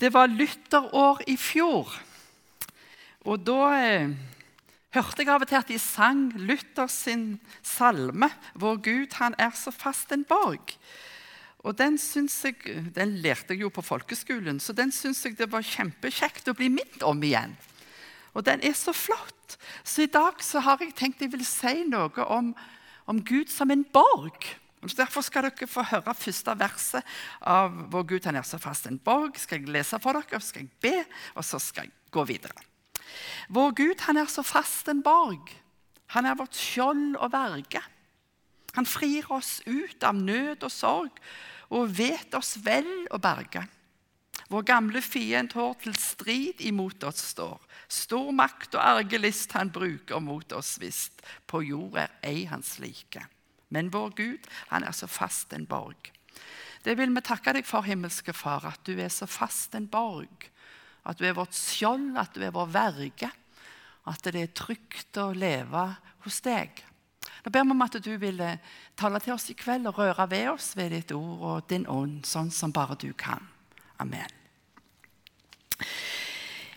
Det 0.00 0.08
var 0.14 0.32
lytterår 0.32 1.20
i 1.28 1.36
fjor. 1.36 1.90
Og 3.28 3.42
da 3.44 3.60
eh, 3.76 4.12
hørte 4.96 5.20
jeg 5.20 5.28
av 5.28 5.44
og 5.44 5.50
til 5.50 5.58
at 5.58 5.68
de 5.68 5.76
sang 5.82 6.30
Luther 6.40 6.88
salme 6.88 8.30
'Vår 8.54 8.80
Gud, 8.80 9.12
han 9.20 9.34
er 9.38 9.52
så 9.52 9.70
fast 9.70 10.12
en 10.12 10.24
borg'. 10.24 10.78
Og 11.60 11.76
den, 11.76 11.98
jeg, 12.00 12.56
den 12.94 13.18
lærte 13.20 13.52
jeg 13.52 13.60
jo 13.60 13.68
på 13.68 13.84
folkeskolen, 13.84 14.60
så 14.60 14.72
den 14.72 14.88
syns 14.92 15.24
jeg 15.24 15.36
det 15.36 15.52
var 15.52 15.60
kjempekjekt 15.60 16.48
å 16.48 16.56
bli 16.56 16.70
minnet 16.72 17.04
om 17.04 17.20
igjen. 17.22 17.52
Og 18.32 18.46
den 18.46 18.64
er 18.64 18.72
så 18.72 18.94
flott. 18.96 19.58
Så 19.84 20.06
i 20.06 20.06
dag 20.06 20.40
så 20.40 20.62
har 20.64 20.80
jeg 20.80 20.94
tenkt 20.96 21.20
jeg 21.20 21.32
vil 21.34 21.44
si 21.44 21.84
noe 21.84 22.24
om, 22.24 22.54
om 23.04 23.20
Gud 23.20 23.52
som 23.52 23.70
en 23.70 23.84
borg. 23.84 24.48
Derfor 24.80 25.20
skal 25.20 25.44
dere 25.44 25.68
få 25.68 25.84
høre 25.84 26.14
første 26.16 26.54
verset 26.56 27.16
av 27.44 27.74
Vår 27.92 28.06
Gud 28.14 28.28
han 28.28 28.38
er 28.40 28.46
så 28.48 28.58
fast 28.58 28.86
en 28.88 28.98
borg. 28.98 29.36
skal 29.38 29.60
jeg 29.60 29.68
lese 29.68 30.00
for 30.00 30.16
dere, 30.16 30.40
så 30.40 30.48
skal 30.48 30.62
jeg 30.62 30.72
be, 30.80 31.04
og 31.34 31.44
så 31.44 31.58
skal 31.60 31.84
jeg 31.84 31.92
gå 32.10 32.24
videre. 32.24 32.64
Vår 33.48 33.74
Gud 33.76 34.00
han 34.06 34.16
er 34.16 34.26
så 34.26 34.42
fast 34.42 34.88
en 34.88 35.02
borg. 35.02 35.52
Han 36.16 36.26
er 36.26 36.38
vårt 36.38 36.56
skjold 36.56 37.16
og 37.20 37.32
verge. 37.32 37.82
Han 38.74 38.86
frir 38.86 39.26
oss 39.34 39.60
ut 39.66 40.02
av 40.02 40.14
nød 40.16 40.64
og 40.64 40.72
sorg 40.72 41.20
og 41.70 41.92
vet 41.94 42.34
oss 42.34 42.56
vel 42.64 42.88
å 43.10 43.18
berge. 43.22 43.66
Vår 44.50 44.64
gamle 44.66 45.02
fiend 45.02 45.52
hår 45.54 45.76
til 45.84 45.94
strid 45.98 46.62
imot 46.66 47.04
oss 47.06 47.20
står. 47.34 47.60
Stor 47.86 48.32
makt 48.34 48.74
og 48.74 48.82
ergelist 48.82 49.52
han 49.54 49.70
bruker 49.70 50.22
mot 50.22 50.56
oss 50.56 50.78
visst. 50.82 51.22
På 51.46 51.62
jord 51.62 52.00
er 52.02 52.16
ei 52.26 52.46
hans 52.50 52.78
like. 52.82 53.22
Men 53.70 53.90
vår 53.94 54.10
Gud, 54.18 54.48
han 54.70 54.84
er 54.84 54.94
så 54.96 55.08
fast 55.10 55.54
en 55.54 55.66
borg. 55.70 56.10
Det 56.84 56.96
vil 56.96 57.12
vi 57.12 57.22
takke 57.24 57.54
deg 57.54 57.66
for, 57.68 57.84
himmelske 57.84 58.32
Far, 58.34 58.64
at 58.70 58.82
du 58.88 58.94
er 58.98 59.12
så 59.12 59.28
fast 59.28 59.76
en 59.76 59.88
borg. 59.90 60.48
At 61.04 61.20
du 61.20 61.26
er 61.28 61.36
vårt 61.36 61.56
skjold, 61.56 62.14
at 62.20 62.34
du 62.34 62.44
er 62.44 62.54
vår 62.54 62.70
verge. 62.72 63.30
At 64.08 64.24
det 64.24 64.42
er 64.42 64.54
trygt 64.56 65.18
å 65.20 65.30
leve 65.36 65.84
hos 66.24 66.40
deg. 66.44 66.82
Nå 67.44 67.52
ber 67.52 67.64
vi 67.64 67.72
om 67.72 67.84
at 67.84 67.96
du 68.04 68.10
vil 68.20 68.40
tale 68.98 69.20
til 69.22 69.34
oss 69.36 69.48
i 69.52 69.56
kveld 69.56 69.88
og 69.88 70.00
røre 70.00 70.26
ved 70.28 70.50
oss 70.52 70.72
ved 70.76 70.92
ditt 70.96 71.14
ord 71.16 71.44
og 71.52 71.70
din 71.72 71.86
ånd, 71.88 72.24
sånn 72.28 72.52
som 72.52 72.72
bare 72.72 72.98
du 73.00 73.12
kan. 73.16 73.44
Amen. 74.00 74.28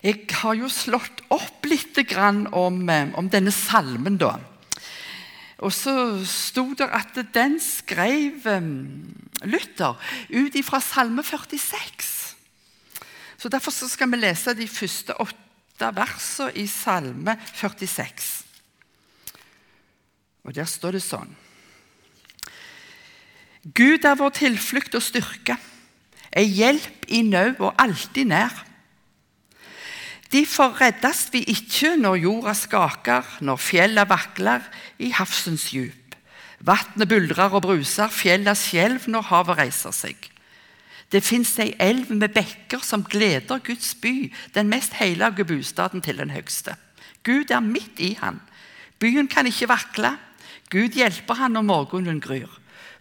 Jeg 0.04 0.28
har 0.42 0.56
jo 0.60 0.68
slått 0.72 1.24
opp 1.32 1.64
litt 1.68 2.00
om, 2.52 2.90
eh, 2.90 3.14
om 3.16 3.30
denne 3.30 3.52
salmen, 3.52 4.18
da. 4.18 4.38
Og 5.64 5.72
så 5.72 5.94
sto 6.28 6.66
det 6.76 6.90
at 6.92 7.16
den 7.34 7.56
skrev 7.64 8.48
eh, 8.52 8.68
Luther 9.48 9.96
ut 10.34 10.56
ifra 10.60 10.82
Salme 10.84 11.24
46. 11.24 12.36
Så 13.38 13.50
Derfor 13.52 13.72
så 13.72 13.88
skal 13.92 14.12
vi 14.12 14.20
lese 14.20 14.56
de 14.56 14.68
første 14.68 15.16
åtte 15.20 15.90
versene 15.96 16.52
i 16.60 16.68
Salme 16.68 17.38
46. 17.56 18.44
Og 20.44 20.56
Der 20.56 20.68
står 20.68 20.98
det 20.98 21.04
sånn 21.04 21.32
Gud 23.64 24.04
er 24.04 24.18
vår 24.20 24.34
tilflukt 24.36 24.96
og 25.00 25.04
styrke, 25.06 25.56
ei 26.36 26.44
hjelp 26.52 27.06
i 27.08 27.22
nød 27.24 27.62
og 27.64 27.78
alltid 27.80 28.28
nær. 28.28 28.52
Derfor 30.34 30.74
reddes 30.82 31.28
vi 31.30 31.44
ikke 31.46 31.92
når 32.02 32.16
jorda 32.24 32.56
skaker, 32.58 33.28
når 33.46 33.60
fjella 33.62 34.08
vakler 34.10 34.64
i 34.98 35.12
havsens 35.14 35.68
djup. 35.70 36.16
Vatnet 36.66 37.10
buldrer 37.12 37.54
og 37.54 37.62
bruser, 37.62 38.10
fjella 38.10 38.56
skjelv 38.58 39.06
når 39.14 39.28
havet 39.30 39.60
reiser 39.60 39.94
seg. 39.94 40.18
Det 41.14 41.22
fins 41.22 41.52
ei 41.62 41.76
elv 41.78 42.10
med 42.18 42.34
bekker 42.34 42.82
som 42.82 43.04
gleder 43.06 43.62
Guds 43.62 43.92
by, 44.02 44.32
den 44.56 44.72
mest 44.72 44.96
hellige 44.98 45.46
bostaden 45.46 46.02
til 46.02 46.18
den 46.18 46.34
høgste. 46.34 46.74
Gud 47.22 47.54
er 47.54 47.62
midt 47.62 48.02
i 48.02 48.16
han. 48.18 48.42
Byen 48.98 49.30
kan 49.30 49.46
ikke 49.46 49.70
vakle. 49.70 50.16
Gud 50.74 50.98
hjelper 50.98 51.44
han 51.44 51.54
når 51.54 51.68
morgenen 51.70 52.24
gryr. 52.24 52.50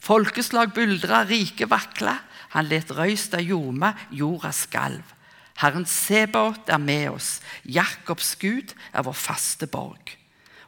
Folkeslag 0.02 0.74
buldrer, 0.76 1.30
rike 1.30 1.70
vakler. 1.70 2.20
Han 2.52 2.68
let 2.68 2.92
røysta 2.92 3.40
ljome, 3.40 3.94
jorda 4.12 4.52
skalv. 4.52 5.16
Herren 5.60 5.86
Sebaot 5.86 6.68
er 6.72 6.80
med 6.80 7.10
oss. 7.12 7.40
Jakobs 7.64 8.34
Gud 8.40 8.74
er 8.92 9.04
vår 9.04 9.16
faste 9.16 9.66
borg. 9.66 10.16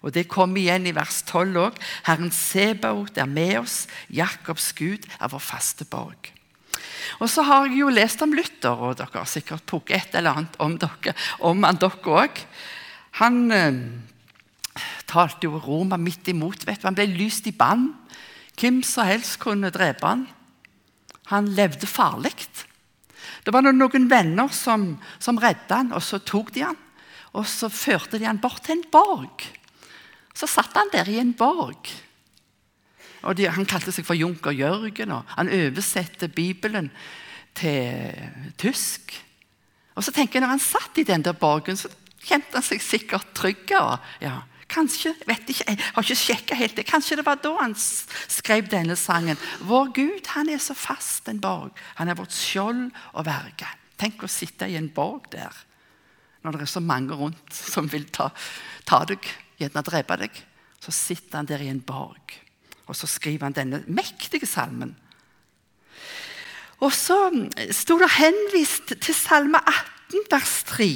Og 0.05 0.13
Det 0.13 0.29
kommer 0.29 0.61
igjen 0.61 0.87
i 0.87 0.95
vers 0.95 1.23
12 1.25 1.57
òg. 1.57 1.77
Herren 2.05 2.31
Sebaot 2.31 3.17
er 3.17 3.27
med 3.27 3.59
oss. 3.63 3.87
Jakobs 4.13 4.73
Gud 4.77 5.07
er 5.17 5.33
vår 5.33 5.41
faste 5.41 5.87
borg. 5.89 6.31
Og 7.23 7.31
så 7.31 7.45
har 7.47 7.69
jeg 7.69 7.81
jo 7.81 7.93
lest 7.93 8.23
om 8.25 8.33
Luther, 8.35 8.75
og 8.75 8.99
dere 8.99 9.21
har 9.21 9.29
sikkert 9.29 9.65
pukket 9.69 9.97
et 9.97 10.19
eller 10.19 10.41
annet 10.41 10.57
om 10.61 10.77
dere, 10.81 11.15
om 11.41 11.63
han 11.65 11.79
dere 11.81 12.17
òg. 12.21 12.41
Han 13.21 13.41
eh, 13.55 13.81
talte 15.09 15.47
jo 15.47 15.61
Roma 15.63 15.97
midt 16.01 16.29
imot. 16.29 16.67
vet 16.67 16.83
du. 16.83 16.89
Han 16.89 16.97
ble 16.99 17.07
lyst 17.07 17.47
i 17.47 17.55
bann. 17.55 17.93
Hvem 18.61 18.83
som 18.87 19.09
helst 19.09 19.39
kunne 19.43 19.73
drepe 19.75 20.07
han. 20.07 20.27
Han 21.33 21.49
levde 21.57 21.87
farlig. 21.89 22.35
Det 23.45 23.53
var 23.53 23.67
noen 23.67 24.09
venner 24.09 24.49
som, 24.57 24.95
som 25.21 25.39
redda 25.41 25.83
han, 25.83 25.93
og 25.93 26.03
så 26.03 26.21
tok 26.25 26.53
de 26.55 26.65
han. 26.65 26.79
Og 27.35 27.47
så 27.51 27.69
førte 27.69 28.19
de 28.21 28.29
han 28.29 28.41
bort 28.41 28.63
til 28.65 28.79
en 28.79 28.87
borg. 28.93 29.45
Så 30.35 30.49
satt 30.51 30.77
han 30.79 30.93
der 30.93 31.11
i 31.11 31.19
en 31.21 31.35
borg. 31.37 31.91
Og 33.25 33.37
de, 33.37 33.49
Han 33.49 33.69
kalte 33.69 33.93
seg 33.95 34.07
for 34.07 34.19
Junker 34.19 34.53
Jørgen, 34.53 35.13
og 35.17 35.37
han 35.37 35.53
oversatte 35.53 36.29
Bibelen 36.29 36.91
til 37.57 38.11
tysk. 38.61 39.15
Og 39.95 40.05
så 40.05 40.13
tenker 40.13 40.39
jeg, 40.39 40.45
Når 40.45 40.57
han 40.57 40.65
satt 40.65 40.99
i 40.99 41.07
den 41.07 41.23
der 41.23 41.33
borgen, 41.33 41.77
så 41.77 41.89
kjente 42.25 42.59
han 42.59 42.67
seg 42.67 42.83
sikkert 42.83 43.33
trygg. 43.37 43.71
Ja. 44.21 44.43
Kanskje, 44.69 45.13
vet 45.29 45.51
ikke, 45.51 45.65
Jeg 45.69 45.79
har 45.95 46.03
ikke 46.03 46.17
sjekka 46.17 46.55
helt 46.55 46.77
det. 46.77 46.87
Kanskje 46.89 47.17
det 47.17 47.27
var 47.27 47.37
da 47.43 47.53
han 47.61 47.75
skrev 47.77 48.69
denne 48.71 48.97
sangen. 48.97 49.39
Vår 49.61 49.93
Gud 49.95 50.27
han 50.35 50.49
er 50.49 50.59
så 50.59 50.75
fast 50.75 51.29
en 51.29 51.41
borg. 51.41 51.73
Han 51.97 52.09
er 52.09 52.19
vårt 52.19 52.33
skjold 52.33 52.91
og 53.13 53.27
verge. 53.27 53.69
Tenk 54.01 54.25
å 54.25 54.31
sitte 54.31 54.69
i 54.69 54.77
en 54.77 54.91
borg 54.93 55.31
der 55.35 55.53
når 56.45 56.59
det 56.59 56.67
er 56.67 56.75
så 56.75 56.81
mange 56.85 57.17
rundt 57.17 57.55
som 57.57 57.87
vil 57.89 58.05
ta, 58.13 58.29
ta 58.85 58.99
deg, 59.09 59.25
gjerne 59.57 59.83
drepe 59.87 60.19
deg. 60.21 60.43
Så 60.77 60.93
sitter 60.93 61.41
han 61.41 61.49
der 61.49 61.63
i 61.65 61.71
en 61.73 61.81
borg, 61.81 62.35
og 62.85 62.97
så 62.99 63.09
skriver 63.09 63.49
han 63.49 63.57
denne 63.57 63.81
mektige 63.89 64.45
salmen. 64.45 64.93
Og 66.85 66.93
så 66.93 67.17
sto 67.73 67.97
det 67.97 68.11
henvist 68.19 68.93
til 69.01 69.17
Salme 69.17 69.57
18, 69.65 70.27
vers 70.29 70.57
3. 70.69 70.89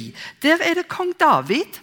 Der 0.45 0.61
er 0.61 0.77
det 0.77 0.89
kong 0.91 1.15
David 1.17 1.79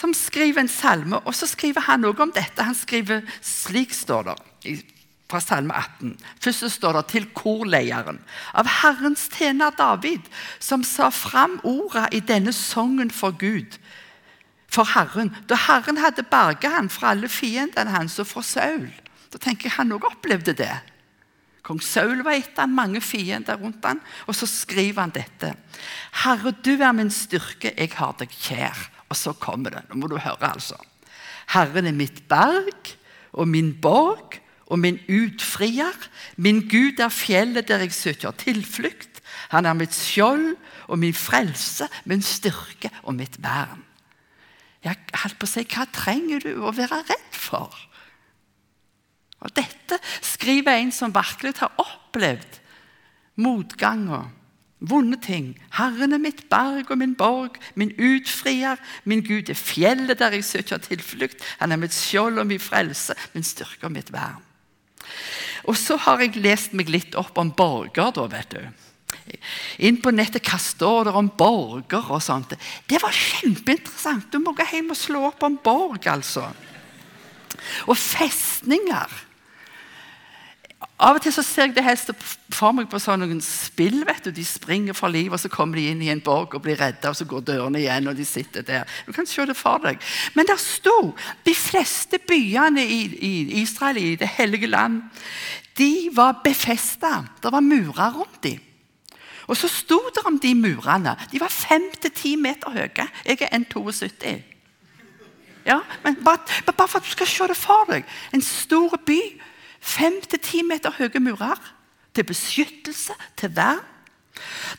som 0.00 0.14
skriver 0.16 0.62
en 0.62 0.72
salme, 0.72 1.20
og 1.28 1.36
så 1.36 1.48
skriver 1.50 1.84
han 1.84 2.04
noe 2.04 2.16
om 2.24 2.32
dette. 2.32 2.64
Han 2.64 2.76
skriver 2.76 3.26
slik 3.44 3.92
står 3.96 4.30
det 4.30 4.78
fra 5.30 5.40
salme 5.42 5.74
18. 5.76 6.14
Først 6.42 6.66
står 6.74 6.96
det 6.98 7.06
til 7.12 7.26
korleieren 7.36 8.18
av 8.56 8.68
Herrens 8.80 9.28
tjener 9.30 9.74
David, 9.78 10.24
som 10.58 10.82
sa 10.86 11.10
fram 11.14 11.58
orda 11.68 12.08
i 12.10 12.22
denne 12.24 12.54
sangen 12.56 13.12
for 13.14 13.36
Gud, 13.38 13.78
for 14.70 14.86
Herren, 14.86 15.32
da 15.50 15.58
Herren 15.58 15.98
hadde 15.98 16.22
berget 16.30 16.70
han 16.70 16.90
fra 16.92 17.10
alle 17.10 17.26
fiendene 17.30 17.90
hans 17.90 18.20
og 18.22 18.28
fra 18.30 18.42
Saul. 18.46 18.86
Da 19.30 19.38
tenker 19.42 19.66
jeg 19.66 19.76
han 19.80 19.90
òg 19.94 20.06
opplevde 20.06 20.54
det. 20.54 20.72
Kong 21.66 21.82
Saul 21.82 22.22
var 22.26 22.38
etter 22.38 22.64
han, 22.64 22.74
mange 22.74 23.02
fiender 23.02 23.58
rundt 23.58 23.84
han, 23.84 23.98
og 24.30 24.38
så 24.38 24.46
skriver 24.46 25.02
han 25.02 25.14
dette. 25.14 25.52
Herre, 26.22 26.54
du 26.54 26.72
er 26.78 26.94
min 26.94 27.10
styrke, 27.14 27.74
jeg 27.74 27.92
har 27.98 28.14
deg 28.22 28.30
kjær. 28.30 28.86
Og 29.10 29.18
så 29.18 29.34
kommer 29.36 29.74
det. 29.74 29.84
Nå 29.90 29.98
må 30.00 30.10
du 30.10 30.16
høre, 30.18 30.52
altså. 30.52 30.78
Herren 31.50 31.88
er 31.90 31.96
mitt 31.96 32.22
berg 32.30 32.94
og 33.32 33.48
min 33.50 33.72
borg 33.82 34.38
og 34.70 34.78
min 34.78 35.00
utfrier. 35.10 35.96
Min 36.38 36.62
Gud 36.70 37.02
er 37.02 37.10
fjellet 37.10 37.68
der 37.68 37.82
jeg 37.82 37.94
søker 37.96 38.36
tilflukt. 38.38 39.20
Han 39.50 39.66
er 39.66 39.74
mitt 39.74 39.94
skjold 39.94 40.54
og 40.86 40.98
min 41.02 41.14
frelse, 41.14 41.88
min 42.06 42.22
styrke 42.22 42.90
og 43.02 43.16
mitt 43.18 43.40
vern. 43.42 43.82
Jeg 44.84 44.96
holdt 45.22 45.38
på 45.40 45.48
å 45.48 45.50
si, 45.50 45.66
Hva 45.68 45.84
trenger 45.92 46.40
du 46.44 46.62
å 46.64 46.72
være 46.72 47.02
redd 47.10 47.36
for? 47.36 47.74
Og 49.40 49.52
Dette 49.56 49.98
skriver 50.24 50.78
en 50.78 50.92
som 50.92 51.12
virkelig 51.12 51.58
har 51.60 51.74
opplevd 51.80 52.60
motganger 53.40 54.28
Vonde 54.80 55.18
ting. 55.20 55.52
Herren 55.76 56.16
er 56.16 56.22
mitt 56.22 56.46
berg 56.48 56.88
og 56.90 56.98
min 56.98 57.12
borg, 57.14 57.58
min 57.76 57.92
utfrier. 58.00 58.80
Min 59.04 59.20
Gud 59.24 59.52
er 59.52 59.58
fjellet 59.58 60.18
der 60.18 60.32
jeg 60.38 60.46
søker 60.48 60.80
tilflukt. 60.80 61.44
Han 61.60 61.72
er 61.72 61.80
mitt 61.80 61.94
skjold 61.94 62.40
og 62.40 62.48
min 62.48 62.62
frelse, 62.62 63.16
min 63.34 63.44
styrke 63.44 63.90
og 63.90 63.92
mitt 63.92 64.12
vern. 64.12 64.40
Og 65.68 65.76
så 65.76 65.98
har 66.00 66.22
jeg 66.24 66.40
lest 66.40 66.72
meg 66.72 66.88
litt 66.88 67.16
opp 67.18 67.36
om 67.38 67.52
borger, 67.52 68.08
da, 68.16 68.24
vet 68.32 68.56
du. 68.56 68.62
Inn 69.84 70.00
på 70.00 70.12
nettet 70.14 70.48
hva 70.48 70.58
står 70.58 71.10
det 71.10 71.16
om 71.18 71.28
borger 71.38 72.08
og 72.10 72.22
sånt. 72.24 72.56
Det 72.88 72.98
var 73.02 73.14
kjempeinteressant. 73.14 74.30
Du 74.32 74.40
må 74.40 74.54
gå 74.56 74.64
hjem 74.72 74.94
og 74.94 74.98
slå 74.98 75.26
opp 75.28 75.44
om 75.46 75.58
borg, 75.62 76.08
altså. 76.08 76.48
Og 77.84 77.98
festninger. 77.98 79.26
Av 80.80 81.16
og 81.16 81.20
til 81.24 81.32
så 81.32 81.42
ser 81.44 81.66
jeg 81.68 81.74
det 81.76 81.84
helst 81.84 82.10
for 82.52 82.72
meg 82.76 82.86
på 82.88 83.00
sånne 83.00 83.26
noen 83.28 83.40
spill. 83.44 84.02
vet 84.08 84.24
du. 84.24 84.30
De 84.36 84.44
springer 84.44 84.96
for 84.96 85.12
livet, 85.12 85.32
og 85.36 85.40
så 85.40 85.48
kommer 85.52 85.76
de 85.76 85.90
inn 85.90 86.00
i 86.04 86.08
en 86.12 86.22
borg 86.24 86.54
og 86.56 86.62
blir 86.64 86.80
redda, 86.80 87.12
og 87.12 87.16
så 87.16 87.26
går 87.28 87.44
dørene 87.48 87.80
igjen, 87.80 88.08
og 88.08 88.16
de 88.16 88.24
sitter 88.24 88.64
der. 88.64 88.88
Du 89.06 89.12
kan 89.16 89.28
se 89.28 89.44
det 89.48 89.56
for 89.56 89.80
deg. 89.84 90.00
Men 90.36 90.48
der 90.48 90.60
sto 90.60 91.12
de 91.44 91.54
fleste 91.56 92.20
byene 92.28 92.84
i, 92.84 93.00
i 93.16 93.60
Israel, 93.62 94.00
i 94.00 94.16
det 94.20 94.28
hellige 94.38 94.72
land, 94.72 95.02
de 95.76 96.10
var 96.16 96.40
befesta. 96.44 97.24
Det 97.42 97.52
var 97.52 97.64
murer 97.64 98.16
rundt 98.16 98.42
dem. 98.44 98.60
Og 99.50 99.56
så 99.56 99.68
sto 99.68 99.98
det 100.14 100.22
om 100.28 100.38
de 100.38 100.54
murene. 100.54 101.16
De 101.32 101.40
var 101.40 101.50
fem 101.50 101.88
til 102.00 102.12
ti 102.14 102.36
meter 102.36 102.70
høye. 102.70 103.08
Jeg 103.26 103.40
er 103.40 103.56
1,72. 103.56 104.36
Ja, 105.66 105.80
men 106.04 106.16
bare, 106.24 106.38
bare, 106.72 106.88
for 106.88 106.98
at 106.98 107.04
du 107.04 107.10
skal 107.10 107.26
se 107.26 107.48
det 107.50 107.56
for 107.56 107.88
deg. 107.90 108.04
En 108.34 108.42
stor 108.42 108.94
by. 109.06 109.18
Fem 109.90 110.20
til 110.28 110.42
ti 110.42 110.62
meter 110.66 110.94
høye 110.94 111.22
murer. 111.22 111.60
Til 112.14 112.26
beskyttelse, 112.26 113.14
til 113.38 113.54
vern. 113.54 113.82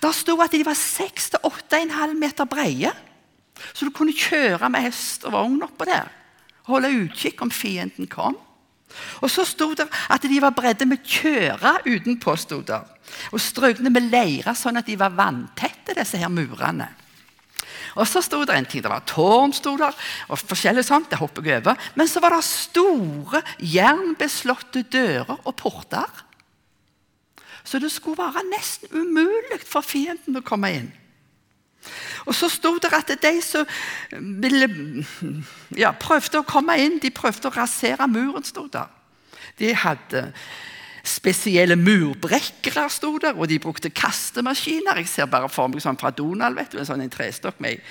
Der 0.02 0.16
sto 0.16 0.38
at 0.42 0.54
de 0.56 0.66
var 0.66 0.78
seks 0.78 1.30
til 1.32 1.44
åtte 1.48 1.80
en 1.80 1.94
halv 1.94 2.18
meter 2.18 2.48
breie. 2.50 2.92
Så 3.74 3.86
du 3.86 3.92
kunne 3.94 4.16
kjøre 4.16 4.70
med 4.72 4.88
hest 4.88 5.26
og 5.28 5.36
vogn 5.36 5.62
oppå 5.64 5.86
der. 5.88 6.10
Holde 6.70 6.92
utkikk 7.04 7.42
om 7.44 7.52
fienden 7.52 8.08
kom. 8.10 8.38
Og 9.22 9.30
så 9.32 9.46
sto 9.48 9.72
det 9.78 9.88
at 10.12 10.26
de 10.28 10.42
var 10.44 10.56
bredde 10.56 10.88
med 10.90 11.04
kjøra 11.06 11.78
utenpå. 11.86 12.36
Stod 12.36 12.66
der. 12.68 12.88
Og 13.32 13.42
strøkne 13.44 13.92
med 13.94 14.10
leire, 14.12 14.56
sånn 14.56 14.80
at 14.80 14.88
de 14.88 14.98
var 15.00 15.16
vanntette, 15.16 15.96
disse 15.98 16.20
her 16.20 16.32
murene. 16.32 16.90
Og 17.96 18.08
så 18.08 18.22
sto 18.24 18.42
det 18.48 18.56
en 18.56 18.68
ting, 18.68 18.84
det 18.84 18.92
var 18.92 19.04
tårn, 19.08 19.54
sto 19.56 19.76
der, 19.80 19.96
og 20.30 20.40
forskjellig 20.40 20.86
sånt. 20.88 21.10
det 21.12 21.20
hopper 21.20 21.46
jeg 21.46 21.64
over. 21.64 21.80
Men 21.96 22.08
så 22.08 22.24
var 22.24 22.36
det 22.36 22.44
store, 22.48 23.42
jernbeslåtte 23.60 24.84
dører 24.84 25.38
og 25.44 25.56
porter. 25.56 26.24
Så 27.64 27.80
det 27.80 27.92
skulle 27.92 28.18
være 28.18 28.48
nesten 28.50 28.90
umulig 28.96 29.62
for 29.66 29.86
fienden 29.86 30.40
å 30.40 30.46
komme 30.46 30.72
inn. 30.74 30.90
Og 32.30 32.36
så 32.38 32.50
sto 32.52 32.76
det 32.82 32.92
at 32.94 33.14
de 33.22 33.34
som 33.42 33.66
ville, 34.42 34.68
ja, 35.78 35.92
prøvde 35.98 36.42
å 36.42 36.48
komme 36.48 36.78
inn, 36.82 37.00
de 37.02 37.10
prøvde 37.14 37.50
å 37.50 37.56
rasere 37.56 38.08
muren. 38.10 38.46
Stod 38.46 38.74
der. 38.76 38.90
De 39.60 39.74
hadde 39.76 40.28
spesielle 41.04 41.76
murbrekkere, 41.80 42.88
sto 42.94 43.16
der, 43.22 43.38
og 43.38 43.50
de 43.50 43.60
brukte 43.62 43.90
kastemaskiner. 43.90 45.02
Jeg 45.02 45.10
ser 45.10 45.30
bare 45.32 45.50
for 45.50 45.72
meg 45.72 45.84
sånn 45.84 46.00
fra 46.00 46.14
Donald, 46.16 46.58
vet 46.60 46.74
du, 46.74 46.80
en 46.82 46.90
sånn 46.90 47.06
trestokk 47.12 47.62
med 47.64 47.82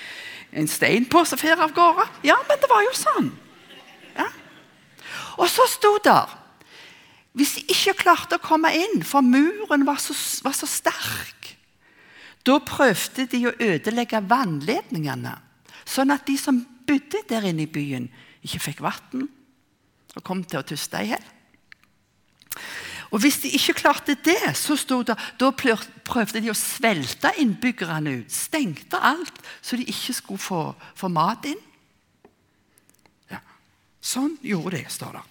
en 0.51 0.67
stein 0.67 1.07
på 1.07 1.23
som 1.27 1.39
fer 1.39 1.59
av 1.59 1.73
gårde. 1.75 2.07
Ja, 2.27 2.37
men 2.47 2.61
det 2.61 2.69
var 2.71 2.83
jo 2.85 2.93
sånn. 2.97 3.31
Ja. 4.17 4.27
Og 5.39 5.47
så 5.51 5.67
sto 5.71 5.95
der 6.03 6.37
Hvis 7.31 7.53
de 7.55 7.61
ikke 7.71 7.93
klarte 8.01 8.35
å 8.35 8.43
komme 8.43 8.67
inn, 8.75 9.05
for 9.07 9.23
muren 9.23 9.85
var 9.87 10.01
så, 10.03 10.11
var 10.43 10.51
så 10.51 10.67
sterk 10.67 11.41
da 12.47 12.57
prøvde 12.65 13.27
de 13.29 13.43
å 13.45 13.53
ødelegge 13.61 14.21
vannledningene, 14.29 15.35
sånn 15.85 16.13
at 16.13 16.25
de 16.25 16.37
som 16.41 16.61
bodde 16.87 17.21
der 17.29 17.45
inne 17.49 17.67
i 17.67 17.71
byen, 17.71 18.07
ikke 18.41 18.63
fikk 18.63 18.81
vann 18.81 19.27
og 20.11 20.23
kom 20.27 20.41
til 20.43 20.59
å 20.59 20.65
tuste 20.67 21.03
i 21.03 21.11
hjel. 21.11 21.27
Og 23.11 23.19
Hvis 23.19 23.41
de 23.43 23.49
ikke 23.51 23.73
klarte 23.73 24.15
det, 24.15 24.55
så 24.55 24.75
stod 24.79 25.09
det, 25.09 25.17
da 25.39 25.51
prøvde 25.51 26.41
de 26.41 26.51
å 26.51 26.55
svelte 26.55 27.33
innbyggerne 27.43 28.21
ut. 28.21 28.31
Stengte 28.31 28.99
alt, 29.03 29.35
så 29.61 29.75
de 29.75 29.83
ikke 29.83 30.15
skulle 30.15 30.39
få, 30.39 30.61
få 30.95 31.11
mat 31.11 31.45
inn. 31.51 31.59
Ja. 33.31 33.41
Sånn 33.99 34.37
gjorde 34.41 34.77
de, 34.77 34.85
står 34.87 35.19
det. 35.19 35.25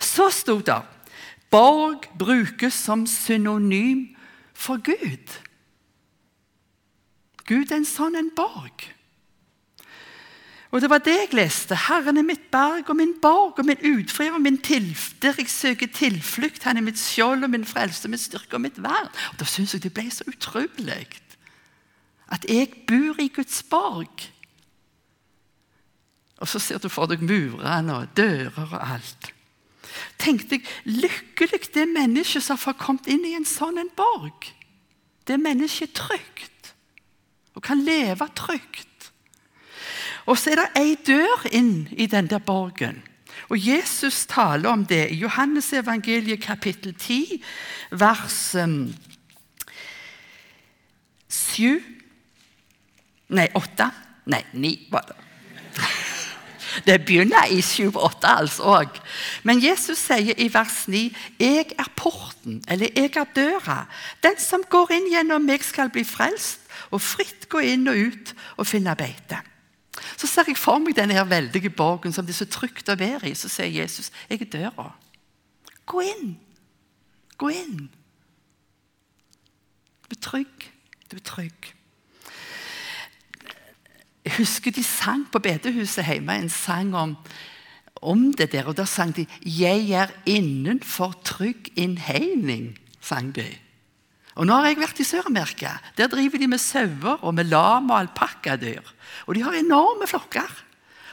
Så 0.00 0.30
sto 0.32 0.56
det 0.64 0.80
borg 1.50 2.08
brukes 2.18 2.74
som 2.74 3.06
synonym 3.06 4.16
for 4.54 4.76
Gud. 4.84 5.32
Gud 7.48 7.72
er 7.72 7.80
en 7.80 7.88
sånn 7.88 8.18
en 8.18 8.30
borg. 8.36 8.84
Og 10.70 10.82
det 10.84 10.90
var 10.92 11.00
det 11.00 11.14
jeg 11.14 11.32
leste. 11.32 11.76
Herren 11.88 12.20
er 12.20 12.26
mitt 12.28 12.50
berg 12.52 12.90
og 12.92 12.96
min 12.98 13.14
borg 13.22 13.60
og 13.60 13.66
min 13.66 13.80
utfrier 13.88 14.34
og 14.36 14.42
min 14.44 14.58
tilf 14.60 15.14
der 15.22 15.38
jeg 15.40 15.48
søker 15.48 15.88
tilflukt. 15.94 16.66
Han 16.68 16.76
er 16.76 16.84
mitt 16.84 17.00
skjold 17.00 17.46
og 17.46 17.50
min 17.50 17.64
frelse, 17.64 18.04
og 18.04 18.12
min 18.12 18.20
styrke 18.20 18.58
og 18.58 18.60
mitt 18.66 18.82
vern. 18.82 19.08
Og 19.32 19.40
Da 19.40 19.48
syns 19.48 19.72
jeg 19.74 19.82
det 19.82 19.94
ble 19.96 20.10
så 20.12 20.28
utrolig 20.28 21.06
at 22.28 22.44
jeg 22.44 22.68
bor 22.86 23.16
i 23.20 23.30
Guds 23.32 23.62
borg. 23.62 24.28
Og 26.38 26.48
så 26.48 26.58
ser 26.58 26.78
du 26.78 26.90
for 26.92 27.08
deg 27.08 27.24
murene 27.24 27.94
og 27.94 28.12
dører 28.16 28.68
og 28.68 28.76
alt. 28.92 29.32
Tenkte 30.20 30.58
jeg, 30.58 30.66
Lykkelig 30.84 31.72
det 31.74 31.88
mennesket 31.88 32.44
som 32.44 32.60
har 32.60 32.76
kommet 32.78 33.08
inn 33.08 33.24
i 33.24 33.32
en 33.38 33.48
sånn 33.48 33.80
en 33.80 33.90
borg. 33.96 34.52
Det 35.24 35.40
mennesket 35.40 35.88
er 35.88 35.96
trygt 35.96 36.74
og 37.56 37.64
kan 37.64 37.80
leve 37.82 38.28
trygt. 38.38 38.87
Og 40.28 40.36
så 40.36 40.52
er 40.52 40.60
det 40.60 40.82
ei 40.82 40.96
dør 41.06 41.46
inn 41.56 41.88
i 41.96 42.06
den 42.10 42.28
der 42.28 42.42
borgen. 42.44 43.00
Og 43.48 43.56
Jesus 43.56 44.26
taler 44.28 44.68
om 44.68 44.84
det 44.86 45.06
i 45.10 45.20
Johannes 45.22 45.72
evangeliet 45.72 46.42
kapittel 46.42 46.94
10, 46.94 47.38
vers 47.90 48.54
um, 48.60 48.94
7 51.28 51.80
Nei, 53.28 53.44
8. 53.54 53.90
Nei, 54.32 54.40
9 54.52 54.88
var 54.92 55.04
det. 55.08 55.16
Det 56.86 56.94
begynner 57.04 57.48
i 57.50 57.58
7-8 57.64 58.28
altså 58.28 58.62
òg. 58.78 58.98
Men 59.44 59.60
Jesus 59.60 59.98
sier 59.98 60.36
i 60.40 60.46
vers 60.52 60.86
9.: 60.88 61.02
Jeg 61.40 61.74
er 61.78 61.90
porten, 61.96 62.62
eller 62.68 62.88
jeg 62.96 63.16
er 63.16 63.28
døra. 63.36 63.78
Den 64.22 64.38
som 64.40 64.64
går 64.70 64.92
inn 64.96 65.10
gjennom 65.12 65.44
meg, 65.44 65.64
skal 65.64 65.90
bli 65.92 66.04
frelst 66.08 66.64
og 66.90 67.02
fritt 67.02 67.48
gå 67.52 67.64
inn 67.72 67.88
og 67.88 67.96
ut 67.96 68.34
og 68.56 68.68
finne 68.68 68.96
beite. 68.96 69.42
Så 70.16 70.26
ser 70.26 70.44
jeg 70.46 70.56
for 70.56 70.78
meg 70.82 70.96
denne 70.96 71.14
her 71.14 71.24
veldige 71.28 71.70
borgen 71.70 72.12
som 72.12 72.26
det 72.26 72.34
er 72.34 72.44
så 72.44 72.50
trygt 72.50 72.88
å 72.88 72.98
være 72.98 73.30
i. 73.30 73.34
Så 73.34 73.48
sier 73.48 73.82
Jesus, 73.82 74.10
'Jeg 74.28 74.42
er 74.42 74.50
døra. 74.52 74.92
Gå 75.86 76.00
inn. 76.00 76.38
Gå 77.38 77.48
inn.' 77.48 77.88
Du 80.08 80.16
er 80.16 80.20
trygg. 80.20 80.70
Du 81.10 81.16
er 81.16 81.24
trygg. 81.24 81.74
Jeg 84.24 84.36
husker 84.36 84.70
de 84.70 84.82
sang 84.84 85.26
på 85.32 85.38
bedehuset 85.38 86.04
hjemme 86.04 86.36
en 86.36 86.48
sang 86.48 86.94
om, 86.96 87.16
om 88.02 88.32
det 88.32 88.52
der. 88.52 88.64
og 88.64 88.76
Da 88.76 88.84
sang 88.84 89.16
de 89.16 89.26
'Jeg 89.44 89.90
er 89.90 90.08
innenfor 90.26 91.12
trygg 91.24 91.72
innhegning'. 91.78 92.76
sang 93.00 93.34
de. 93.34 93.58
Og 94.38 94.46
Nå 94.46 94.54
har 94.54 94.70
jeg 94.70 94.78
vært 94.78 95.00
i 95.02 95.06
Sør-Amerika. 95.06 95.72
Der 95.98 96.10
driver 96.10 96.38
de 96.38 96.46
med 96.46 96.62
sauer 96.62 97.18
og 97.26 97.34
med 97.34 97.50
lam 97.50 97.90
og 97.90 97.98
alpakkadyr. 98.04 98.86
Og 99.26 99.34
de 99.34 99.42
har 99.42 99.56
enorme 99.58 100.06
flokker. 100.06 100.52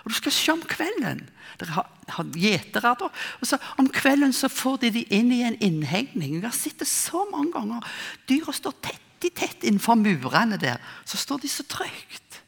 Og 0.03 0.11
du 0.11 0.15
skal 0.19 0.31
se 0.35 0.53
om 0.53 0.61
kvelden. 0.61 1.23
Dere 1.57 1.73
har, 1.73 2.27
gjetere 2.37 2.91
da. 2.99 3.09
Og 3.41 3.49
så 3.49 3.57
Om 3.81 3.89
kvelden 3.89 4.33
så 4.33 4.47
får 4.51 4.77
de 4.83 4.91
de 4.99 5.03
inn 5.09 5.31
i 5.33 5.41
en 5.41 5.57
innhegning. 5.57 6.35
Jeg 6.37 6.45
har 6.45 6.53
sett 6.53 6.79
det 6.79 6.87
så 6.87 7.25
mange 7.31 7.51
ganger. 7.55 7.81
Dyra 8.29 8.53
står 8.53 8.77
tett 8.81 9.25
i 9.25 9.31
tett 9.33 9.65
innenfor 9.65 9.97
murene 9.97 10.59
der. 10.61 10.77
Så 11.05 11.17
står 11.17 11.41
de 11.41 11.49
så 11.49 11.65
trygt. 11.65 12.43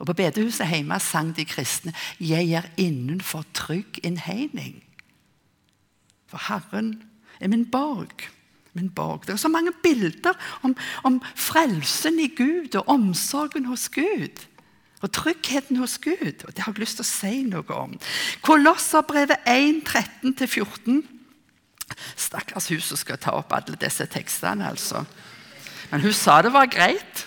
Og 0.00 0.06
På 0.06 0.16
bedehuset 0.16 0.68
hjemme 0.68 0.96
sang 1.00 1.36
de 1.36 1.44
kristne 1.44 1.92
'Jeg 2.18 2.52
er 2.52 2.70
innenfor 2.76 3.44
trygg 3.52 4.00
innhegning'. 4.02 4.82
For 6.26 6.38
Herren 6.48 7.02
er 7.40 7.48
min 7.48 7.66
borg 7.66 8.33
min 8.74 8.90
bak 8.90 9.26
Det 9.26 9.32
er 9.32 9.40
så 9.40 9.48
mange 9.48 9.72
bilder 9.82 10.34
om, 10.62 10.76
om 11.04 11.20
frelsen 11.34 12.18
i 12.18 12.28
Gud 12.36 12.74
og 12.74 12.88
omsorgen 12.88 13.64
hos 13.70 13.88
Gud. 13.88 14.46
Og 15.02 15.12
tryggheten 15.12 15.76
hos 15.76 15.98
Gud. 15.98 16.44
Og 16.46 16.56
Det 16.56 16.64
har 16.64 16.72
jeg 16.72 16.80
lyst 16.80 16.96
til 17.00 17.04
å 17.04 17.08
si 17.08 17.42
noe 17.44 17.76
om. 17.76 17.92
Kolosserbrevet 18.42 19.44
1, 19.46 19.82
13-14. 20.24 21.02
Stakkars 22.16 22.70
hun 22.72 22.80
som 22.80 22.98
skal 22.98 23.20
ta 23.20 23.34
opp 23.36 23.52
alle 23.52 23.76
disse 23.80 24.06
tekstene, 24.10 24.70
altså. 24.70 25.04
Men 25.90 26.00
hun 26.00 26.16
sa 26.16 26.40
det 26.42 26.54
var 26.54 26.70
greit. 26.72 27.26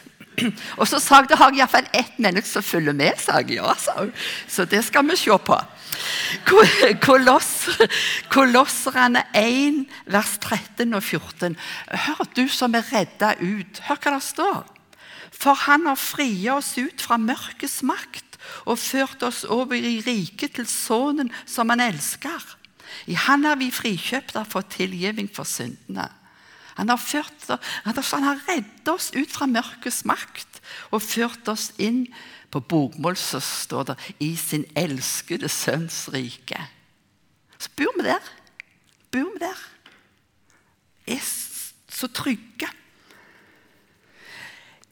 Og 0.79 0.85
så 0.89 0.99
sa 1.01 1.21
jeg 1.21 1.31
det 1.31 1.39
har 1.39 1.55
iallfall 1.55 1.87
ett 1.97 2.19
menneske 2.21 2.49
som 2.49 2.65
følger 2.65 2.93
med. 2.93 3.17
sa 3.21 3.39
jeg. 3.41 3.57
Ja, 3.57 3.73
sa 3.79 3.97
hun. 3.99 4.13
Så 4.47 4.65
det 4.69 4.83
skal 4.85 5.07
vi 5.09 5.17
se 5.17 5.37
på. 5.37 5.57
Kolosserne 8.33 9.23
1, 9.33 9.85
vers 10.05 10.37
13 10.37 10.93
og 10.93 11.03
14. 11.03 11.57
Hør, 12.05 12.25
du 12.35 12.45
som 12.47 12.75
er 12.77 12.85
redda 12.91 13.33
ut. 13.41 13.81
Hør 13.87 14.01
hva 14.03 14.17
det 14.17 14.23
står. 14.27 14.63
For 15.37 15.57
han 15.67 15.85
har 15.89 15.99
friet 15.99 16.53
oss 16.53 16.75
ut 16.77 17.01
fra 17.01 17.17
mørkets 17.21 17.81
makt 17.85 18.37
og 18.69 18.79
ført 18.79 19.23
oss 19.25 19.43
over 19.43 19.75
i 19.75 19.99
riket 20.05 20.55
til 20.57 20.69
Sønnen 20.69 21.33
som 21.45 21.69
han 21.73 21.83
elsker. 21.83 22.55
I 23.07 23.13
Han 23.27 23.45
er 23.45 23.57
vi 23.59 23.67
frikjøpt 23.71 24.37
og 24.39 24.47
fått 24.47 24.77
tilgivning 24.77 25.27
for 25.33 25.43
syndene. 25.47 26.07
Han 26.77 26.89
har, 26.89 26.97
ført, 27.01 27.47
han 27.83 28.25
har 28.25 28.41
reddet 28.47 28.89
oss 28.91 29.11
ut 29.15 29.31
fra 29.33 29.47
mørkets 29.49 30.03
makt 30.05 30.61
og 30.93 31.01
ført 31.01 31.49
oss 31.49 31.71
inn 31.81 32.05
på 32.53 32.61
bokmål 32.63 33.17
så 33.19 33.39
står 33.43 33.83
det 33.91 33.97
'i 34.19 34.35
sin 34.35 34.65
elskede 34.75 35.49
sønns 35.49 36.07
rike'. 36.13 36.67
Så 37.59 37.69
bor 37.75 37.93
vi 37.97 38.03
der. 38.07 38.23
Bor 39.11 39.33
vi 39.33 39.39
der. 39.39 39.59
er 41.07 41.23
så 41.89 42.07
trygge. 42.07 42.67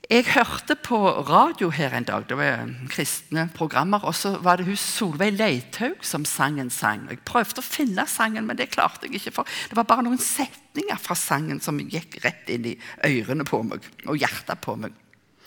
Jeg 0.06 0.28
hørte 0.36 0.76
på 0.78 0.98
radio 1.26 1.72
her 1.74 1.96
en 1.98 2.06
dag, 2.06 2.28
det 2.30 2.36
var 2.38 2.68
kristne 2.94 3.48
programmer, 3.56 4.04
og 4.06 4.14
så 4.14 4.36
var 4.38 4.60
det 4.60 4.68
hun 4.68 4.78
Solveig 4.78 5.34
Leithaug 5.34 6.04
som 6.06 6.28
sang 6.30 6.60
en 6.62 6.70
sang. 6.70 7.08
Jeg 7.10 7.24
prøvde 7.26 7.58
å 7.58 7.66
finne 7.66 8.06
sangen, 8.10 8.46
men 8.46 8.60
det 8.60 8.70
klarte 8.76 9.08
jeg 9.08 9.18
ikke. 9.18 9.34
for 9.40 9.50
Det 9.70 9.80
var 9.80 9.88
bare 9.90 10.06
noen 10.06 10.22
setninger 10.22 11.00
fra 11.02 11.18
sangen 11.18 11.58
som 11.64 11.82
gikk 11.82 12.20
rett 12.22 12.52
inn 12.54 12.70
i 12.70 12.76
ørene 13.08 13.48
på 13.50 13.64
meg 13.66 13.88
og 14.06 14.22
hjertet 14.22 14.62
på 14.62 14.78
meg. 14.78 14.94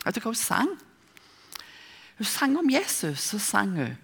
Vet 0.03 0.19
du 0.19 0.25
hva 0.25 0.35
hun 0.35 0.41
sang? 0.43 0.75
Hun 2.19 2.27
sang 2.27 2.59
om 2.59 2.71
Jesus. 2.71 3.31
Så 3.31 3.38
sang 3.38 3.77
hun 3.79 3.97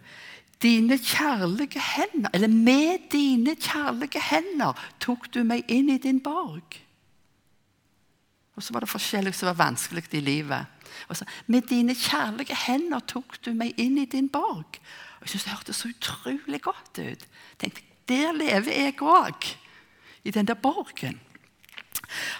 Dine 0.62 0.96
kjærlige 0.96 1.82
hender, 1.82 2.30
eller 2.32 2.48
med 2.48 3.10
dine 3.12 3.56
kjærlige 3.58 4.22
hender 4.22 4.78
tok 5.02 5.26
du 5.34 5.42
meg 5.44 5.66
inn 5.68 5.90
i 5.90 5.98
din 5.98 6.22
borg. 6.24 6.78
Og 8.54 8.62
så 8.62 8.72
var 8.72 8.84
det 8.84 8.88
forskjellig 8.88 9.34
som 9.34 9.50
var 9.50 9.58
vanskelig 9.58 10.06
i 10.14 10.20
livet. 10.20 10.66
Og 11.08 11.16
så, 11.16 11.24
Med 11.46 11.62
dine 11.68 11.94
kjærlige 11.94 12.56
hender 12.66 13.00
tok 13.00 13.38
du 13.44 13.52
meg 13.54 13.74
inn 13.76 13.98
i 13.98 14.04
din 14.04 14.28
borg. 14.28 14.78
Og 15.20 15.22
Jeg 15.22 15.28
synes 15.28 15.44
Det 15.44 15.52
hørtes 15.52 15.76
så 15.76 15.88
utrolig 15.88 16.60
godt 16.62 16.98
ut. 16.98 17.26
tenkte, 17.58 17.82
Der 18.08 18.32
lever 18.32 18.72
jeg 18.72 19.02
òg, 19.02 19.56
i 20.24 20.30
den 20.30 20.46
der 20.46 20.54
borgen. 20.54 21.20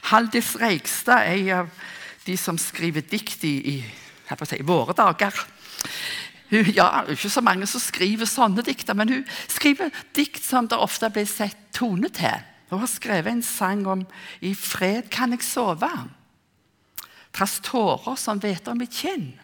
Haldis 0.03 0.57
Reigstad, 0.61 1.27
en 1.27 1.49
av 1.49 1.71
de 2.27 2.37
som 2.37 2.59
skriver 2.59 3.01
dikt 3.01 3.45
i, 3.45 3.77
i, 3.77 3.85
si, 4.45 4.63
våre 4.63 4.93
dager 4.93 5.47
hun, 6.51 6.65
ja, 6.75 7.03
ikke 7.09 7.31
så 7.31 7.41
mange 7.41 7.67
som 7.67 7.81
skriver 7.81 8.29
sånne 8.29 8.63
dikter, 8.63 8.95
men 8.95 9.09
hun 9.09 9.23
skriver 9.49 9.91
dikt 10.17 10.45
som 10.45 10.69
det 10.69 10.79
ofte 10.79 11.11
blir 11.11 11.27
sett 11.27 11.57
tone 11.75 12.11
til. 12.15 12.45
Hun 12.71 12.79
har 12.79 12.91
skrevet 12.91 13.33
en 13.33 13.43
sang 13.43 13.87
om 13.87 14.07
'I 14.41 14.55
fred 14.55 15.11
kan 15.11 15.31
jeg 15.31 15.41
sove'. 15.41 16.09
Trass 17.33 17.61
tårer 17.61 18.17
som 18.17 18.39
hveter 18.39 18.75
mitt 18.75 18.93
kinn. 18.93 19.41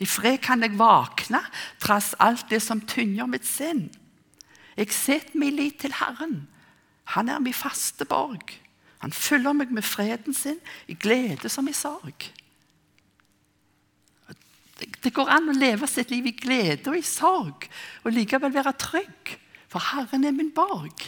I 0.00 0.06
fred 0.06 0.38
kan 0.42 0.62
jeg 0.62 0.78
våkne 0.78 1.40
trass 1.80 2.14
alt 2.18 2.50
det 2.50 2.62
som 2.62 2.80
tynger 2.80 3.26
mitt 3.26 3.46
sinn. 3.46 3.90
Jeg 4.76 4.90
setter 4.90 5.38
min 5.38 5.56
lit 5.56 5.78
til 5.78 5.92
Herren. 5.92 6.48
Han 7.14 7.28
er 7.28 7.38
min 7.38 7.54
faste 7.54 8.04
borg. 8.04 8.60
Han 8.98 9.12
fyller 9.12 9.52
meg 9.52 9.70
med 9.70 9.84
freden 9.84 10.34
sin, 10.34 10.58
i 10.88 10.94
glede 10.94 11.48
som 11.48 11.68
i 11.68 11.72
sorg. 11.76 12.30
Det 15.04 15.12
går 15.14 15.28
an 15.30 15.52
å 15.52 15.56
leve 15.56 15.86
sitt 15.86 16.10
liv 16.10 16.26
i 16.26 16.34
glede 16.34 16.90
og 16.90 16.98
i 16.98 17.04
sorg 17.06 17.68
og 18.02 18.12
likevel 18.12 18.54
være 18.54 18.72
trygg, 18.80 19.36
for 19.68 19.92
Herren 19.92 20.24
er 20.24 20.34
min 20.34 20.50
borg. 20.54 21.04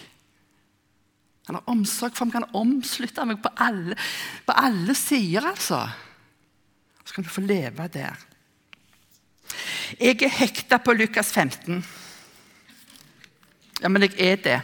Han 1.47 1.59
har 1.59 1.71
omsorg 1.71 2.17
for 2.17 2.27
meg, 2.27 2.41
han 2.41 2.59
omslutter 2.59 3.27
meg 3.29 3.39
på 3.43 3.53
alle, 3.63 3.95
på 4.47 4.55
alle 4.59 4.95
sider. 4.99 5.47
altså. 5.47 5.85
Så 7.05 7.15
kan 7.15 7.25
du 7.25 7.31
få 7.31 7.41
leve 7.41 7.89
der. 7.95 8.17
Jeg 10.01 10.23
er 10.23 10.29
hekta 10.41 10.81
på 10.83 10.93
Lukas 10.93 11.33
15. 11.33 11.85
Ja, 13.83 13.89
men 13.89 14.03
jeg 14.03 14.15
er 14.19 14.37
det. 14.37 14.61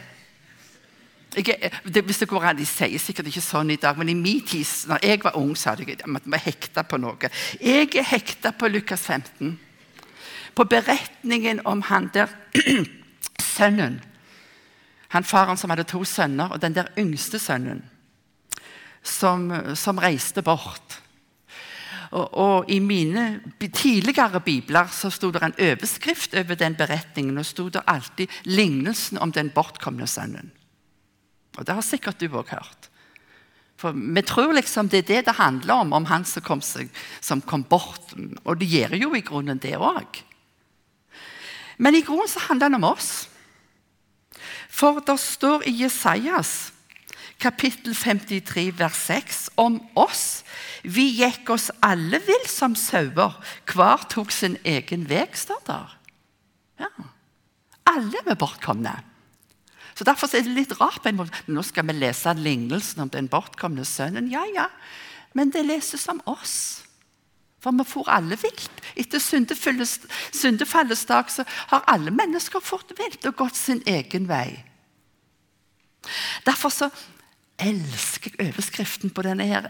Jeg 1.35 1.55
er, 1.61 1.79
det 1.93 2.03
hvis 2.05 2.19
det 2.19 2.27
går 2.27 2.43
an, 2.43 2.57
De 2.57 2.65
sier 2.65 2.99
sikkert 2.99 3.31
ikke 3.31 3.41
sånn 3.41 3.71
i 3.73 3.79
dag, 3.79 3.97
men 3.97 4.09
i 4.11 4.13
min 4.17 4.43
tid, 4.45 4.67
når 4.87 4.99
jeg 5.01 5.23
var 5.23 5.37
ung, 5.39 5.55
sa 5.57 5.75
de 5.75 5.87
at 5.87 6.03
vi 6.05 6.31
var 6.35 6.43
hekta 6.43 6.83
på 6.83 6.99
noe. 7.01 7.31
Jeg 7.61 7.95
er 7.95 8.09
hekta 8.11 8.51
på 8.51 8.67
Lukas 8.67 9.07
15. 9.07 9.55
På 10.53 10.67
beretningen 10.69 11.63
om 11.65 11.81
han 11.81 12.11
der 12.13 12.29
sønnen 13.55 14.01
han 15.13 15.23
faren 15.23 15.57
som 15.57 15.69
hadde 15.69 15.85
to 15.85 16.03
sønner, 16.03 16.51
og 16.51 16.61
den 16.61 16.75
der 16.75 16.89
yngste 16.97 17.39
sønnen 17.39 17.83
som, 19.03 19.51
som 19.75 19.99
reiste 20.01 20.41
bort. 20.41 20.99
Og, 22.13 22.33
og, 22.37 22.69
I 22.69 22.79
mine 22.79 23.41
tidligere 23.59 24.39
bibler 24.45 24.89
så 24.93 25.09
sto 25.09 25.31
det 25.33 25.41
en 25.43 25.55
overskrift 25.57 26.35
over 26.37 26.57
den 26.57 26.77
beretningen. 26.77 27.37
Og 27.37 27.45
sto 27.45 27.69
det 27.69 27.81
alltid 27.87 28.27
'lignelsen 28.45 29.17
om 29.17 29.31
den 29.31 29.49
bortkomne 29.49 30.05
sønnen'. 30.05 30.53
Og 31.57 31.67
Det 31.67 31.75
har 31.75 31.81
sikkert 31.81 32.19
du 32.19 32.27
òg 32.27 32.49
hørt. 32.49 32.89
For 33.77 33.91
Vi 33.91 34.21
tror 34.21 34.53
liksom 34.53 34.89
det 34.89 34.97
er 34.97 35.07
det 35.07 35.25
det 35.25 35.35
handler 35.35 35.73
om, 35.73 35.93
om 35.93 36.05
han 36.05 36.25
som 36.25 36.41
kom, 36.41 36.61
seg, 36.61 36.89
som 37.21 37.41
kom 37.41 37.63
bort. 37.63 38.13
Og 38.45 38.59
det 38.59 38.69
gjør 38.69 38.95
jo 38.95 39.15
i 39.15 39.21
grunnen 39.21 39.57
det 39.57 39.75
òg. 39.75 40.23
Men 41.77 41.95
i 41.95 42.01
grunnen 42.01 42.27
så 42.27 42.39
handler 42.39 42.69
det 42.69 42.75
om 42.75 42.83
oss. 42.83 43.27
For 44.73 45.03
det 45.05 45.19
står 45.21 45.67
i 45.69 45.75
Jesajas 45.83 46.73
kapittel 47.43 47.95
53 47.95 48.71
vers 48.79 48.99
6 49.07 49.39
om 49.59 49.79
oss. 49.99 50.43
Vi 50.83 51.09
gikk 51.19 51.49
oss 51.53 51.69
alle 51.83 52.21
vill 52.23 52.45
som 52.49 52.75
sauer. 52.79 53.35
Hver 53.69 54.05
tok 54.11 54.31
sin 54.31 54.57
egen 54.63 55.07
vei, 55.09 55.25
står 55.35 55.63
der. 55.67 55.97
Ja. 56.79 56.91
Alle 57.89 58.23
er 58.25 58.39
bortkomne. 58.39 58.95
Så 59.93 60.07
Derfor 60.07 60.31
er 60.33 60.45
det 60.45 60.55
litt 60.55 60.73
rart. 60.79 61.05
Nå 61.47 61.65
skal 61.65 61.87
vi 61.87 61.97
lese 61.97 62.33
lignelsen 62.37 63.03
om 63.05 63.11
den 63.11 63.29
bortkomne 63.29 63.85
sønnen. 63.85 64.31
Ja, 64.31 64.45
ja, 64.55 64.69
men 65.33 65.51
det 65.53 65.65
leses 65.67 66.07
om 66.09 66.21
oss. 66.25 66.82
For 67.63 67.71
vi 67.71 67.85
får 67.87 68.09
alle 68.11 68.35
vilt. 68.41 68.81
Etter 68.99 69.23
syndefallets 69.23 71.05
dag 71.07 71.31
så 71.31 71.45
har 71.71 71.85
alle 71.87 72.11
mennesker 72.11 72.59
fått 72.59 72.91
vilt 72.99 73.23
og 73.29 73.37
gått 73.39 73.55
sin 73.55 73.79
egen 73.87 74.27
vei. 74.27 74.65
Derfor 76.43 76.73
så 76.73 76.89
elsker 77.63 78.33
jeg 78.33 78.51
overskriften 78.51 79.13
på 79.15 79.23
denne 79.23 79.47
her 79.47 79.69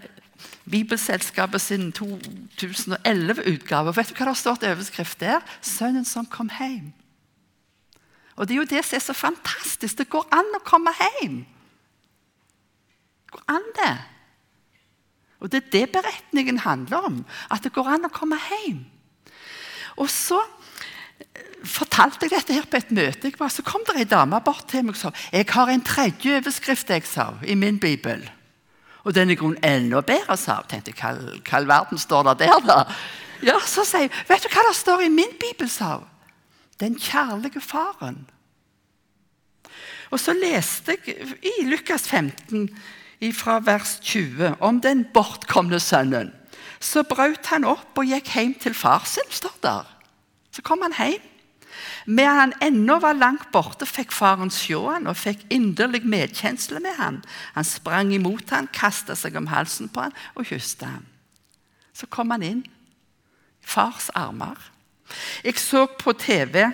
Bibelselskapet 0.71 1.61
sin 1.61 1.91
2011-utgave. 1.93 3.93
Vet 3.95 4.09
du 4.09 4.17
hva 4.17 4.25
det 4.25 4.31
har 4.31 4.39
stått 4.39 4.67
overskrift 4.67 5.19
der? 5.19 5.41
'Sønnen 5.61 6.05
som 6.05 6.25
kom 6.25 6.49
hjem'. 6.49 6.93
Og 8.35 8.47
Det 8.47 8.53
er 8.53 8.57
jo 8.57 8.63
det 8.63 8.85
som 8.85 8.95
er 8.95 8.99
så 8.99 9.13
fantastisk. 9.13 9.97
Det 9.97 10.09
går 10.09 10.27
an 10.31 10.55
å 10.55 10.65
komme 10.65 10.91
hjem. 10.99 11.45
Det 13.25 13.31
går 13.31 13.43
an, 13.47 13.67
det. 13.77 13.97
Og 15.43 15.51
Det 15.51 15.59
er 15.59 15.71
det 15.71 15.91
beretningen 15.91 16.63
handler 16.63 17.07
om. 17.09 17.25
At 17.51 17.63
det 17.63 17.73
går 17.75 17.89
an 17.97 18.07
å 18.07 18.13
komme 18.13 18.39
hjem. 18.39 18.85
Og 19.99 20.07
så 20.09 20.39
eh, 20.39 21.41
fortalte 21.67 22.25
jeg 22.25 22.33
dette 22.33 22.55
her 22.55 22.69
på 22.69 22.79
et 22.79 22.93
møte. 22.95 23.27
Jeg 23.27 23.39
var, 23.39 23.51
så 23.51 23.65
kom 23.67 23.83
det 23.87 23.97
ei 23.99 24.07
dame 24.09 24.39
bort 24.45 24.69
til 24.71 24.87
meg 24.87 24.95
og 24.95 25.01
sa 25.01 25.11
jeg 25.33 25.49
har 25.51 25.69
en 25.69 25.83
tredje 25.83 26.39
overskrift 26.39 26.89
jeg 26.95 27.05
sa, 27.09 27.33
i 27.43 27.57
min 27.59 27.77
bibel. 27.79 28.23
Og 29.03 29.11
den 29.15 29.33
er 29.33 29.39
grunnen 29.39 29.59
enda 29.67 29.99
bedre, 30.01 30.37
sa 30.39 30.61
hun. 30.61 30.69
tenkte 30.71 30.95
hva, 30.95 31.11
hva 31.43 31.59
all 31.59 31.67
verden 31.67 31.99
står 31.99 32.29
det 32.29 32.47
der, 32.47 32.59
da? 32.63 32.79
Ja, 33.43 33.59
Så 33.59 33.83
sier 33.83 34.07
jeg 34.07 34.27
vet 34.29 34.45
du 34.45 34.53
hva 34.53 34.63
det 34.69 34.75
står 34.79 35.03
i 35.03 35.11
min 35.11 35.35
bibel, 35.39 35.67
sa 35.69 35.97
hun. 35.97 36.09
Den 36.79 36.95
kjærlige 36.99 37.61
faren. 37.61 38.23
Og 40.09 40.19
så 40.21 40.33
leste 40.37 40.95
jeg 41.03 41.35
i 41.43 41.65
Lukas 41.67 42.07
15 42.07 42.69
fra 43.33 43.59
vers 43.63 43.99
20 44.01 44.55
om 44.59 44.81
den 44.81 45.05
bortkomne 45.13 45.79
sønnen. 45.79 46.33
Så 46.79 47.03
brøt 47.07 47.47
han 47.47 47.63
opp 47.63 47.97
og 47.97 48.09
gikk 48.09 48.33
hjem 48.35 48.55
til 48.59 48.73
far 48.75 49.05
sin, 49.07 49.29
står 49.29 49.55
der. 49.63 49.87
Så 50.51 50.61
kom 50.61 50.83
han 50.83 50.95
hjem. 50.97 51.21
Medan 52.05 52.39
han 52.39 52.53
ennå 52.61 52.99
var 52.99 53.15
langt 53.15 53.47
borte, 53.51 53.85
fikk 53.87 54.11
faren 54.11 54.51
se 54.51 54.75
han 54.75 55.07
og 55.07 55.17
fikk 55.17 55.45
inderlig 55.53 56.03
medkjensle 56.05 56.81
med 56.83 56.97
han. 56.99 57.21
Han 57.55 57.67
sprang 57.67 58.11
imot 58.13 58.51
han, 58.51 58.67
kasta 58.73 59.15
seg 59.15 59.37
om 59.39 59.47
halsen 59.47 59.89
på 59.89 60.03
han 60.03 60.15
og 60.35 60.47
kysset 60.51 60.83
han. 60.85 61.07
Så 61.93 62.09
kom 62.11 62.33
han 62.33 62.43
inn 62.43 62.63
fars 63.63 64.09
armer. 64.15 64.59
Jeg 65.43 65.55
så 65.61 65.85
på 65.87 66.13
TV 66.13 66.67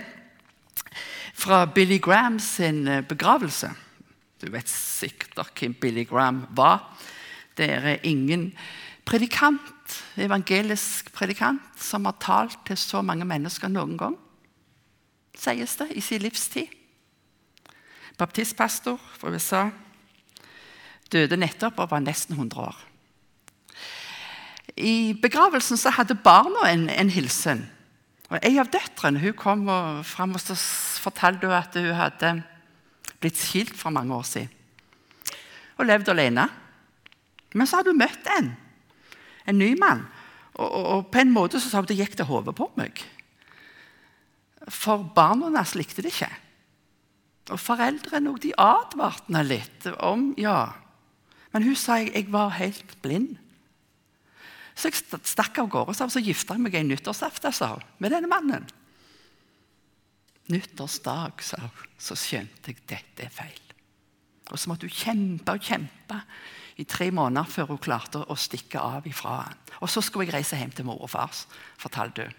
fra 1.33 1.65
Billy 1.65 1.99
Graham 2.01 2.39
sin 2.39 2.87
eh, 2.87 3.03
begravelse. 3.05 3.69
Du 4.39 4.47
vet 4.51 4.69
sikkert 4.71 5.39
hvem 5.59 5.73
Billy 5.75 6.05
Graham 6.07 6.45
var. 6.55 6.85
Det 7.57 7.67
er 7.69 8.05
ingen 8.07 8.53
predikant, 9.09 9.95
evangelisk 10.21 11.11
predikant 11.15 11.79
som 11.81 12.05
har 12.07 12.19
talt 12.21 12.59
til 12.67 12.77
så 12.77 13.01
mange 13.01 13.25
mennesker 13.27 13.71
noen 13.71 13.97
gang, 13.99 14.17
sies 15.35 15.75
det, 15.79 15.89
i 15.97 16.03
sin 16.03 16.21
livstid. 16.23 16.69
Baptistpastor 18.19 18.99
fra 19.17 19.31
USA. 19.31 19.69
Døde 21.09 21.39
nettopp 21.39 21.79
og 21.79 21.91
var 21.91 22.03
nesten 22.03 22.35
100 22.35 22.61
år. 22.61 22.77
I 24.77 25.15
begravelsen 25.17 25.79
hadde 25.95 26.19
barna 26.23 26.67
en, 26.69 26.87
en 26.89 27.11
hilsen. 27.11 27.65
Og 28.29 28.37
En 28.45 28.59
av 28.61 28.69
døtrene 28.69 29.19
hun 29.23 29.33
kom 29.33 29.65
og 29.71 30.03
fram 30.05 30.35
og 30.37 30.43
fortalte 31.01 31.49
at 31.55 31.75
hun 31.79 31.95
hadde 31.97 32.33
blitt 33.19 33.39
skilt 33.39 33.75
for 33.77 33.93
mange 33.93 34.15
år 34.15 34.25
siden. 34.27 34.55
Og 35.79 35.87
levd 35.87 36.11
alene. 36.11 36.47
Men 37.55 37.67
så 37.67 37.79
hadde 37.79 37.93
hun 37.93 38.01
møtt 38.01 38.27
en. 38.37 38.51
En 39.47 39.59
ny 39.59 39.73
mann. 39.79 40.03
Og, 40.59 40.67
og, 40.67 40.85
og 40.85 41.07
på 41.13 41.21
en 41.21 41.33
måte 41.33 41.61
så 41.61 41.71
sa 41.71 41.81
hun 41.81 41.89
det 41.89 41.99
gikk 41.99 42.17
til 42.19 42.27
hodet 42.29 42.55
på 42.57 42.67
meg. 42.79 42.99
For 44.69 45.05
barna 45.15 45.47
hennes 45.47 45.75
likte 45.79 46.03
det 46.03 46.13
ikke. 46.13 46.31
Og 47.49 47.61
foreldrene 47.61 48.35
de 48.43 48.53
advarte 48.59 49.25
henne 49.29 49.45
litt 49.47 49.87
om 50.05 50.31
ja, 50.37 50.75
Men 51.49 51.63
hun 51.65 51.77
sa 51.79 51.95
jeg, 51.97 52.27
var 52.29 52.51
helt 52.59 52.91
blind. 53.01 53.39
Så 54.77 54.91
jeg 54.91 55.23
stakk 55.25 55.57
av 55.57 55.71
gårde 55.71 55.95
og 55.95 56.11
så 56.13 56.21
gifta 56.21 56.53
jeg 56.53 56.61
meg 56.61 56.75
en 56.77 56.91
nyttårsaften 56.91 57.55
sa 57.55 57.71
med 57.97 58.13
denne 58.13 58.29
mannen. 58.29 58.67
Nyttårsdag, 60.49 61.43
sa 61.45 61.59
hun, 61.61 61.89
så 62.01 62.17
skjønte 62.17 62.71
jeg 62.71 62.81
dette 62.89 63.27
er 63.27 63.33
feil. 63.33 63.65
Og 64.49 64.57
så 64.57 64.71
måtte 64.71 64.89
hun 64.89 64.95
kjempe 64.95 65.53
og 65.53 65.65
kjempe 65.65 66.19
i 66.79 66.85
tre 66.89 67.09
måneder 67.13 67.49
før 67.51 67.73
hun 67.73 67.81
klarte 67.81 68.21
å 68.23 68.37
stikke 68.39 68.81
av 68.81 69.07
ifra 69.07 69.41
han. 69.43 69.57
Og 69.83 69.91
så 69.91 70.01
skulle 70.01 70.29
jeg 70.29 70.39
reise 70.39 70.57
hjem 70.57 70.71
til 70.73 70.87
mor 70.87 71.01
og 71.05 71.11
far, 71.13 71.33
fortalte 71.77 72.29
hun. 72.29 72.37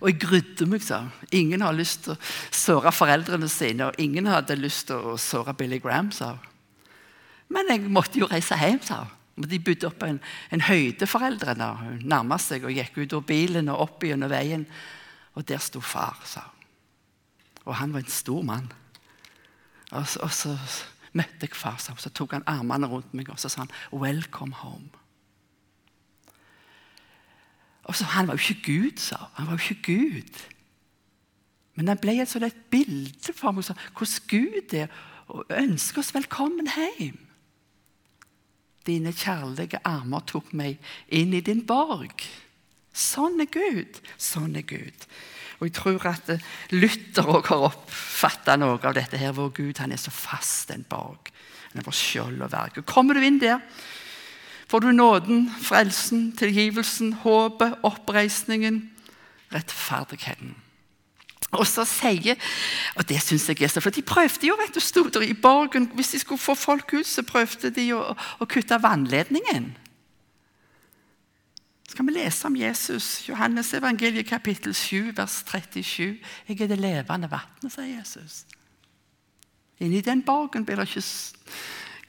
Og 0.00 0.06
jeg 0.08 0.20
grudde 0.22 0.68
meg, 0.70 0.84
sa 0.86 1.02
Ingen 1.34 1.64
har 1.66 1.74
lyst 1.76 2.04
til 2.06 2.14
å 2.14 2.20
såre 2.54 2.92
foreldrene 2.94 3.48
sine, 3.50 3.90
og 3.90 3.98
ingen 4.00 4.30
hadde 4.30 4.56
lyst 4.56 4.86
til 4.88 5.10
å 5.12 5.16
såre 5.20 5.52
Billy 5.58 5.80
Graham, 5.82 6.12
sa 6.14 6.36
hun. 6.36 6.46
Men 7.50 7.72
jeg 7.72 7.90
måtte 7.90 8.20
jo 8.20 8.28
reise 8.30 8.56
hjem, 8.56 8.78
sa 8.86 9.02
hun. 9.02 9.16
De 9.50 9.58
bodde 9.64 9.88
oppe 9.88 10.06
en, 10.06 10.20
en 10.52 10.62
høyde, 10.62 11.06
foreldrene. 11.08 11.68
Hun 11.80 12.00
nærma 12.12 12.36
seg 12.40 12.66
og 12.68 12.76
gikk 12.76 13.00
ut 13.00 13.14
av 13.16 13.26
bilen 13.26 13.70
og 13.72 13.86
opp 13.86 14.04
gjennom 14.04 14.30
veien. 14.30 14.66
Og 15.34 15.46
der 15.48 15.60
sto 15.64 15.80
far, 15.80 16.20
sa 16.28 16.44
hun. 16.44 16.59
Og 17.70 17.76
han 17.78 17.92
var 17.94 18.02
en 18.02 18.10
stor 18.10 18.42
mann. 18.42 18.72
Og 19.90 20.06
så, 20.06 20.20
og 20.26 20.32
så 20.34 20.56
møtte 21.14 21.46
jeg 21.46 21.54
far, 21.54 21.78
sammen. 21.78 22.02
Så 22.02 22.10
tok 22.10 22.34
han 22.34 22.46
armene 22.50 22.88
rundt 22.90 23.14
meg 23.14 23.30
og 23.30 23.38
så 23.38 23.48
sa 23.48 23.64
han, 23.64 23.70
'Welcome 23.92 24.54
home'. 24.54 24.96
Og 27.84 27.96
så, 27.96 28.04
Han 28.04 28.26
var 28.26 28.34
jo 28.34 28.54
ikke 28.54 28.72
Gud, 28.72 28.98
sa. 28.98 29.16
Han 29.34 29.46
var 29.46 29.52
jo 29.52 29.74
ikke 29.74 29.94
Gud. 29.94 30.42
Men 31.74 31.88
han 31.88 31.98
ble 31.98 32.20
et, 32.22 32.36
et 32.36 32.54
bilde 32.70 33.32
for 33.32 33.50
meg 33.50 33.64
hvordan 33.64 34.26
Gud 34.28 34.74
er 34.74 34.86
og 35.30 35.46
ønsker 35.50 36.02
oss 36.02 36.14
velkommen 36.14 36.68
hjem. 36.74 37.18
Dine 38.86 39.12
kjærlige 39.12 39.78
armer 39.84 40.20
tok 40.26 40.52
meg 40.52 40.78
inn 41.08 41.34
i 41.34 41.40
din 41.40 41.66
borg. 41.66 42.24
Sånn 42.92 43.40
er 43.40 43.46
Gud. 43.46 44.00
Sånn 44.18 44.56
er 44.58 44.66
Gud. 44.66 45.06
Og 45.60 45.68
jeg 45.68 45.76
tror 45.76 46.06
at 46.08 46.30
eh, 46.32 46.44
Luther 46.72 47.28
òg 47.28 47.50
har 47.52 47.66
oppfatta 47.68 48.56
noe 48.56 48.80
av 48.80 48.96
dette 48.96 49.20
her, 49.20 49.34
hvor 49.36 49.52
Gud 49.52 49.78
han 49.82 49.92
er 49.92 50.00
så 50.00 50.12
fast 50.12 50.72
en 50.72 50.86
borg. 50.88 51.28
Han 51.70 51.82
er 51.82 51.86
vår 51.86 51.96
skjold 51.96 52.40
og 52.40 52.52
verk. 52.52 52.80
Kommer 52.88 53.14
du 53.14 53.26
inn 53.26 53.38
der, 53.42 53.60
får 54.70 54.86
du 54.86 54.90
nåden, 54.94 55.44
frelsen, 55.62 56.30
tilgivelsen, 56.38 57.12
håpet, 57.26 57.76
oppreisningen, 57.86 58.86
rettferdigheten. 59.52 60.56
Og 61.58 61.66
så 61.66 61.82
sier, 61.88 62.38
og 62.94 63.08
det 63.10 63.18
synes 63.24 63.48
jeg 63.48 63.58
er 63.64 63.70
så, 63.72 63.82
flott 63.82 63.96
De 63.98 64.06
prøvde 64.06 64.46
jo 64.46 64.54
vet 64.60 64.74
du, 64.74 64.78
sto 64.80 65.02
der 65.10 65.24
i 65.26 65.34
borgen, 65.34 65.88
Hvis 65.98 66.12
de 66.14 66.20
skulle 66.22 66.38
få 66.38 66.54
folk 66.54 66.94
ut, 66.94 67.06
så 67.06 67.26
prøvde 67.26 67.72
de 67.74 67.88
å, 67.96 68.14
å 68.14 68.46
kutte 68.46 68.78
vannledningen. 68.78 69.72
Skal 71.90 72.06
vi 72.06 72.12
lese 72.14 72.46
om 72.46 72.54
Jesus? 72.56 73.06
Johannes 73.26 73.72
evangeliet 73.74 74.28
kapittel 74.28 74.74
7, 74.74 75.16
vers 75.16 75.42
37. 75.46 76.18
'Jeg 76.48 76.60
er 76.60 76.66
det 76.66 76.78
levende 76.78 77.30
vannet', 77.30 77.72
sier 77.72 77.98
Jesus. 77.98 78.44
Inni 79.80 80.00
den 80.00 80.22
borgen 80.22 80.64
det 80.66 80.78
ikke, 80.78 81.02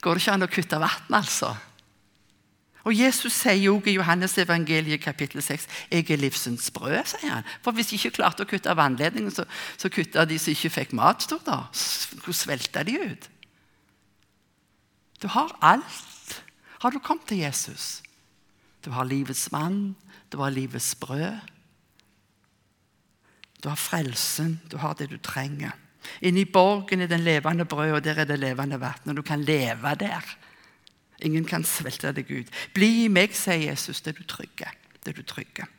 går 0.02 0.14
det 0.14 0.22
ikke 0.22 0.32
an 0.32 0.44
å 0.44 0.48
kutte 0.52 0.80
vann, 0.80 1.16
altså. 1.18 1.56
Og 2.84 2.94
Jesus 2.98 3.34
sier 3.34 3.72
også 3.72 3.90
i 3.90 3.96
Johannes 3.96 4.38
evangeliet 4.38 5.02
kapittel 5.02 5.42
6 5.42 5.68
jeg 5.92 6.10
er 6.10 6.18
livsens 6.18 6.72
brød. 6.72 7.06
sier 7.06 7.30
han. 7.30 7.44
For 7.62 7.72
Hvis 7.72 7.88
de 7.88 7.96
ikke 7.96 8.22
klarte 8.22 8.44
å 8.44 8.50
kutte 8.50 8.78
vannledningen, 8.78 9.32
så, 9.32 9.46
så 9.78 9.90
kutta 9.90 10.26
de 10.26 10.38
som 10.40 10.52
ikke 10.52 10.70
fikk 10.70 10.94
mat. 10.94 11.24
stod 11.24 11.40
der. 11.46 11.70
Hvor 12.24 12.34
svelta 12.34 12.84
de 12.84 13.00
ut? 13.02 13.30
Du 15.22 15.28
har 15.28 15.58
alt. 15.62 16.44
Har 16.82 16.90
du 16.90 17.00
kommet 17.00 17.26
til 17.26 17.38
Jesus? 17.38 18.02
Du 18.86 18.92
har 18.92 19.06
livets 19.06 19.52
vann, 19.52 19.96
du 20.32 20.38
har 20.42 20.50
livets 20.50 20.96
brød. 20.96 21.40
Du 23.64 23.70
har 23.70 23.78
frelsen, 23.78 24.60
du 24.72 24.78
har 24.78 24.94
det 24.98 25.12
du 25.12 25.18
trenger. 25.18 25.76
Inni 26.22 26.46
borgen 26.46 27.02
er 27.02 27.08
den 27.08 27.22
levende 27.22 27.66
brød, 27.66 27.92
og 27.92 28.04
der 28.04 28.24
er 28.24 28.26
det 28.26 28.40
levende 28.40 28.80
vann. 28.82 29.06
Og 29.06 29.16
du 29.16 29.22
kan 29.22 29.44
leve 29.44 29.96
der. 30.00 30.26
Ingen 31.22 31.46
kan 31.46 31.64
svelte 31.64 32.14
deg 32.18 32.32
ut. 32.32 32.50
Bli 32.74 33.06
i 33.06 33.08
meg, 33.08 33.36
sier 33.38 33.70
Jesus, 33.70 34.02
det 34.02 34.16
du 34.18 34.24
trygger. 34.26 34.74
Det 35.06 35.14
du 35.18 35.22
trygger. 35.22 35.70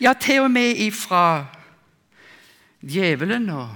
Ja, 0.00 0.12
til 0.12 0.44
og 0.44 0.50
med 0.50 0.76
ifra 0.76 1.48
djevelen 2.84 3.48
og 3.50 3.72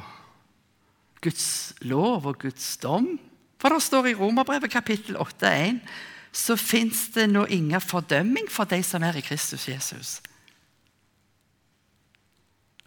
Guds 1.23 1.73
lov 1.81 2.27
og 2.27 2.39
Guds 2.45 2.77
dom. 2.77 3.17
For 3.59 3.73
det 3.73 3.83
står 3.83 4.11
i 4.11 4.15
Romerbrevet 4.19 4.71
kapittel 4.71 5.17
8,1 5.17 5.81
så 6.33 6.57
fins 6.57 7.09
det 7.15 7.27
nå 7.29 7.45
ingen 7.53 7.81
fordømming 7.81 8.49
for 8.51 8.69
de 8.69 8.81
som 8.87 9.05
er 9.05 9.19
i 9.21 9.25
Kristus 9.25 9.69
Jesus. 9.69 10.21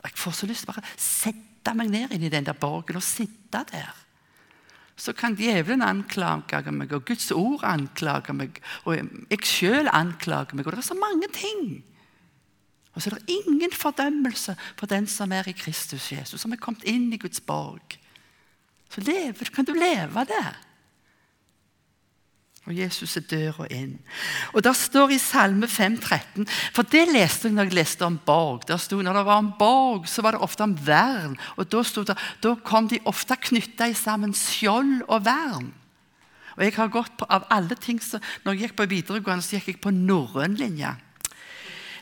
Jeg 0.05 0.17
får 0.17 0.31
så 0.37 0.49
lyst 0.49 0.65
til 0.65 0.71
å 0.71 0.73
bare 0.73 0.95
sette 1.01 1.73
meg 1.77 1.89
ned 1.93 2.13
inn 2.13 2.25
i 2.25 2.33
den 2.33 2.45
der 2.45 2.57
borgen 2.57 2.97
og 2.97 3.05
sitte 3.05 3.63
der 3.71 3.93
så 4.95 5.13
kan 5.13 5.35
djevelen 5.35 5.83
anklage 5.83 6.71
meg, 6.71 6.93
og 6.95 7.03
Guds 7.07 7.27
ord 7.35 7.63
anklage 7.67 8.33
meg, 8.33 8.61
og 8.87 8.95
jeg 8.95 9.43
sjøl 9.43 9.89
anklager 9.91 10.55
meg. 10.55 10.65
Og 10.65 10.71
det 10.71 10.79
er 10.79 10.87
så 10.87 10.95
mange 10.95 11.27
ting. 11.35 11.83
Og 12.95 13.01
så 13.03 13.11
er 13.11 13.17
det 13.19 13.35
ingen 13.35 13.75
fordømmelse 13.75 14.55
for 14.79 14.87
den 14.87 15.07
som 15.11 15.33
er 15.35 15.49
i 15.51 15.55
Kristus 15.57 16.11
Jesus, 16.13 16.39
som 16.41 16.55
er 16.55 16.61
kommet 16.63 16.85
inn 16.87 17.09
i 17.11 17.19
Guds 17.19 17.43
borg. 17.43 17.97
Så 18.87 19.03
leve, 19.03 19.49
kan 19.51 19.67
du 19.67 19.73
leve 19.75 20.23
det. 20.29 20.45
Og 22.65 22.73
Jesus 22.73 23.13
er 23.19 23.25
døra 23.29 23.67
inn. 23.69 23.99
Og 24.57 24.63
der 24.65 24.73
står 24.73 25.13
i 25.13 25.19
Salme 25.21 25.67
5, 25.69 25.99
13, 26.01 26.47
For 26.73 26.87
det 26.89 27.03
leste 27.11 27.47
jeg 27.47 27.53
når 27.53 27.69
jeg 27.69 27.77
leste 27.77 28.05
om 28.07 28.17
borg. 28.25 28.65
Der 28.67 28.81
sto, 28.81 28.97
når 29.05 29.19
det 29.19 29.25
var 29.27 29.41
om 29.43 29.51
borg, 29.59 30.07
så 30.09 30.25
var 30.25 30.33
det 30.33 30.41
ofte 30.41 30.65
om 30.65 30.73
vern. 30.87 31.37
Og 31.57 31.69
Da, 31.69 31.83
det, 31.83 32.17
da 32.41 32.55
kom 32.65 32.89
de 32.89 32.99
ofte 33.05 33.37
knytta 33.37 33.91
sammen 33.93 34.33
skjold 34.33 35.05
og 35.07 35.25
vern. 35.25 35.73
Og 36.55 36.63
jeg 36.63 36.73
har 36.73 36.89
gått 36.89 37.17
på, 37.19 37.27
av 37.29 37.45
alle 37.51 37.75
ting, 37.75 37.99
så, 38.01 38.19
Når 38.43 38.53
jeg 38.53 38.61
gikk 38.61 38.75
på 38.75 38.89
videregående, 38.89 39.43
så 39.43 39.57
gikk 39.57 39.67
jeg 39.67 39.81
på 39.81 39.91
norrøn 39.91 40.55
linje. 40.55 40.95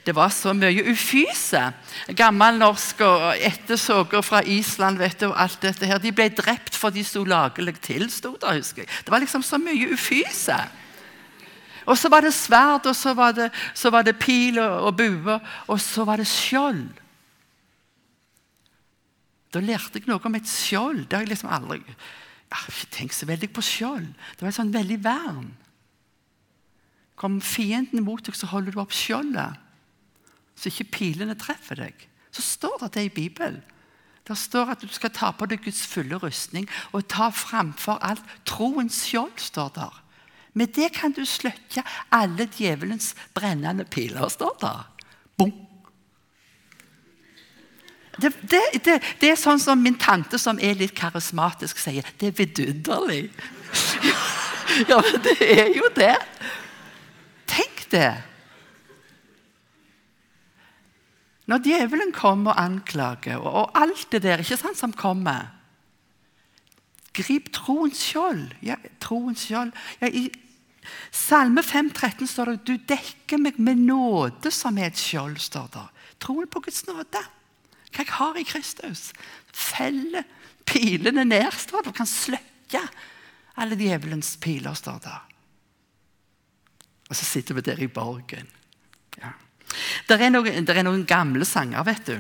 Det 0.03 0.15
var 0.15 0.29
så 0.35 0.51
mye 0.53 0.83
ufyse. 0.91 1.61
Gammelnorsk 2.17 3.01
og 3.07 3.27
ettersåker 3.39 4.23
fra 4.25 4.41
Island 4.43 4.99
vet 4.99 5.19
du, 5.21 5.29
og 5.29 5.37
alt 5.39 5.61
dette 5.63 5.87
her, 5.87 6.01
de 6.03 6.11
ble 6.11 6.27
drept 6.35 6.75
for 6.75 6.91
de 6.91 7.03
sto 7.07 7.23
lagelig 7.23 7.77
til. 7.81 8.09
Stod 8.11 8.41
der, 8.41 8.59
husker 8.59 8.83
jeg. 8.83 8.91
Det 9.05 9.13
var 9.13 9.23
liksom 9.23 9.45
så 9.45 9.59
mye 9.61 9.93
ufyse. 9.95 10.57
Og 11.85 11.97
så 11.99 12.11
var 12.11 12.23
det 12.23 12.33
sverd, 12.35 12.85
og 12.87 12.95
så 12.95 13.13
var 13.15 13.31
det, 13.35 13.47
så 13.75 13.91
var 13.91 14.03
det 14.03 14.19
pil 14.19 14.59
og, 14.59 14.89
og 14.89 14.97
bue, 14.97 15.39
og 15.67 15.79
så 15.81 16.03
var 16.07 16.19
det 16.19 16.27
skjold. 16.27 16.83
Da 19.53 19.61
lærte 19.61 19.99
jeg 19.99 20.09
noe 20.09 20.23
om 20.23 20.35
et 20.35 20.49
skjold. 20.49 21.05
Det 21.07 21.17
har 21.17 21.25
jeg 21.27 21.35
liksom 21.35 21.51
aldri 21.53 21.83
har 22.53 22.69
ikke 22.69 22.91
tenkt 22.93 23.17
så 23.17 23.27
veldig 23.29 23.49
på 23.53 23.63
skjold. 23.65 24.07
Det 24.35 24.43
var 24.43 24.51
et 24.51 24.57
sånn 24.57 24.73
veldig 24.73 24.99
vern. 25.03 25.51
Kom 27.19 27.39
fienden 27.45 28.05
mot 28.05 28.23
deg, 28.25 28.35
så 28.37 28.49
holder 28.51 28.73
du 28.73 28.81
opp 28.83 28.93
skjoldet 28.95 29.59
så 30.63 30.71
ikke 30.71 30.91
pilene 30.97 31.35
treffer 31.39 31.81
deg. 31.83 32.07
Så 32.33 32.41
står 32.45 32.79
det 32.85 32.93
det 32.95 33.05
i 33.09 33.13
Bibelen. 33.13 33.61
Der 34.27 34.39
står 34.39 34.71
at 34.71 34.81
du 34.81 34.87
skal 34.87 35.11
ta 35.11 35.33
på 35.35 35.45
deg 35.51 35.65
Guds 35.65 35.83
fulle 35.87 36.15
rustning 36.21 36.69
og 36.95 37.09
ta 37.11 37.27
framfor 37.35 37.99
alt 37.99 38.23
troens 38.47 39.03
skjold. 39.09 39.35
står 39.35 39.73
der. 39.75 39.99
Med 40.53 40.67
det 40.77 40.93
kan 40.93 41.11
du 41.11 41.25
slukke 41.25 41.83
alle 42.11 42.47
djevelens 42.57 43.15
brennende 43.33 43.83
piler, 43.83 44.29
står 44.29 44.57
der. 44.61 44.89
Bom. 45.37 45.51
Det, 48.21 48.29
det, 48.41 48.61
det, 48.85 48.99
det, 49.19 49.29
er 49.31 49.35
sånn 49.35 49.59
som 49.59 49.81
min 49.81 49.97
tante, 49.97 50.37
som 50.37 50.59
er 50.61 50.77
litt 50.77 50.93
karismatisk, 50.95 51.81
sier. 51.81 52.05
Det 52.21 52.29
er 52.29 52.35
vidunderlig. 52.37 53.23
ja, 54.89 54.99
men 55.01 55.23
det 55.25 55.39
er 55.41 55.73
jo 55.73 55.89
det. 55.97 56.13
Tenk 57.49 57.87
det. 57.89 58.11
Når 61.51 61.65
djevelen 61.65 62.13
kommer 62.15 62.53
og 62.53 62.61
anklager, 62.61 63.41
og, 63.41 63.53
og 63.53 63.81
alt 63.81 64.07
det 64.11 64.23
der 64.23 64.43
ikke 64.43 64.59
sant, 64.59 64.79
som 64.79 64.95
kommer 64.95 65.51
Grip 67.13 67.51
troens 67.53 67.99
skjold. 68.01 68.55
Ja, 68.65 68.79
troens 69.03 69.43
skjold. 69.45 69.69
Ja, 70.01 70.09
I 70.09 70.31
Salme 71.13 71.63
5, 71.63 71.91
13 71.93 72.27
står 72.27 72.51
det 72.51 72.63
du 72.67 72.87
dekker 72.89 73.39
meg 73.39 73.59
med 73.61 73.83
nåde 73.85 74.51
som 74.51 74.77
er 74.81 74.89
et 74.89 74.99
skjold. 74.99 75.37
står 75.39 75.69
det. 75.73 75.85
Troen 76.23 76.49
på 76.49 76.63
Guds 76.65 76.83
nåde. 76.89 77.21
Hva 77.93 78.01
jeg 78.01 78.15
har 78.17 78.39
i 78.39 78.45
Kristus. 78.47 79.11
Feller 79.53 80.25
pilene 80.65 81.25
ned, 81.27 81.51
står 81.53 81.83
det. 81.83 81.93
Du 81.93 81.97
kan 82.01 82.09
slukke 82.09 82.81
alle 83.61 83.77
djevelens 83.77 84.35
piler, 84.41 84.73
står 84.73 84.99
det. 85.05 85.19
Og 87.09 87.15
så 87.15 87.25
sitter 87.25 87.59
vi 87.59 87.61
der 87.61 87.81
i 87.83 87.91
borgen. 87.91 88.49
Ja. 89.21 89.35
Det 90.07 90.19
er, 90.19 90.31
noen, 90.33 90.65
det 90.65 90.77
er 90.77 90.85
noen 90.85 91.05
gamle 91.09 91.45
sanger, 91.47 91.85
vet 91.87 92.09
du. 92.09 92.17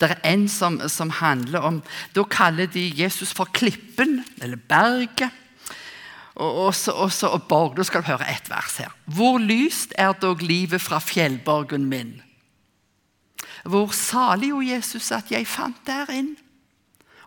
Det 0.00 0.08
er 0.08 0.20
en 0.30 0.46
som, 0.48 0.78
som, 0.88 1.10
handler 1.20 1.60
om 1.60 1.82
Da 2.16 2.24
kaller 2.24 2.70
de 2.72 2.86
Jesus 2.96 3.34
for 3.36 3.50
Klippen, 3.52 4.22
eller 4.40 4.56
Berget. 4.56 5.30
Og, 6.38 6.68
også, 6.68 6.94
så, 7.10 7.32
og, 7.34 7.48
borg, 7.50 7.76
Da 7.76 7.84
skal 7.84 8.02
du 8.02 8.10
høre 8.12 8.30
ett 8.30 8.50
vers 8.50 8.78
her. 8.78 8.94
Hvor 9.04 9.38
lyst 9.42 9.94
er 9.98 10.12
dog 10.12 10.42
livet 10.42 10.80
fra 10.80 11.00
fjellborgen 11.02 11.88
min? 11.90 12.20
Hvor 13.64 13.90
salig, 13.92 14.52
o 14.54 14.62
Jesus, 14.62 15.10
at 15.12 15.32
jeg 15.32 15.46
fant 15.46 15.80
der 15.86 16.10
inn. 16.14 16.36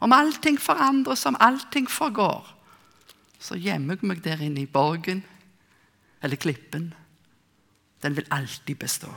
Om 0.02 0.16
allting 0.16 0.58
forandres, 0.58 1.26
om 1.30 1.38
allting 1.40 1.90
forgår, 1.92 2.48
så 3.42 3.58
gjemmer 3.58 4.00
jeg 4.00 4.08
meg 4.08 4.24
der 4.26 4.42
inne 4.42 4.64
i 4.64 4.70
borgen 4.70 5.22
eller 6.22 6.38
klippen. 6.42 6.92
Den 8.04 8.16
vil 8.18 8.28
alltid 8.32 8.76
bestå. 8.76 9.12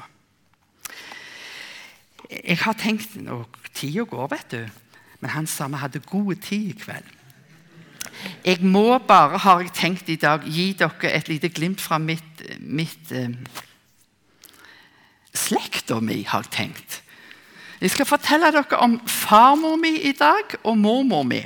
Jeg 2.31 2.59
har 2.63 2.77
tenkt 2.81 3.17
og 3.29 3.49
Tida 3.75 4.05
går, 4.09 4.31
vet 4.33 4.51
du. 4.51 4.65
Men 5.21 5.31
han 5.31 5.47
sa 5.49 5.69
vi 5.69 5.81
hadde 5.81 6.03
god 6.05 6.35
tid 6.45 6.73
i 6.73 6.79
kveld. 6.79 7.13
Jeg 8.45 8.61
må 8.61 8.99
bare, 8.99 9.39
har 9.39 9.61
jeg 9.61 9.73
tenkt 9.75 10.09
i 10.13 10.19
dag, 10.21 10.45
gi 10.45 10.73
dere 10.79 11.11
et 11.11 11.29
lite 11.29 11.49
glimt 11.49 11.81
fra 11.81 11.99
mitt, 11.99 12.45
mitt 12.61 13.13
eh, 13.13 13.33
Slekta 15.35 15.99
mi, 15.99 16.21
har 16.23 16.45
jeg 16.45 16.53
tenkt. 16.55 17.01
Jeg 17.81 17.91
skal 17.91 18.07
fortelle 18.07 18.53
dere 18.55 18.79
om 18.85 19.01
farmor 19.09 19.75
mi 19.81 19.97
i 20.09 20.13
dag 20.17 20.55
og 20.63 20.79
mormor 20.79 21.25
mi. 21.27 21.41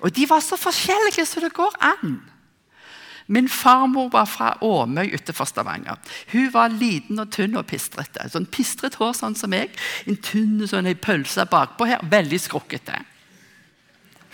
Og 0.00 0.14
De 0.14 0.28
var 0.28 0.40
så 0.40 0.56
forskjellige 0.56 1.26
som 1.26 1.42
det 1.42 1.52
går 1.52 1.74
an. 1.80 2.20
Min 3.32 3.48
farmor 3.48 4.10
var 4.12 4.26
fra 4.28 4.50
Åmøy 4.60 5.14
utenfor 5.14 5.48
Stavanger. 5.48 5.96
Hun 6.32 6.50
var 6.52 6.68
liten 6.68 7.22
og 7.22 7.30
tynn 7.32 7.56
og 7.56 7.64
pistrete. 7.70 8.26
Sånn 8.28 8.48
Pistret 8.52 8.98
hår 9.00 9.14
sånn 9.16 9.36
som 9.38 9.52
meg. 9.54 9.72
En 10.04 10.18
tynn 10.20 10.60
sånn 10.68 10.90
en 10.90 11.00
pølse 11.00 11.46
bakpå 11.48 11.88
her. 11.88 12.04
Veldig 12.12 12.40
skrukkete. 12.44 13.00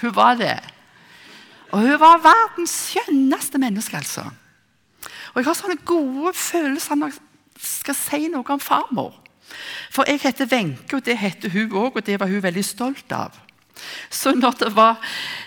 Hun 0.03 0.15
var 0.17 0.35
det. 0.41 0.57
Og 1.71 1.85
hun 1.85 1.99
var 2.01 2.25
verdens 2.25 2.75
skjønneste 2.89 3.61
menneske, 3.63 4.01
altså. 4.01 4.25
Og 5.35 5.41
jeg 5.41 5.47
har 5.47 5.59
sånne 5.59 5.81
gode 5.87 6.33
følelser 6.35 6.99
når 6.99 7.15
jeg 7.15 7.69
skal 7.69 7.99
si 7.99 8.27
noe 8.33 8.55
om 8.55 8.63
farmor. 8.63 9.13
For 9.95 10.09
jeg 10.11 10.25
heter 10.25 10.49
Wenche, 10.51 10.97
og 10.97 11.05
det 11.07 11.21
heter 11.21 11.53
hun 11.55 11.77
òg, 11.77 12.01
og 12.01 12.07
det 12.07 12.19
var 12.21 12.31
hun 12.31 12.43
veldig 12.43 12.65
stolt 12.67 13.15
av. 13.15 13.37
Så 14.11 14.35
når, 14.37 14.69
var, 14.75 14.99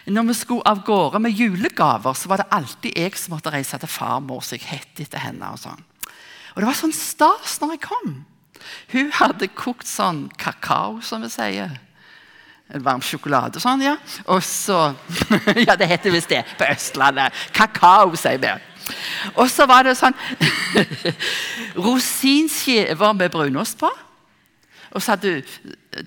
når, 0.05 0.27
vi 0.31 0.37
skulle 0.37 0.67
av 0.69 0.83
gårde 0.87 1.21
med 1.23 1.37
julegaver, 1.37 2.17
så 2.17 2.31
var 2.31 2.41
det 2.41 2.49
alltid 2.55 2.97
jeg 2.97 3.19
som 3.19 3.35
måtte 3.35 3.53
reise 3.53 3.79
til 3.81 3.91
farmor, 3.91 4.43
så 4.45 4.57
jeg 4.57 4.67
het 4.69 5.05
etter 5.05 5.23
henne. 5.23 5.53
Og 5.53 5.61
sånn. 5.61 5.85
Og 6.55 6.59
det 6.61 6.67
var 6.67 6.77
sånn 6.77 6.95
stas 6.95 7.59
når 7.61 7.75
jeg 7.75 7.85
kom. 7.87 8.17
Hun 8.91 9.13
hadde 9.17 9.49
kokt 9.57 9.89
sånn 9.89 10.27
kakao, 10.39 10.99
som 11.05 11.23
vi 11.25 11.31
sier. 11.33 11.79
En 12.71 12.83
varm 12.85 13.01
sjokolade 13.03 13.59
og 13.59 13.63
sånn, 13.63 13.83
ja. 13.83 13.97
Og 14.31 14.43
så 14.45 14.93
Ja, 15.67 15.75
det 15.75 15.89
heter 15.91 16.13
visst 16.13 16.31
det 16.31 16.43
på 16.59 16.67
Østlandet. 16.69 17.35
Kakao, 17.55 18.13
sier 18.19 18.39
vi. 18.39 18.53
Og 19.35 19.49
så 19.51 19.67
var 19.69 19.85
det 19.85 19.97
sånn 19.99 20.15
rosinskiver 21.87 23.13
med 23.17 23.33
brunost 23.33 23.79
på. 23.79 23.91
Og 24.91 25.01
så 25.01 25.15
hadde, 25.15 25.43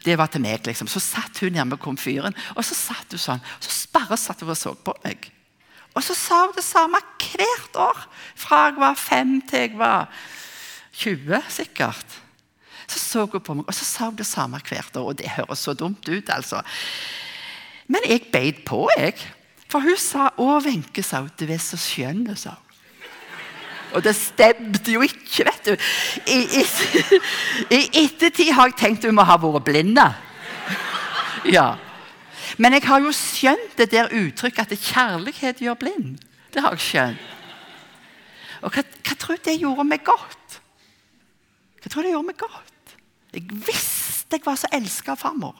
Det 0.04 0.18
var 0.18 0.26
til 0.26 0.40
meg, 0.40 0.66
liksom. 0.66 0.88
Så 0.88 1.00
satt 1.00 1.38
hun 1.40 1.68
med 1.68 1.78
komfyren, 1.78 2.34
og 2.56 2.64
så 2.64 2.74
satt 2.74 3.12
hun 3.12 3.20
sånn. 3.20 3.42
Så 3.60 3.88
bare 3.92 4.16
satt 4.16 4.40
hun 4.40 4.50
og 4.50 4.56
så 4.56 4.74
på 4.74 4.94
meg. 5.04 5.30
Og 5.94 6.02
så 6.02 6.14
sa 6.14 6.46
hun 6.46 6.56
det 6.56 6.64
samme 6.64 6.98
hvert 7.20 7.76
år. 7.78 8.04
Fra 8.34 8.66
jeg 8.66 8.80
var 8.80 8.98
fem 8.98 9.40
til 9.48 9.68
jeg 9.68 9.78
var 9.78 10.08
20, 10.92 11.42
sikkert. 11.48 12.20
Så 12.86 12.98
så 12.98 13.26
hun 13.26 13.40
på 13.40 13.54
meg, 13.54 13.68
og 13.68 13.74
så 13.74 13.84
sa 13.84 14.08
hun 14.10 14.18
det 14.18 14.26
samme 14.26 14.60
hvert 14.68 14.96
år. 14.96 15.12
Og 15.12 15.18
det 15.18 15.30
høres 15.36 15.58
så 15.58 15.74
dumt 15.74 16.08
ut, 16.08 16.28
altså. 16.28 16.62
Men 17.86 18.00
jeg 18.08 18.28
beit 18.32 18.64
på, 18.64 18.88
jeg. 18.98 19.14
For 19.68 19.80
hun 19.80 19.96
sa 19.96 20.30
'Å, 20.38 20.64
Wenche, 20.64 21.02
sa 21.02 21.20
hun, 21.20 21.30
du 21.38 21.44
er 21.50 21.58
så 21.58 21.76
skjønn', 21.76 22.36
sa 22.36 22.50
hun. 22.50 22.63
Og 23.94 24.02
det 24.02 24.14
stemte 24.18 24.92
jo 24.92 25.04
ikke, 25.06 25.46
vet 25.46 25.70
du. 25.70 25.74
I, 26.26 26.38
i, 26.58 26.64
i 27.78 27.80
ettertid 28.04 28.52
har 28.56 28.72
jeg 28.72 28.78
tenkt 28.80 29.06
hun 29.06 29.16
må 29.16 29.26
ha 29.26 29.38
vært 29.40 29.66
blinde. 29.68 30.06
Ja. 31.46 31.74
Men 32.58 32.76
jeg 32.76 32.86
har 32.88 33.02
jo 33.02 33.12
skjønt 33.14 33.78
det 33.78 33.90
der 33.94 34.12
uttrykket 34.14 34.74
at 34.74 34.88
kjærlighet 34.90 35.62
gjør 35.62 35.78
blind. 35.78 36.18
Det 36.54 36.62
har 36.62 36.74
jeg 36.76 36.86
skjønt. 36.88 37.30
Og 38.64 38.72
hva, 38.72 38.82
hva 38.82 39.16
tror 39.20 39.38
du 39.38 39.46
det 39.50 39.58
gjorde 39.60 39.84
meg 39.86 40.04
godt? 40.06 40.58
Hva 41.82 41.90
tror 41.92 42.00
du 42.02 42.08
det 42.08 42.14
gjorde 42.14 42.30
meg 42.30 42.40
godt? 42.40 42.94
Jeg 43.34 43.44
visste 43.66 44.38
jeg 44.38 44.42
var 44.46 44.56
så 44.58 44.70
elska 44.74 45.14
av 45.14 45.20
farmor. 45.20 45.54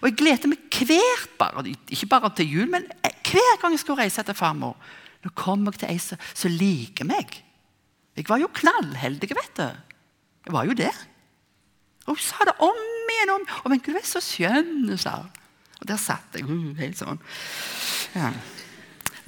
Og 0.00 0.08
jeg 0.08 0.16
gledet 0.18 0.50
meg 0.50 0.78
hvert 0.78 1.34
bare, 1.38 1.62
ikke 1.68 2.08
bare 2.10 2.30
til 2.36 2.48
jul, 2.50 2.70
men 2.70 2.86
hver 3.28 3.60
gang 3.60 3.74
jeg 3.74 3.82
skulle 3.82 4.02
reise 4.02 4.24
til 4.24 4.34
farmor. 4.34 4.74
Nå 5.24 5.32
kommer 5.38 5.74
jeg 5.74 5.82
til 5.82 5.92
ei 5.94 5.98
som 6.38 6.54
liker 6.54 7.08
meg. 7.08 7.40
Jeg 8.18 8.26
var 8.28 8.40
jo 8.42 8.50
knallheldig, 8.54 9.30
vet 9.30 9.58
du. 9.58 9.66
Jeg 10.46 10.54
var 10.54 10.66
jo 10.66 10.76
det. 10.78 10.92
Og 12.06 12.16
hun 12.16 12.22
sa 12.24 12.46
det 12.48 12.54
om 12.64 13.10
igjen 13.12 13.34
om. 13.34 13.44
Og 13.64 13.72
men, 13.72 13.82
du 13.84 13.92
er 13.94 14.06
så 14.06 14.22
skjønn, 14.24 14.88
sa. 14.98 15.20
Og 15.78 15.86
der 15.86 16.00
satt 16.00 16.38
jeg 16.38 16.46
uh, 16.48 16.72
helt 16.78 16.98
sånn. 16.98 17.20
Ja. 18.16 18.32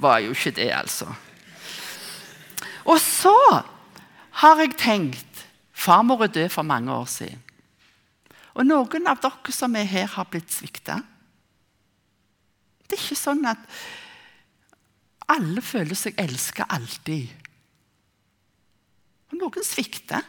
Var 0.01 0.23
jo 0.25 0.33
ikke 0.35 0.55
det, 0.57 0.71
altså. 0.75 1.07
Og 2.89 2.97
så 3.03 3.35
har 4.41 4.63
jeg 4.63 4.77
tenkt 4.79 5.27
Farmor 5.81 6.21
er 6.21 6.29
død 6.29 6.51
for 6.53 6.67
mange 6.67 6.93
år 6.93 7.07
siden. 7.09 7.39
Og 8.53 8.67
noen 8.67 9.07
av 9.09 9.21
dere 9.23 9.53
som 9.55 9.73
er 9.79 9.87
her, 9.89 10.05
har 10.13 10.27
blitt 10.29 10.51
svikta. 10.53 10.99
Det 12.85 12.97
er 12.97 13.01
ikke 13.01 13.17
sånn 13.17 13.41
at 13.49 13.63
alle 15.31 15.63
føler 15.63 15.97
seg 15.97 16.19
elska 16.19 16.67
alltid. 16.69 17.29
Og 19.31 19.39
noen 19.39 19.65
svikter. 19.65 20.25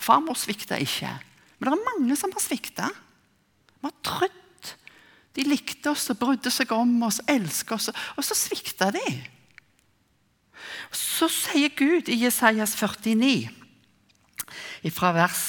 Farmor 0.00 0.38
svikta 0.40 0.78
ikke. 0.80 1.10
Men 1.58 1.68
det 1.68 1.76
er 1.76 1.88
mange 1.90 2.16
som 2.16 2.32
har 2.32 2.42
svikta. 2.42 2.88
Vi 3.80 3.88
har 3.88 3.96
trodd. 4.06 4.72
De 5.36 5.44
likte 5.46 5.92
oss 5.92 6.08
og 6.10 6.18
brydde 6.20 6.50
seg 6.52 6.72
om 6.74 6.96
oss, 7.06 7.20
elsket 7.30 7.76
oss, 7.76 7.90
og 8.16 8.26
så 8.26 8.34
svikta 8.34 8.90
de. 8.96 9.04
Så 10.90 11.28
sier 11.30 11.70
Gud 11.76 12.10
i 12.10 12.18
Jesajas 12.24 12.74
49, 12.74 13.46
fra 14.90 15.12
vers 15.14 15.44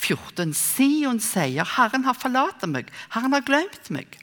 14, 0.00 0.54
Sion 0.56 1.20
sier, 1.20 1.66
'Herren 1.66 2.06
har 2.08 2.16
forlatt 2.16 2.64
meg, 2.66 2.88
Herren 3.12 3.36
har 3.36 3.44
glemt 3.44 3.90
meg'. 3.90 4.21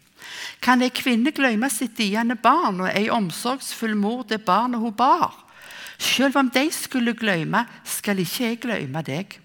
Kan 0.61 0.83
ei 0.83 0.91
kvinne 0.93 1.31
glemme 1.35 1.69
sitt 1.71 1.97
diende 1.97 2.35
barn 2.39 2.81
og 2.83 2.91
ei 2.93 3.09
omsorgsfull 3.13 3.95
mor 3.97 4.25
det 4.29 4.41
barnet 4.45 4.81
hun 4.81 4.95
bar? 4.95 5.45
Selv 5.99 6.37
om 6.39 6.49
de 6.49 6.69
skulle 6.71 7.13
glemme, 7.13 7.65
skal 7.83 8.21
ikke 8.23 8.45
jeg 8.45 8.59
glemme 8.63 9.03
deg. 9.03 9.39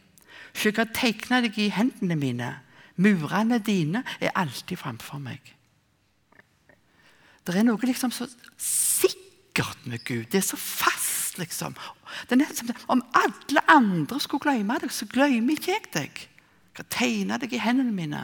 Jeg 0.54 0.76
har 0.76 0.90
tegna 0.94 1.40
deg 1.42 1.58
i 1.58 1.72
hendene 1.74 2.16
mine. 2.18 2.50
Murene 2.94 3.58
dine 3.58 4.04
er 4.20 4.34
alltid 4.38 4.78
framfor 4.78 5.18
meg. 5.18 5.40
Det 7.44 7.56
er 7.58 7.66
noe 7.66 7.82
liksom 7.82 8.12
så 8.14 8.28
sikkert 8.56 9.82
med 9.90 10.04
Gud. 10.06 10.28
Det 10.30 10.38
er 10.38 10.46
så 10.46 10.56
fast, 10.56 11.36
liksom. 11.38 11.74
Det 12.30 12.38
er 12.38 12.54
Som, 12.54 12.70
om 12.88 13.02
alle 13.12 13.64
andre 13.68 14.20
skulle 14.20 14.46
glemme 14.46 14.78
deg, 14.80 14.92
så 14.94 15.06
glemmer 15.10 15.58
ikke 15.58 15.74
jeg 15.74 15.90
deg. 15.92 16.22
Jeg 16.74 16.78
har 16.78 16.90
tegna 16.90 17.38
deg 17.38 17.52
i 17.52 17.62
hendene 17.62 17.92
mine. 17.92 18.22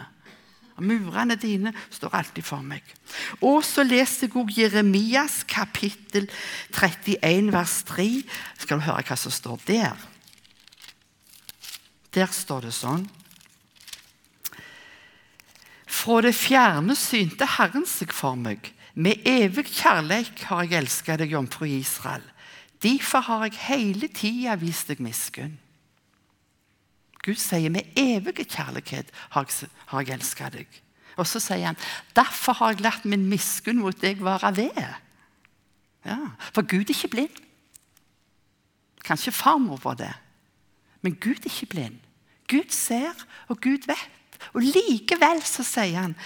Murene 0.83 1.37
dine 1.41 1.73
står 1.93 2.15
alltid 2.17 2.47
for 2.47 2.65
meg. 2.67 2.85
Og 3.41 3.63
så 3.67 3.85
leser 3.87 4.29
jeg 4.29 4.37
også 4.37 4.61
Jeremias 4.61 5.41
kapittel 5.49 6.29
31, 6.73 7.53
vers 7.55 7.77
3. 7.89 8.09
Skal 8.59 8.81
du 8.81 8.87
høre 8.89 9.05
hva 9.07 9.19
som 9.19 9.35
står 9.35 9.63
der? 9.69 10.09
Der 12.11 12.31
står 12.35 12.67
det 12.67 12.75
sånn 12.75 13.05
Fra 15.87 16.17
det 16.25 16.33
fjerne 16.35 16.97
synte 16.99 17.47
Herren 17.59 17.87
seg 17.87 18.15
for 18.15 18.39
meg. 18.39 18.73
Med 18.95 19.23
evig 19.29 19.69
kjærleik 19.69 20.47
har 20.49 20.65
jeg 20.67 20.81
elska 20.81 21.17
deg, 21.21 21.35
jomfru 21.35 21.67
Israel. 21.69 22.25
Derfor 22.83 23.27
har 23.27 23.45
jeg 23.47 23.61
hele 23.67 24.09
tida 24.09 24.57
vist 24.59 24.89
deg 24.91 25.03
miskunn. 25.05 25.59
Gud 27.25 27.37
sier 27.41 27.73
med 27.73 27.99
evig 28.01 28.47
kjærlighet 28.47 29.11
har 29.35 29.45
jeg, 29.49 29.69
har 29.93 30.07
jeg 30.07 30.17
elska 30.17 30.49
deg. 30.55 30.81
Og 31.21 31.27
så 31.29 31.41
sier 31.43 31.71
han 31.71 31.81
derfor 32.17 32.57
har 32.61 32.75
jeg 32.75 32.85
latt 32.85 33.05
min 33.09 33.29
miskunn 33.29 33.83
mot 33.83 33.97
deg 34.01 34.23
være 34.25 34.55
ved. 34.57 34.85
Ja, 36.07 36.19
for 36.55 36.65
Gud 36.65 36.89
er 36.89 36.95
ikke 36.95 37.13
blind. 37.13 37.43
Kanskje 39.05 39.35
farmor 39.35 39.81
var 39.85 39.99
det. 40.01 40.13
Men 41.03 41.17
Gud 41.21 41.45
er 41.45 41.51
ikke 41.51 41.75
blind. 41.75 41.99
Gud 42.49 42.73
ser, 42.73 43.13
og 43.49 43.61
Gud 43.61 43.87
vet. 43.87 44.39
Og 44.55 44.65
likevel 44.65 45.43
så 45.45 45.65
sier 45.67 46.01
han 46.01 46.17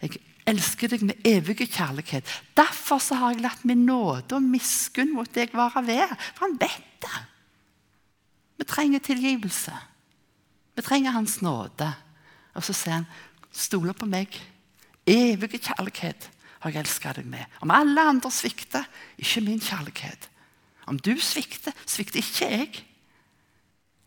jeg 0.00 0.18
elsker 0.48 0.90
deg 0.90 1.04
med 1.06 1.26
evig 1.28 1.68
kjærlighet. 1.68 2.26
Derfor 2.56 2.98
så 2.98 3.18
har 3.20 3.34
jeg 3.34 3.44
latt 3.44 3.62
min 3.68 3.84
nåde 3.86 4.34
og 4.34 4.42
miskunn 4.42 5.12
mot 5.14 5.30
deg 5.34 5.54
være 5.54 5.84
ved. 5.86 6.16
For 6.34 6.48
han 6.48 6.58
vet 6.58 7.04
det. 7.04 7.20
Vi 8.58 8.66
trenger 8.68 9.04
tilgivelse. 9.04 9.76
Vi 10.76 10.82
trenger 10.82 11.14
Hans 11.16 11.40
nåde. 11.42 11.88
Og 12.54 12.64
så 12.66 12.74
sier 12.74 13.00
han, 13.00 13.08
stoler 13.52 13.96
på 13.96 14.08
meg. 14.10 14.34
Evige 15.08 15.60
kjærlighet 15.62 16.28
har 16.60 16.72
jeg 16.72 16.84
elska 16.84 17.14
deg 17.16 17.28
med. 17.30 17.46
Om 17.64 17.72
alle 17.74 18.04
andre 18.12 18.30
svikter, 18.32 18.84
ikke 19.18 19.44
min 19.46 19.62
kjærlighet. 19.62 20.28
Om 20.90 20.98
du 20.98 21.14
svikter, 21.22 21.74
svikter 21.86 22.20
ikke 22.20 22.50
jeg. 22.50 22.82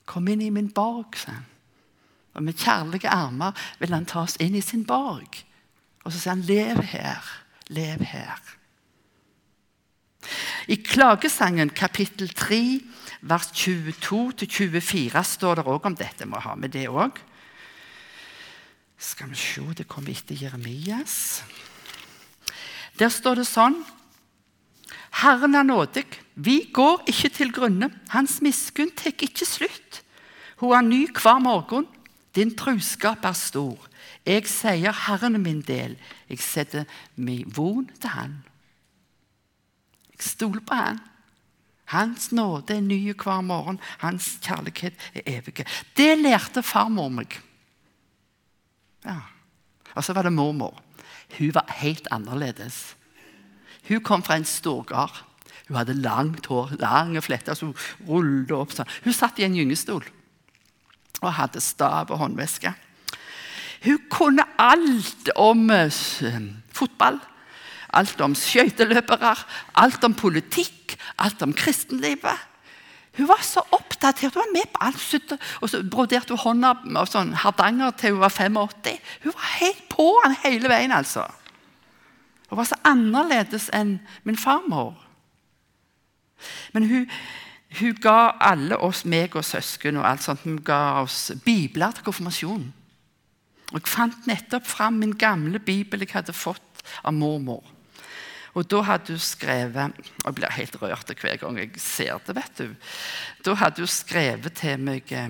Kom 0.05 0.27
inn 0.27 0.43
i 0.43 0.51
min 0.53 0.71
borg, 0.73 1.15
sa 1.17 1.37
han. 1.37 1.49
Og 2.33 2.43
med 2.43 2.57
kjærlige 2.57 3.11
armer 3.13 3.53
vil 3.79 3.93
han 3.93 4.07
ta 4.09 4.23
oss 4.25 4.39
inn 4.41 4.55
i 4.57 4.63
sin 4.65 4.85
borg. 4.85 5.43
Og 6.03 6.11
så 6.11 6.17
sier 6.19 6.33
han, 6.33 6.45
lev 6.47 6.81
her, 6.93 7.29
lev 7.73 8.03
her. 8.09 8.41
I 10.71 10.79
Klagesangen 10.79 11.73
kapittel 11.75 12.31
3, 12.33 12.79
vers 13.23 13.49
22-24 13.55 15.23
står 15.23 15.59
det 15.59 15.67
òg 15.71 15.85
om 15.87 15.95
dette. 15.95 16.25
må 16.27 16.39
ha 16.43 16.55
med 16.55 16.73
det 16.75 16.89
òg. 16.89 17.19
Skal 18.97 19.29
vi 19.29 19.35
se, 19.35 19.63
det 19.75 19.87
kommer 19.87 20.11
etter 20.11 20.35
Jeremias. 20.35 21.43
Der 22.99 23.09
står 23.09 23.41
det 23.41 23.49
sånn 23.49 23.81
Herren 25.23 25.55
er 25.55 25.63
nådig. 25.63 26.07
Vi 26.35 26.69
går 26.73 27.03
ikke 27.07 27.29
til 27.29 27.51
grunne. 27.53 27.91
Hans 28.09 28.39
miskunn 28.41 28.91
tar 28.97 29.13
ikke 29.13 29.45
slutt. 29.45 30.01
Hun 30.57 30.73
er 30.73 30.81
ny 30.81 31.01
hver 31.13 31.39
morgen. 31.39 31.85
Din 32.33 32.55
truskap 32.57 33.25
er 33.25 33.37
stor. 33.37 33.77
Jeg 34.25 34.47
sier 34.49 34.95
Herren 35.05 35.37
min 35.43 35.61
del. 35.61 35.95
Jeg 36.29 36.41
setter 36.41 36.89
min 37.15 37.45
von 37.45 37.85
til 38.01 38.09
Han. 38.09 38.39
Jeg 40.17 40.25
stoler 40.33 40.65
på 40.65 40.73
Han. 40.73 40.99
Hans 41.91 42.31
nåde 42.31 42.77
er 42.77 42.81
ny 42.81 43.13
hver 43.13 43.41
morgen. 43.41 43.79
Hans 43.99 44.37
kjærlighet 44.41 44.93
er 45.13 45.27
evig. 45.37 45.65
Det 45.97 46.13
lærte 46.19 46.63
farmor 46.63 47.09
meg. 47.09 47.39
Ja. 49.05 49.19
Og 49.93 50.03
så 50.03 50.13
var 50.13 50.25
det 50.25 50.33
mormor. 50.33 50.79
Hun 51.37 51.53
var 51.53 51.69
helt 51.81 52.07
annerledes. 52.11 52.95
Hun 53.87 54.03
kom 54.03 54.23
fra 54.23 54.37
en 54.39 54.47
storgard. 54.47 55.23
Hun 55.67 55.77
hadde 55.79 56.01
langt 56.01 56.47
hår, 56.51 56.75
lange 56.79 57.21
fletter 57.23 57.55
som 57.57 57.75
rullet 58.07 58.51
opp. 58.51 58.71
sånn. 58.71 58.89
Hun 59.03 59.15
satt 59.15 59.39
i 59.39 59.47
en 59.47 59.55
gyngestol 59.55 60.03
og 61.23 61.35
hadde 61.37 61.61
stav 61.63 62.11
og 62.11 62.19
håndveske. 62.19 62.73
Hun 63.83 63.99
kunne 64.11 64.43
alt 64.59 65.31
om 65.39 65.69
uh, 65.71 65.91
fotball, 66.71 67.19
alt 67.95 68.21
om 68.23 68.35
skøyteløpere, 68.35 69.35
alt 69.79 70.03
om 70.03 70.15
politikk, 70.15 70.82
alt 71.17 71.41
om 71.45 71.53
kristenlivet. 71.53 72.49
Hun 73.17 73.27
var 73.29 73.43
så 73.45 73.61
oppdatert. 73.71 74.33
Hun 74.33 74.41
var 74.41 74.53
med 74.53 74.69
på 74.73 74.81
alt. 74.81 75.37
Og 75.61 75.69
så 75.69 75.83
broderte 75.83 76.33
hun 76.33 76.41
hånda 76.41 76.73
av 76.97 77.09
sånn 77.11 77.35
Hardanger 77.43 77.93
til 77.97 78.15
hun 78.15 78.23
var 78.23 78.33
85. 78.33 78.99
Hun 79.23 79.35
var 79.35 79.49
helt 79.59 79.87
på 79.91 80.09
han 80.23 80.37
hele 80.43 80.71
veien, 80.71 80.95
altså. 80.95 81.27
Hun 82.49 82.57
var 82.57 82.69
så 82.69 82.79
annerledes 82.85 83.69
enn 83.73 83.99
min 84.25 84.37
farmor. 84.37 84.95
Men 86.73 86.87
hun, 86.89 87.05
hun 87.79 87.99
ga 88.01 88.33
alle 88.41 88.77
oss, 88.77 89.05
meg 89.05 89.37
og 89.37 89.45
søsken, 89.45 89.97
og 89.97 90.07
alt 90.09 90.25
sånt, 90.25 90.43
hun 90.45 90.59
ga 90.65 91.01
oss 91.03 91.31
bibler 91.45 91.93
til 91.93 92.05
konfirmasjonen. 92.09 92.73
Og 93.73 93.79
Jeg 93.79 93.89
fant 93.89 94.27
nettopp 94.29 94.67
fram 94.69 94.99
min 95.01 95.15
gamle 95.17 95.59
bibel 95.59 96.03
jeg 96.05 96.13
hadde 96.13 96.33
fått 96.33 96.83
av 97.01 97.13
mormor. 97.13 97.63
Og 98.53 98.67
da 98.69 98.81
hadde 98.85 99.15
hun 99.15 99.21
skrevet 99.21 99.97
og 99.97 100.25
Jeg 100.25 100.35
blir 100.37 100.55
helt 100.57 100.81
rørt 100.81 101.13
hver 101.19 101.37
gang 101.41 101.57
jeg 101.57 101.71
ser 101.81 102.19
det. 102.27 102.35
vet 102.35 102.57
du. 102.57 102.75
Da 103.45 103.53
hadde 103.53 103.81
hun 103.81 103.87
skrevet 103.87 104.53
til 104.53 104.79
meg 104.79 105.11
eh, 105.11 105.29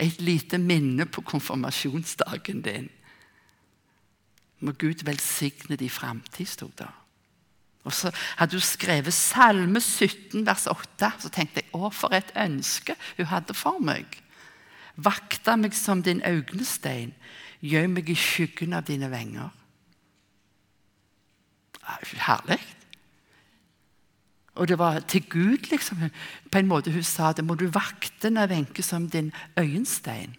et 0.00 0.20
lite 0.20 0.58
minne 0.58 1.06
på 1.06 1.20
konfirmasjonsdagen 1.20 2.62
din. 2.62 2.88
Må 4.60 4.72
Gud 4.72 5.04
velsigne 5.04 5.76
din 5.76 5.90
framtid, 5.90 6.46
sto 6.46 6.70
det. 6.78 6.88
Og 7.84 7.92
så 7.92 8.10
hadde 8.36 8.56
hun 8.56 8.64
skrevet 8.64 9.14
Salme 9.14 9.80
17, 9.80 10.46
vers 10.46 10.66
8. 10.66 11.12
Så 11.22 11.30
tenkte 11.30 11.62
jeg 11.62 11.70
å, 11.76 11.90
for 11.94 12.14
et 12.16 12.32
ønske 12.34 12.96
hun 13.16 13.30
hadde 13.30 13.54
for 13.54 13.78
meg. 13.78 14.18
Vakta 14.96 15.56
meg 15.60 15.76
som 15.76 16.02
din 16.02 16.22
øynestein, 16.24 17.12
gjør 17.60 17.86
meg 17.92 18.10
i 18.10 18.16
skyggen 18.16 18.74
av 18.76 18.88
dine 18.88 19.10
venger. 19.12 19.52
Herlig. 21.86 22.60
Og 24.56 24.68
det 24.68 24.78
var 24.78 25.00
til 25.00 25.24
Gud, 25.28 25.70
liksom. 25.70 25.98
På 26.50 26.58
en 26.58 26.66
måte 26.66 26.92
Hun 26.92 27.02
sa 27.02 27.32
det 27.32 27.44
må 27.44 27.54
du 27.54 27.66
vakte 27.66 28.30
når 28.30 28.48
Wenche 28.48 28.82
som 28.82 29.10
din 29.10 29.32
øyenstein. 29.58 30.36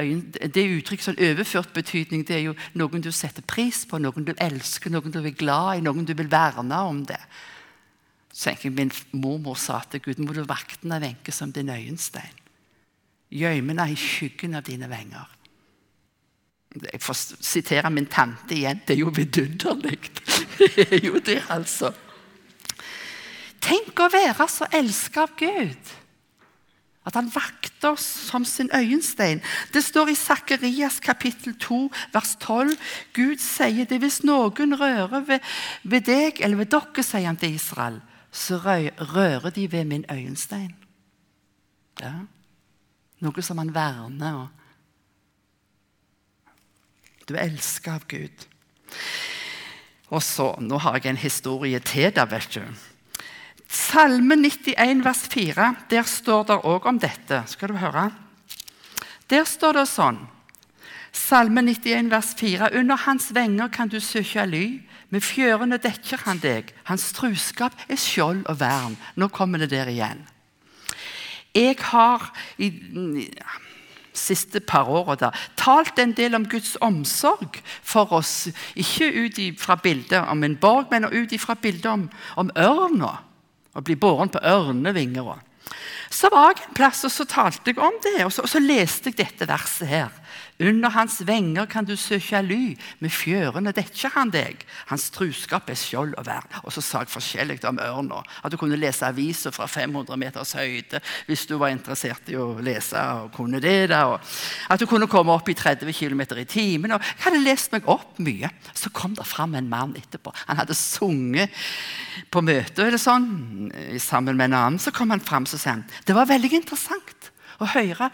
Øyen, 0.00 0.30
det 0.30 0.56
er 0.56 0.74
uttrykk 0.76 1.00
sånn 1.00 1.20
overført 1.24 1.72
betydning. 1.72 2.26
Det 2.28 2.36
er 2.36 2.42
jo 2.44 2.54
noen 2.76 3.00
du 3.00 3.08
setter 3.12 3.42
pris 3.42 3.86
på, 3.88 3.98
noen 3.98 4.26
du 4.28 4.34
elsker, 4.36 4.92
noen 4.92 5.12
du 5.12 5.22
er 5.22 5.32
glad 5.32 5.78
i, 5.78 5.84
noen 5.84 6.04
du 6.04 6.12
vil 6.12 6.28
verne 6.30 6.82
om 6.84 7.04
det. 7.08 7.20
Så 8.32 8.52
jeg 8.52 8.72
Min 8.76 8.92
mormor 9.12 9.56
sa 9.56 9.80
til 9.90 10.00
Gud 10.04 10.20
må 10.20 10.36
du 10.36 10.44
vakte 10.44 10.88
når 10.88 11.00
Wenche 11.00 11.32
som 11.32 11.52
din 11.52 11.72
øyenstein. 11.72 12.44
Gjøymene 13.32 13.88
i 13.90 13.96
skyggen 13.96 14.54
av 14.54 14.68
dine 14.68 14.90
venger. 14.90 15.35
Jeg 16.82 17.00
får 17.00 17.18
sitere 17.40 17.90
min 17.90 18.08
tante 18.10 18.54
igjen. 18.54 18.80
Det 18.86 18.96
er 18.96 19.00
jo 19.00 19.12
vidunderlig. 19.14 19.98
Det 20.58 20.88
er 20.92 21.04
jo 21.04 21.18
det, 21.20 21.42
altså. 21.52 21.92
Tenk 23.60 23.98
å 24.00 24.08
være 24.12 24.46
så 24.48 24.68
elsket 24.72 25.22
av 25.22 25.32
Gud. 25.36 25.92
At 27.06 27.14
han 27.14 27.28
vakter 27.30 27.92
oss 27.94 28.04
som 28.30 28.44
sin 28.44 28.70
øyenstein. 28.74 29.42
Det 29.74 29.82
står 29.84 30.10
i 30.10 30.16
Sakarias 30.18 30.98
kapittel 31.00 31.54
2, 31.62 31.78
vers 32.14 32.34
12. 32.42 32.74
Gud 33.14 33.42
sier 33.42 33.86
det 33.86 34.00
hvis 34.02 34.22
noen 34.26 34.74
rører 34.80 35.22
ved, 35.28 35.52
ved 35.84 36.06
deg, 36.08 36.40
eller 36.40 36.64
ved 36.64 36.72
dere, 36.74 37.04
sier 37.06 37.28
han 37.28 37.38
til 37.38 37.54
Israel, 37.54 38.00
så 38.32 38.58
rører 38.58 39.50
de 39.54 39.68
ved 39.72 39.84
min 39.84 40.06
øyenstein. 40.10 40.74
Ja. 42.02 42.12
Noe 43.22 43.42
som 43.42 43.62
han 43.62 43.74
verner. 43.74 44.42
og 44.42 44.65
du 47.26 47.34
er 47.34 47.48
elska 47.48 47.96
av 47.98 48.06
Gud. 48.08 48.46
Og 50.14 50.22
så, 50.22 50.52
Nå 50.62 50.78
har 50.78 51.00
jeg 51.00 51.10
en 51.10 51.18
historie 51.18 51.80
til 51.82 52.12
der, 52.14 52.28
vet 52.30 52.54
du. 52.54 52.62
Salme 53.66 54.36
91, 54.38 55.02
vers 55.04 55.26
4, 55.32 55.74
der 55.90 56.06
står 56.06 56.46
det 56.46 56.60
òg 56.62 56.86
om 56.86 57.00
dette. 57.02 57.42
Skal 57.50 57.74
du 57.74 57.80
høre? 57.82 58.10
Der 59.26 59.44
står 59.44 59.80
det 59.80 59.88
sånn 59.90 60.22
Salme 61.16 61.62
91, 61.64 62.10
vers 62.12 62.34
4. 62.36 62.70
Under 62.76 63.00
hans 63.06 63.30
venger 63.34 63.70
kan 63.72 63.88
du 63.88 63.96
søke 64.04 64.44
ly. 64.46 64.64
Med 65.08 65.24
fjørene 65.24 65.78
dekker 65.80 66.22
han 66.26 66.42
deg. 66.42 66.74
Hans 66.90 67.08
truskap 67.16 67.74
er 67.88 67.98
skjold 67.98 68.44
og 68.50 68.58
vern. 68.60 68.98
Nå 69.16 69.30
kommer 69.32 69.62
det 69.62 69.70
der 69.72 69.88
igjen. 69.88 70.20
Jeg 71.56 71.78
har 71.88 72.28
i 72.60 72.68
siste 74.16 74.60
par 74.60 74.88
åra 74.88 75.30
talt 75.56 75.98
en 75.98 76.14
del 76.16 76.34
om 76.38 76.46
Guds 76.48 76.76
omsorg 76.84 77.60
for 77.82 78.12
oss. 78.16 78.48
Ikke 78.74 79.10
ut 79.12 79.40
fra 79.60 79.76
bildet 79.80 80.26
om 80.28 80.44
en 80.44 80.56
borg, 80.56 80.88
men 80.90 81.08
ut 81.12 81.34
fra 81.40 81.54
bildet 81.54 81.90
om, 81.92 82.08
om 82.36 82.52
ørna. 82.56 83.18
Å 83.76 83.84
bli 83.84 83.96
båren 84.00 84.32
på 84.32 84.40
ørnevinger. 84.40 85.36
Så 86.10 86.30
var 86.32 86.54
jeg 86.54 86.68
en 86.68 86.76
plass 86.78 87.04
og 87.04 87.12
så 87.12 87.26
talte 87.28 87.72
jeg 87.72 87.82
om 87.82 87.96
det, 88.04 88.20
og 88.24 88.32
så, 88.32 88.46
og 88.46 88.50
så 88.50 88.62
leste 88.62 89.10
jeg 89.10 89.18
dette 89.20 89.48
verset 89.48 89.90
her. 89.90 90.12
Under 90.56 90.88
hans 90.94 91.18
venger 91.28 91.66
kan 91.68 91.84
du 91.84 91.92
søke 92.00 92.40
ly, 92.40 92.76
med 93.04 93.12
fjørene 93.12 93.74
dekker 93.76 94.14
han 94.14 94.30
deg. 94.32 94.62
Hans 94.88 95.10
truskap 95.12 95.68
er 95.68 95.76
skjold 95.76 96.14
og 96.16 96.24
vern. 96.24 96.48
Og 96.64 96.72
så 96.72 96.80
sa 96.84 97.02
jeg 97.04 97.12
forskjellig 97.12 97.58
om 97.68 97.80
ørna. 97.82 98.22
At 98.40 98.54
du 98.54 98.56
kunne 98.60 98.78
lese 98.80 99.04
aviser 99.04 99.52
fra 99.52 99.68
500 99.68 100.16
meters 100.20 100.54
høyde 100.56 101.02
hvis 101.28 101.44
du 101.50 101.58
var 101.60 101.74
interessert 101.74 102.32
i 102.32 102.38
å 102.40 102.54
lese. 102.64 102.96
og 102.96 103.34
kunne 103.36 103.60
det 103.60 103.90
da. 103.92 104.16
At 104.72 104.80
du 104.80 104.86
kunne 104.88 105.10
komme 105.12 105.36
opp 105.36 105.48
i 105.52 105.58
30 105.58 105.92
km 105.92 106.24
i 106.40 106.48
timen. 106.48 106.96
Og 106.96 107.04
jeg 107.04 107.24
hadde 107.26 107.44
lest 107.44 107.76
meg 107.76 107.84
opp 107.92 108.16
mye. 108.16 108.48
Så 108.72 108.90
kom 108.96 109.14
det 109.14 109.28
fram 109.28 109.54
en 109.54 109.68
mann 109.68 109.96
etterpå. 109.98 110.32
Han 110.48 110.56
hadde 110.62 110.78
sunget 110.78 111.52
på 112.32 112.40
møte 112.40 112.86
eller 112.86 113.00
sånn, 113.00 113.28
sammen 114.00 114.38
med 114.38 114.50
en 114.50 114.60
annen. 114.62 114.80
Så 114.80 114.94
kom 114.94 115.12
han 115.12 115.20
fram 115.20 115.44
og 115.44 115.60
sa 115.60 115.76
det 115.76 116.14
var 116.14 116.28
veldig 116.30 116.52
interessant 116.56 117.32
å 117.60 117.68
høre 117.68 118.08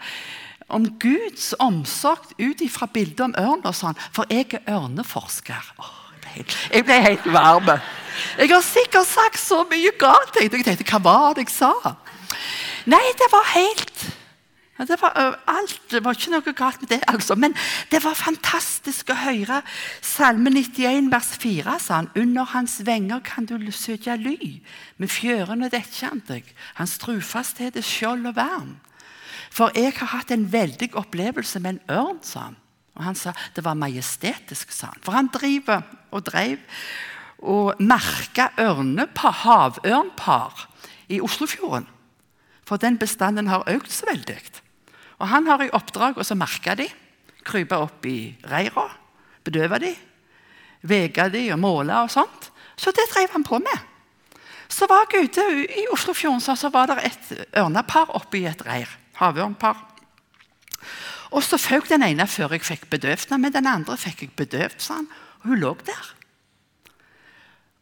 om 0.73 0.87
Guds 1.01 1.53
omsorg 1.61 2.33
ut 2.39 2.63
ifra 2.65 2.87
bildet 2.91 3.21
om 3.27 3.35
ørn. 3.39 3.61
og 3.63 3.75
sånn, 3.77 3.99
For 4.11 4.25
jeg 4.29 4.53
er 4.53 4.73
ørneforsker. 4.75 5.73
Åh, 5.79 5.93
jeg, 6.71 6.85
ble 6.85 6.99
helt, 7.01 7.29
varm. 7.29 7.69
Jeg 8.37 8.49
har 8.49 8.65
sikkert 8.65 9.07
sagt 9.07 9.39
så 9.39 9.63
mye 9.69 9.93
galt. 9.99 10.41
Jeg 10.41 10.51
tenkte, 10.51 10.83
Hva 10.89 11.01
var 11.03 11.37
det 11.37 11.47
jeg 11.47 11.55
sa? 11.55 11.73
Nei, 12.89 13.05
det 13.17 13.31
var 13.31 13.47
helt 13.53 14.11
det 14.77 14.97
var 15.01 15.39
alt, 15.47 15.81
det 15.91 16.01
var 16.03 16.17
ikke 16.17 16.31
noe 16.33 16.53
galt 16.57 16.81
med 16.81 16.89
det, 16.89 16.99
altså. 17.07 17.35
Men 17.35 17.53
det 17.91 18.01
var 18.03 18.17
fantastisk 18.17 19.11
å 19.13 19.19
høre 19.21 19.61
Salme 20.01 20.49
91, 20.49 21.11
vers 21.13 21.29
4. 21.39 21.75
sa 21.79 21.99
han, 22.01 22.09
Under 22.17 22.49
hans 22.55 22.79
venger 22.85 23.21
kan 23.23 23.45
du 23.45 23.55
søke 23.71 24.17
ly. 24.17 24.61
Med 24.97 25.13
fjørene 25.13 25.69
dekker 25.69 26.09
han 26.09 26.23
deg. 26.27 26.49
Hans 26.79 26.97
trufasthet 26.97 27.77
er 27.77 27.85
skjold 27.85 28.25
og 28.27 28.35
vern. 28.35 28.75
For 29.53 29.73
jeg 29.77 29.93
har 29.99 30.09
hatt 30.15 30.33
en 30.33 30.47
veldig 30.49 30.95
opplevelse 30.97 31.61
med 31.61 31.75
en 31.75 31.97
ørn, 31.99 32.21
sa 32.25 32.49
han. 32.49 32.59
Og 32.93 33.03
Han 33.03 33.17
sa 33.17 33.33
det 33.55 33.63
var 33.65 33.77
majestetisk, 33.77 34.71
sa 34.71 34.91
han. 34.91 35.01
For 35.01 35.13
han 35.13 35.29
driver 35.33 35.81
og 36.13 36.25
drev 36.25 36.61
og 37.43 37.81
merka 37.81 38.51
havørnpar 38.55 40.67
i 41.09 41.19
Oslofjorden. 41.21 41.87
For 42.63 42.77
den 42.77 42.97
bestanden 42.97 43.49
har 43.51 43.67
økt 43.67 43.91
så 43.91 44.07
veldig. 44.07 44.39
Og 45.19 45.27
han 45.27 45.47
har 45.47 45.63
i 45.63 45.73
oppdrag 45.73 46.17
å 46.17 46.35
merke 46.35 46.75
de, 46.79 46.87
krype 47.43 47.75
opp 47.75 48.05
i 48.05 48.35
reira, 48.47 48.87
bedøve 49.43 49.79
de, 49.83 49.91
vege 50.87 51.27
de 51.33 51.49
og 51.51 51.59
måle 51.59 52.05
og 52.05 52.11
sånt. 52.11 52.51
Så 52.77 52.95
det 52.95 53.09
drev 53.11 53.35
han 53.35 53.43
på 53.43 53.59
med. 53.59 53.89
Så 54.71 54.87
var 54.89 55.05
jeg 55.11 55.27
ute 55.27 55.43
i 55.67 55.85
Oslofjorden 55.93 56.41
så 56.41 56.69
var 56.73 56.87
det 56.89 57.03
et 57.03 57.33
ørnepar 57.59 58.15
oppi 58.15 58.45
et 58.49 58.63
reir. 58.65 59.02
Havørnpar. 59.19 59.79
Og 61.33 61.41
så 61.45 61.57
føk 61.57 61.89
den 61.89 62.05
ene 62.05 62.27
før 62.29 62.53
jeg 62.53 62.65
fikk 62.65 62.89
bedøvd 62.91 63.31
den, 63.31 63.41
men 63.41 63.53
den 63.53 63.69
andre 63.69 63.97
fikk 63.97 64.21
jeg 64.25 64.35
bedøvd, 64.37 64.81
sa 64.81 64.99
han. 64.99 65.09
Og 65.41 65.53
hun 65.53 65.63
lå 65.63 65.73
der. 65.85 66.11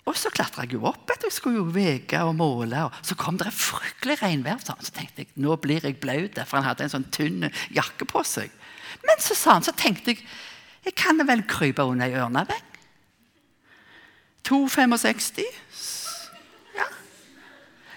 Og 0.09 0.17
så 0.17 0.31
klatra 0.33 0.65
jeg 0.65 0.75
jo 0.75 0.87
opp. 0.89 1.11
Jeg 1.21 1.31
skulle 1.31 1.59
jo 1.59 1.67
veke 1.71 2.19
og 2.25 2.33
måle. 2.35 2.87
og 2.87 2.95
Så 3.05 3.15
kom 3.15 3.37
det 3.37 3.47
et 3.47 3.53
fryktelig 3.53 4.17
regnvær. 4.23 4.63
Så 4.63 4.91
tenkte 4.95 5.23
jeg 5.23 5.29
nå 5.35 5.55
blir 5.61 5.85
jeg 5.85 5.99
blaut, 6.01 6.39
for 6.47 6.57
han 6.57 6.67
hadde 6.67 6.87
en 6.87 6.95
sånn 6.95 7.09
tynn 7.13 7.45
jakke 7.75 8.07
på 8.09 8.23
seg. 8.25 8.49
Men 9.05 9.21
så 9.21 9.37
sa 9.37 9.55
han, 9.59 9.65
så 9.67 9.75
tenkte 9.77 10.15
jeg 10.15 10.25
jeg 10.81 10.95
kan 10.97 11.21
vel 11.27 11.43
krype 11.45 11.83
under 11.85 12.09
ei 12.09 12.17
ørnevegg. 12.17 12.77
2,65. 14.49 15.43
Ja. 16.73 16.87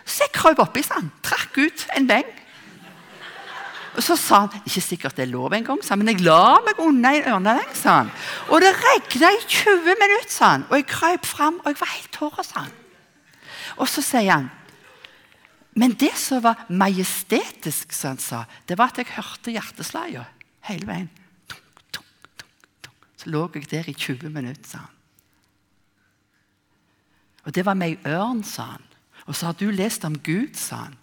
Så 0.04 0.26
jeg 0.26 0.34
krøp 0.36 0.60
oppi, 0.60 0.82
sånn. 0.84 1.08
Trakk 1.24 1.56
ut 1.56 1.86
en 1.96 2.10
vegg. 2.10 2.43
Og 3.94 4.02
Så 4.02 4.16
sa 4.18 4.40
han 4.44 4.62
ikke 4.66 4.82
sikkert 4.82 5.16
det 5.16 5.28
er 5.28 5.32
lov 5.32 5.52
engang, 5.54 5.78
men 5.96 6.10
jeg 6.10 6.24
la 6.26 6.58
meg 6.66 6.80
unna 6.82 7.12
en 7.14 7.46
han. 7.46 8.10
Og 8.50 8.60
det 8.60 8.74
regna 8.74 9.30
i 9.30 9.42
20 9.46 9.84
minutter, 9.84 10.30
sa 10.30 10.50
han. 10.56 10.66
og 10.70 10.76
jeg 10.76 10.86
krøp 10.86 11.26
fram, 11.26 11.60
og 11.62 11.66
jeg 11.66 11.80
var 11.80 11.92
helt 11.94 12.12
tørr. 12.12 12.42
sa 12.42 12.60
han. 12.60 12.72
Og 13.76 13.88
så 13.88 14.02
sier 14.02 14.32
han 14.32 14.50
Men 15.76 15.90
det 15.90 16.14
som 16.14 16.42
var 16.42 16.66
majestetisk, 16.68 17.92
som 17.92 18.10
han 18.10 18.18
sa, 18.18 18.44
det 18.68 18.78
var 18.78 18.92
at 18.92 18.98
jeg 18.98 19.10
hørte 19.16 19.50
hjerteslagene 19.50 20.26
hele 20.68 20.86
veien. 20.86 21.08
Tung, 21.48 21.58
tung, 21.90 22.06
tung. 22.82 22.94
Så 23.16 23.30
lå 23.30 23.50
jeg 23.54 23.70
der 23.70 23.88
i 23.90 23.92
20 23.92 24.30
minutter, 24.30 24.68
sa 24.68 24.78
han. 24.78 24.94
Og 27.44 27.54
det 27.54 27.66
var 27.66 27.74
med 27.74 27.88
ei 27.88 28.12
ørn, 28.14 28.44
sa 28.44 28.62
han. 28.62 28.86
Og 29.26 29.34
så 29.34 29.46
har 29.46 29.56
du 29.58 29.70
lest 29.70 30.04
om 30.04 30.18
Gud, 30.18 30.54
sa 30.54 30.76
han. 30.86 30.96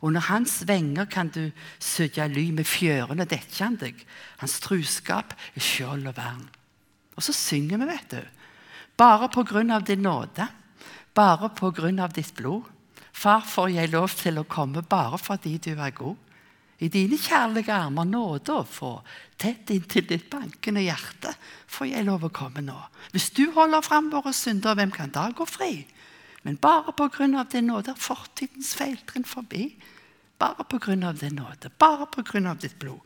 Under 0.00 0.24
hans 0.30 0.62
venger 0.68 1.04
kan 1.12 1.28
du 1.28 1.50
søke 1.78 2.24
ly, 2.28 2.48
med 2.56 2.68
fjørene 2.68 3.26
dekker 3.28 3.64
han 3.64 3.76
deg. 3.80 3.98
Hans 4.40 4.56
truskap 4.64 5.34
er 5.52 5.64
skjold 5.64 6.08
og 6.08 6.16
vern. 6.16 6.46
Og 7.16 7.24
så 7.26 7.34
synger 7.36 7.82
vi, 7.82 7.90
vet 7.90 8.14
du. 8.14 8.22
Bare 9.00 9.28
på 9.32 9.44
grunn 9.48 9.72
av 9.72 9.84
din 9.84 10.02
nåde, 10.04 10.46
bare 11.16 11.50
på 11.56 11.72
grunn 11.76 12.00
av 12.00 12.14
ditt 12.16 12.32
blod. 12.36 12.64
Far, 13.12 13.44
får 13.44 13.74
jeg 13.74 13.92
lov 13.92 14.12
til 14.16 14.40
å 14.40 14.48
komme 14.48 14.80
bare 14.88 15.18
fordi 15.20 15.58
du 15.60 15.74
er 15.74 15.92
god. 15.96 16.16
I 16.80 16.88
dine 16.88 17.18
kjærlige 17.20 17.74
armer 17.76 18.06
nåde 18.08 18.54
å 18.56 18.64
få, 18.64 18.94
tett 19.36 19.68
inntil 19.74 20.06
ditt 20.08 20.30
bankende 20.32 20.80
hjerte, 20.80 21.34
får 21.68 21.90
jeg 21.90 22.06
lov 22.06 22.24
å 22.24 22.32
komme 22.32 22.64
nå. 22.64 22.78
Hvis 23.12 23.28
du 23.36 23.50
holder 23.52 23.84
fram 23.84 24.08
våre 24.12 24.32
synder, 24.32 24.78
hvem 24.78 24.94
kan 24.94 25.12
da 25.12 25.26
gå 25.36 25.44
fri? 25.44 25.84
Men 26.42 26.56
bare 26.56 26.94
av 26.96 27.48
din 27.52 27.66
nåde 27.66 27.92
er 27.92 28.00
fortidens 28.00 28.74
feiltrinn 28.74 29.24
forbi. 29.24 29.74
Bare 30.40 30.64
av 30.64 31.18
din 31.18 31.36
nåde, 31.36 31.70
bare 31.78 32.06
av 32.48 32.58
ditt 32.58 32.78
blod. 32.78 33.00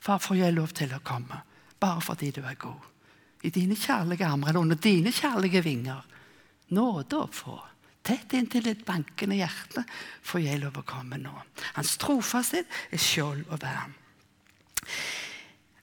Far, 0.00 0.18
får 0.18 0.36
jeg 0.36 0.54
lov 0.54 0.72
til 0.72 0.92
å 0.94 1.02
komme, 1.04 1.42
bare 1.78 2.00
fordi 2.00 2.30
du 2.30 2.42
er 2.46 2.54
god. 2.54 2.84
I 3.42 3.50
dine 3.50 3.76
kjærlige 3.76 4.26
armer, 4.26 4.48
eller 4.48 4.60
under 4.60 4.76
dine 4.76 5.12
kjærlige 5.12 5.62
vinger. 5.62 6.04
Nåde 6.74 7.18
å 7.18 7.26
få. 7.32 7.58
Tett 8.02 8.32
inntil 8.32 8.64
ditt 8.64 8.86
bankende 8.86 9.36
hjerte 9.36 9.84
får 10.24 10.40
jeg 10.40 10.62
lov 10.62 10.78
å 10.80 10.86
komme 10.86 11.18
nå. 11.20 11.34
Hans 11.76 11.96
trofasthet 12.00 12.70
er 12.94 13.02
skjold 13.02 13.44
og 13.50 13.60
vern. 13.62 13.92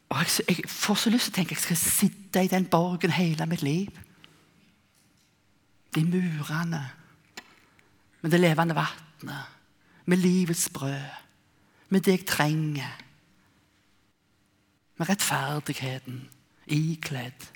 Og 0.09 0.21
jeg, 0.23 0.45
jeg, 0.47 0.65
får 0.71 0.99
så 1.01 1.11
lyst 1.13 1.29
til 1.29 1.33
å 1.33 1.37
tenke 1.39 1.57
jeg 1.57 1.65
skal 1.65 1.81
sitte 1.81 2.43
i 2.45 2.51
den 2.51 2.65
borgen 2.71 3.13
hele 3.13 3.45
mitt 3.49 3.65
liv. 3.65 3.93
De 5.95 6.03
murene 6.03 6.91
med 8.21 8.31
det 8.31 8.39
levende 8.39 8.75
vannet, 8.75 9.45
med 10.05 10.17
livets 10.17 10.69
brød, 10.73 11.01
med 11.89 12.01
det 12.01 12.11
jeg 12.11 12.25
trenger. 12.27 13.01
Med 14.97 15.09
rettferdigheten 15.09 16.29
ikledd, 16.67 17.47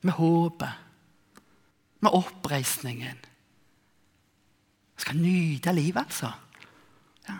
med 0.00 0.12
håpet, 0.12 0.72
med 2.00 2.10
oppreisningen. 2.10 3.18
Jeg 4.96 5.04
skal 5.04 5.16
nyte 5.16 5.72
livet, 5.72 5.96
altså. 5.96 6.30
Ja. 7.28 7.38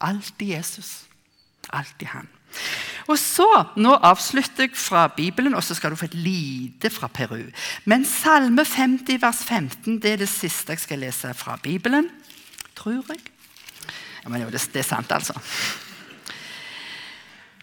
Alltid 0.00 0.46
Jesus. 0.46 1.08
Alltid 1.72 2.08
han. 2.12 2.28
Og 3.10 3.18
så, 3.18 3.48
Nå 3.80 3.94
avslutter 4.04 4.68
jeg 4.68 4.76
fra 4.78 5.06
Bibelen, 5.16 5.54
og 5.58 5.64
så 5.64 5.74
skal 5.74 5.92
du 5.92 5.98
få 5.98 6.06
et 6.10 6.14
lite 6.14 6.90
fra 6.92 7.08
Peru. 7.08 7.48
Men 7.84 8.04
Salme 8.06 8.64
50, 8.64 9.18
vers 9.22 9.42
15 9.44 9.98
det 10.02 10.12
er 10.12 10.22
det 10.22 10.30
siste 10.30 10.76
jeg 10.76 10.84
skal 10.84 11.02
lese 11.02 11.32
fra 11.34 11.56
Bibelen. 11.62 12.10
Tror 12.78 13.02
jeg. 13.08 13.20
Ja, 14.22 14.30
men 14.30 14.44
jo, 14.44 14.50
det, 14.50 14.62
det 14.72 14.84
er 14.84 14.88
sant, 14.88 15.12
altså. 15.12 15.34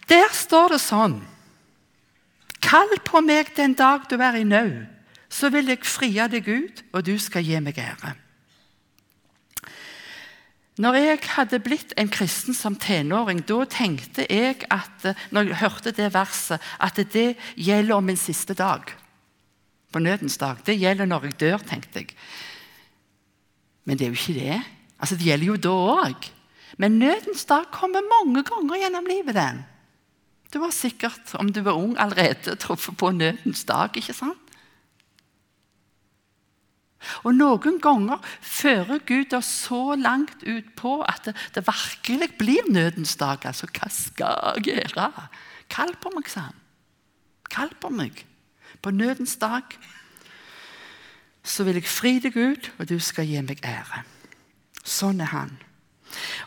Der 0.10 0.32
står 0.34 0.74
det 0.76 0.82
sånn 0.84 1.20
Kall 2.60 2.98
på 3.06 3.22
meg 3.24 3.54
den 3.56 3.74
dag 3.78 4.04
du 4.10 4.18
er 4.20 4.36
i 4.36 4.44
nød, 4.44 4.84
så 5.32 5.48
vil 5.54 5.72
jeg 5.72 5.86
frie 5.88 6.26
deg 6.28 6.50
ut, 6.50 6.82
og 6.92 7.06
du 7.08 7.16
skal 7.22 7.46
gi 7.46 7.56
meg 7.64 7.80
ære. 7.80 8.12
Når 10.80 10.96
jeg 10.96 11.20
hadde 11.36 11.60
blitt 11.60 11.92
en 12.00 12.08
kristen 12.12 12.56
som 12.56 12.78
tenåring, 12.80 13.42
da 13.44 13.66
tenkte 13.68 14.24
jeg 14.30 14.62
at 14.72 15.10
når 15.36 15.50
jeg 15.50 15.60
hørte 15.60 15.92
det 15.96 16.14
verset, 16.16 16.64
at 16.80 17.02
det 17.12 17.34
gjelder 17.60 17.98
om 17.98 18.08
min 18.08 18.20
siste 18.20 18.56
dag. 18.56 18.94
På 19.92 20.00
nødens 20.00 20.38
dag. 20.40 20.62
Det 20.66 20.78
gjelder 20.80 21.10
når 21.10 21.28
jeg 21.28 21.40
dør, 21.42 21.66
tenkte 21.68 22.00
jeg. 22.00 22.16
Men 23.84 23.98
det 23.98 24.06
er 24.06 24.14
jo 24.14 24.20
ikke 24.22 24.40
det. 24.40 24.62
Altså, 25.00 25.16
Det 25.16 25.26
gjelder 25.26 25.48
jo 25.48 25.56
da 25.56 25.76
òg. 26.06 26.30
Men 26.78 27.00
nødens 27.00 27.46
dag 27.46 27.68
kommer 27.72 28.06
mange 28.06 28.44
ganger 28.44 28.80
gjennom 28.80 29.06
livet. 29.06 29.36
den. 29.36 29.66
Du 30.54 30.62
har 30.62 30.72
sikkert, 30.72 31.36
om 31.36 31.52
du 31.54 31.62
var 31.62 31.74
ung, 31.76 31.98
allerede 32.00 32.56
truffet 32.64 32.98
på 32.98 33.12
nødens 33.12 33.64
dag. 33.64 33.90
ikke 33.96 34.14
sant? 34.14 34.49
Og 37.24 37.36
Noen 37.36 37.80
ganger 37.82 38.20
fører 38.44 39.00
Gud 39.08 39.34
oss 39.38 39.50
så 39.66 39.96
langt 39.96 40.44
ut 40.44 40.68
på 40.80 41.00
at 41.08 41.30
det, 41.30 41.36
det 41.56 41.64
virkelig 41.68 42.32
blir 42.40 42.72
nødens 42.72 43.16
dag. 43.20 43.46
Altså, 43.48 43.70
hva 43.72 43.90
skal 43.94 44.60
jeg 44.60 44.76
gjøre? 44.76 45.08
Kall 45.72 45.96
på 46.02 46.12
meg, 46.16 46.28
sa 46.32 46.50
han. 46.50 46.60
Kall 47.50 47.72
på 47.80 47.92
meg. 47.94 48.26
På 48.84 48.92
nødens 48.92 49.38
dag 49.40 49.64
så 51.44 51.64
vil 51.66 51.80
jeg 51.80 51.90
fri 51.90 52.18
deg 52.22 52.36
ut, 52.36 52.70
og 52.78 52.90
du 52.92 53.00
skal 53.02 53.26
gi 53.26 53.40
meg 53.42 53.64
ære. 53.66 54.04
Sånn 54.84 55.24
er 55.24 55.32
han. 55.32 55.56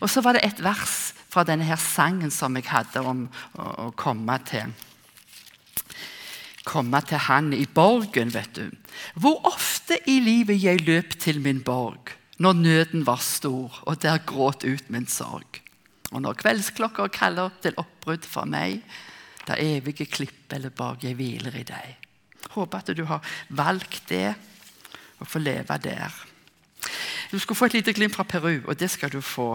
Og 0.02 0.10
så 0.10 0.22
var 0.22 0.36
det 0.36 0.44
et 0.46 0.62
vers 0.62 1.12
fra 1.32 1.44
denne 1.48 1.66
her 1.66 1.80
sangen 1.80 2.30
som 2.34 2.54
jeg 2.58 2.68
hadde 2.68 3.02
om 3.02 3.24
å, 3.56 3.66
å 3.88 3.92
komme 3.98 4.36
til 4.46 4.72
komme 6.64 7.00
til 7.06 7.18
Han 7.28 7.52
i 7.52 7.66
borgen, 7.66 8.32
vet 8.34 8.56
du. 8.56 8.70
Hvor 9.14 9.40
ofte 9.48 9.98
i 10.06 10.18
livet 10.22 10.62
jeg 10.62 10.84
løp 10.86 11.18
til 11.18 11.40
min 11.40 11.62
borg 11.62 12.14
når 12.42 12.58
nøden 12.58 13.04
var 13.06 13.20
stor, 13.22 13.82
og 13.86 14.00
der 14.02 14.18
gråt 14.26 14.64
ut 14.64 14.88
min 14.90 15.06
sorg. 15.06 15.60
Og 16.10 16.22
når 16.24 16.40
kveldsklokka 16.40 17.06
kaller 17.14 17.52
til 17.62 17.76
oppbrudd 17.78 18.26
for 18.26 18.48
meg, 18.50 18.80
da 19.46 19.54
evige 19.58 20.08
klipp 20.10 20.50
eller 20.54 20.74
borg 20.74 21.04
jeg 21.06 21.14
hviler 21.18 21.54
i 21.60 21.66
deg. 21.66 22.08
Håper 22.50 22.82
at 22.82 22.90
du 22.96 23.04
har 23.06 23.22
valgt 23.48 24.08
det, 24.10 24.34
og 25.22 25.30
får 25.30 25.44
leve 25.44 25.78
der. 25.84 26.16
Du 27.30 27.38
skal 27.38 27.56
få 27.56 27.68
et 27.70 27.78
lite 27.78 27.94
glimt 27.94 28.16
fra 28.16 28.26
Peru, 28.26 28.58
og 28.66 28.74
det 28.78 28.90
skal 28.90 29.12
du 29.12 29.20
få. 29.22 29.54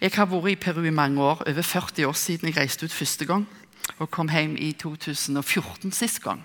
Jeg 0.00 0.10
har 0.16 0.26
vært 0.26 0.50
i 0.50 0.58
Peru 0.66 0.82
i 0.82 0.90
mange 0.90 1.22
år, 1.22 1.46
over 1.46 1.62
40 1.62 2.08
år 2.10 2.18
siden 2.18 2.50
jeg 2.50 2.58
reiste 2.58 2.84
ut 2.84 2.92
første 2.92 3.24
gang 3.24 3.46
og 3.98 4.10
kom 4.12 4.30
hjem 4.32 4.56
i 4.60 4.72
2014 4.78 5.94
sist 5.94 6.22
gang. 6.24 6.42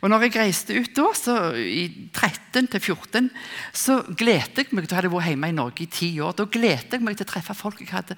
Og 0.00 0.08
når 0.08 0.24
jeg 0.24 0.36
reiste 0.38 0.76
ut 0.80 0.94
da, 0.96 1.06
så, 1.16 1.34
i 1.60 2.08
13 2.16 2.70
til 2.72 2.80
14, 2.80 3.28
så 3.76 3.98
gledet 4.16 4.62
jeg 4.62 4.72
meg 4.72 4.88
Da 4.88 4.96
hadde 4.96 5.10
jeg 5.10 5.12
vært 5.12 5.28
hjemme 5.28 5.50
i 5.52 5.56
Norge 5.56 5.84
i 5.84 5.90
ti 5.92 6.08
år. 6.24 6.32
Da 6.38 6.46
gledet 6.48 6.96
jeg 6.96 7.04
meg 7.04 7.18
til 7.18 7.28
å 7.28 7.32
treffe 7.34 7.56
folk 7.56 7.82
jeg 7.82 7.92
hadde 7.92 8.16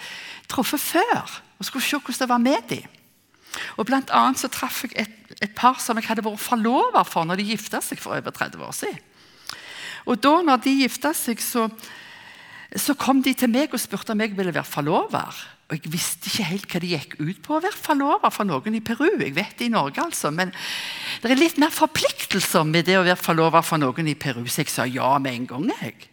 truffet 0.51 0.81
før. 0.83 1.41
Og 1.59 1.67
skulle 1.67 1.85
se 1.85 1.99
hvordan 1.99 2.21
det 2.23 2.31
var 2.31 2.45
med 2.45 2.69
dem. 2.71 3.01
Og 3.77 3.87
Blant 3.89 4.13
annet 4.15 4.41
så 4.41 4.49
traff 4.49 4.85
jeg 4.87 4.95
et, 4.97 5.17
et 5.43 5.55
par 5.59 5.81
som 5.83 5.99
jeg 5.99 6.07
hadde 6.07 6.25
vært 6.25 6.41
forlover 6.41 7.05
for 7.09 7.27
når 7.27 7.43
de 7.43 7.51
gifta 7.51 7.83
seg 7.85 8.01
for 8.01 8.15
over 8.17 8.31
30 8.31 8.63
år 8.63 8.77
siden. 8.79 9.03
Og 10.07 10.23
da 10.23 10.39
når 10.43 10.63
de 10.63 10.79
gifta 10.83 11.13
seg, 11.15 11.43
så 11.43 11.69
Så 12.73 12.95
kom 12.97 13.21
de 13.23 13.35
til 13.37 13.51
meg 13.53 13.69
og 13.75 13.81
spurte 13.81 14.15
om 14.15 14.21
jeg 14.21 14.33
ville 14.33 14.55
være 14.55 14.65
forlover. 14.65 15.29
Og 15.73 15.79
Jeg 15.81 15.93
visste 15.95 16.29
ikke 16.29 16.45
helt 16.51 16.67
hva 16.69 16.81
det 16.83 16.91
gikk 16.91 17.15
ut 17.17 17.39
på 17.41 17.55
å 17.57 17.63
være 17.65 17.79
forlover 17.81 18.33
for 18.35 18.45
noen 18.45 18.75
i 18.77 18.83
Peru. 18.85 19.07
Jeg 19.09 19.33
vet 19.33 19.55
det 19.57 19.71
i 19.71 19.73
Norge 19.73 20.03
altså, 20.05 20.29
Men 20.31 20.53
det 21.23 21.31
er 21.33 21.41
litt 21.41 21.57
mer 21.63 21.73
forpliktelser 21.73 22.67
med 22.69 22.85
det 22.85 22.99
å 22.99 23.07
være 23.07 23.17
forlover 23.17 23.65
for 23.65 23.81
noen 23.81 24.11
i 24.13 24.15
Peru. 24.15 24.45
Så 24.45 24.67
jeg 24.67 24.73
sa 24.73 24.85
ja 24.85 25.15
med 25.17 25.33
en 25.33 25.47
gang. 25.49 25.71
jeg. 25.81 26.11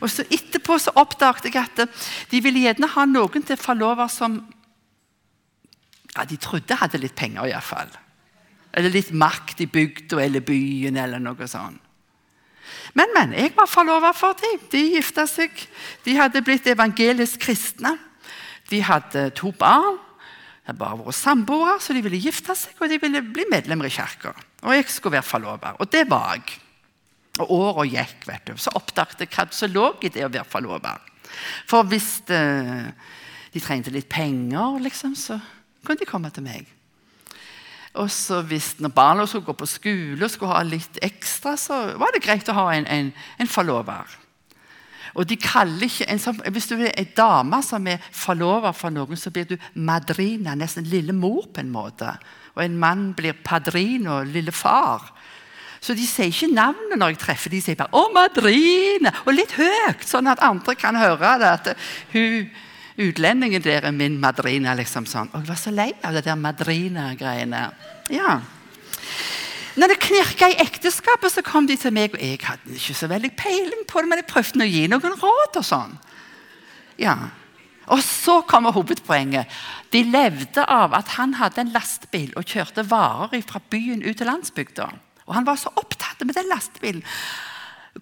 Og 0.00 0.08
så 0.10 0.24
Etterpå 0.24 0.78
så 0.80 0.94
oppdaget 0.96 1.52
jeg 1.52 1.60
at 1.60 1.84
de 2.30 2.40
ville 2.40 2.64
gjerne 2.64 2.88
ha 2.94 3.04
noen 3.06 3.44
til 3.44 3.60
forlover 3.60 4.08
som 4.10 4.40
ja, 6.16 6.24
de 6.24 6.36
trodde 6.36 6.76
hadde 6.76 7.00
litt 7.00 7.14
penger, 7.16 7.46
iallfall. 7.48 7.92
Eller 8.72 8.92
litt 8.92 9.12
makt 9.12 9.60
i 9.64 9.68
bygda 9.68 10.20
eller 10.20 10.40
byen, 10.44 10.96
eller 10.96 11.20
noe 11.20 11.48
sånt. 11.48 11.80
Men, 12.96 13.12
men. 13.12 13.32
Jeg 13.36 13.52
var 13.56 13.68
forlova 13.68 14.12
for 14.16 14.36
dem. 14.40 14.60
De 14.72 14.80
gifta 14.94 15.26
seg. 15.28 15.52
De 16.04 16.16
hadde 16.16 16.42
blitt 16.44 16.66
evangelisk 16.68 17.40
kristne. 17.44 17.94
De 18.72 18.80
hadde 18.82 19.28
to 19.36 19.52
barn. 19.52 20.00
De 20.62 20.70
hadde 20.70 20.80
bare 20.80 20.98
vært 21.02 21.18
samboere, 21.18 21.78
så 21.82 21.94
de 21.94 22.02
ville 22.04 22.20
gifte 22.22 22.54
seg 22.56 22.78
og 22.78 22.90
de 22.90 23.00
ville 23.02 23.22
bli 23.34 23.46
medlemmer 23.50 23.88
i 23.88 23.92
kirka. 23.92 24.32
Og 24.62 24.76
jeg 24.76 24.88
skulle 24.88 25.18
være 25.18 25.28
forlover. 25.28 25.80
Og 25.82 25.90
det 25.92 26.06
var 26.10 26.36
jeg. 26.38 26.60
Og 27.40 27.50
åra 27.56 27.86
gikk, 27.88 28.26
vet 28.28 28.46
du. 28.46 28.54
Så 28.60 28.72
oppdaget 28.76 29.24
jeg 29.24 29.32
hva 29.32 29.46
som 29.54 29.72
lå 29.72 29.88
i 30.04 30.12
det 30.12 30.24
å 30.26 30.30
være 30.32 30.48
forlover. 30.48 31.00
For 31.68 31.88
hvis 31.88 32.20
uh, 32.28 32.92
de 33.52 33.62
trengte 33.62 33.92
litt 33.92 34.08
penger, 34.12 34.78
liksom, 34.84 35.16
så 35.16 35.38
kunne 35.82 36.00
de 36.00 36.08
komme 36.08 36.30
til 36.32 36.44
meg. 36.46 36.68
Og 38.00 38.08
så 38.12 38.40
hvis 38.48 38.74
når 38.80 38.92
barna 38.96 39.26
skulle 39.28 39.44
gå 39.44 39.56
på 39.56 39.68
skole 39.68 40.24
og 40.24 40.32
skulle 40.32 40.54
ha 40.54 40.62
litt 40.64 41.00
ekstra, 41.04 41.56
så 41.60 41.82
var 42.00 42.14
det 42.14 42.22
greit 42.24 42.48
å 42.48 42.56
ha 42.56 42.68
en, 42.76 42.86
en, 42.88 43.10
en 43.40 43.50
forlover. 43.50 44.08
Og 45.14 45.28
de 45.28 45.36
kaller 45.36 45.86
ikke 45.86 46.08
en 46.08 46.20
sånn, 46.22 46.40
Hvis 46.52 46.70
du 46.70 46.76
er 46.78 46.92
en 46.96 47.10
dame 47.16 47.62
som 47.62 47.86
er 47.86 48.00
forlover 48.10 48.72
for 48.72 48.90
noen, 48.90 49.16
så 49.16 49.30
blir 49.30 49.44
du 49.48 49.56
madrina, 49.74 50.54
nesten 50.56 50.88
lille 50.88 51.12
mor 51.12 51.46
på 51.52 51.60
en 51.60 51.72
måte. 51.72 52.14
Og 52.56 52.64
en 52.64 52.78
mann 52.78 53.12
blir 53.16 53.36
padrino, 53.44 54.22
lille 54.24 54.52
far. 54.52 55.12
Så 55.82 55.96
de 55.98 56.06
sier 56.06 56.30
ikke 56.30 56.52
navnet 56.54 56.98
når 56.98 57.14
jeg 57.14 57.22
treffer 57.24 57.50
de 57.50 57.60
sier 57.60 57.76
bare 57.76 57.90
'Å, 57.90 58.12
madrina!' 58.14 59.14
Og 59.26 59.34
litt 59.34 59.52
høyt, 59.52 60.04
sånn 60.06 60.30
at 60.30 60.42
andre 60.42 60.74
kan 60.74 60.94
høre 60.94 61.38
det. 61.38 61.48
at 61.48 61.76
hun 62.12 62.50
utlendingen 62.98 63.62
der 63.62 63.86
er 63.86 63.90
min 63.90 64.20
madrina. 64.20 64.74
liksom 64.74 65.06
sånn. 65.06 65.28
Og 65.32 65.40
jeg 65.40 65.48
var 65.48 65.56
så 65.56 65.70
lei 65.70 65.92
av 66.04 66.14
det 66.14 66.24
der 66.24 66.36
madrina-greiene. 66.36 67.72
Ja. 68.10 68.40
Når 69.72 69.88
det 69.88 70.02
knirka 70.04 70.50
i 70.52 70.58
ekteskapet, 70.60 71.32
så 71.32 71.44
kom 71.44 71.66
de 71.68 71.78
til 71.80 71.94
meg. 71.96 72.12
og 72.12 72.20
Jeg 72.20 72.40
hadde 72.44 72.74
ikke 72.76 72.96
så 72.96 73.08
veldig 73.08 73.30
peiling 73.38 73.86
på 73.88 74.02
det, 74.02 74.10
men 74.10 74.20
jeg 74.20 74.28
prøvde 74.28 74.64
å 74.64 74.68
gi 74.68 74.82
noen 74.92 75.14
råd. 75.16 75.56
Og 75.60 75.64
sånn. 75.64 75.94
Ja. 77.00 77.16
Og 77.92 78.02
så 78.04 78.40
kommer 78.48 78.74
hovedpoenget. 78.76 79.48
De 79.92 80.04
levde 80.04 80.64
av 80.68 80.94
at 80.96 81.16
han 81.16 81.34
hadde 81.40 81.64
en 81.64 81.72
lastebil 81.74 82.34
og 82.36 82.46
kjørte 82.48 82.84
varer 82.90 83.42
fra 83.48 83.62
byen 83.72 84.04
ut 84.04 84.16
til 84.20 84.28
landsbygda. 84.28 84.90
Og 85.26 85.34
han 85.36 85.48
var 85.48 85.58
så 85.60 85.72
opptatt 85.80 86.20
med 86.26 86.36
den 86.36 86.50
lastebilen. 86.52 87.02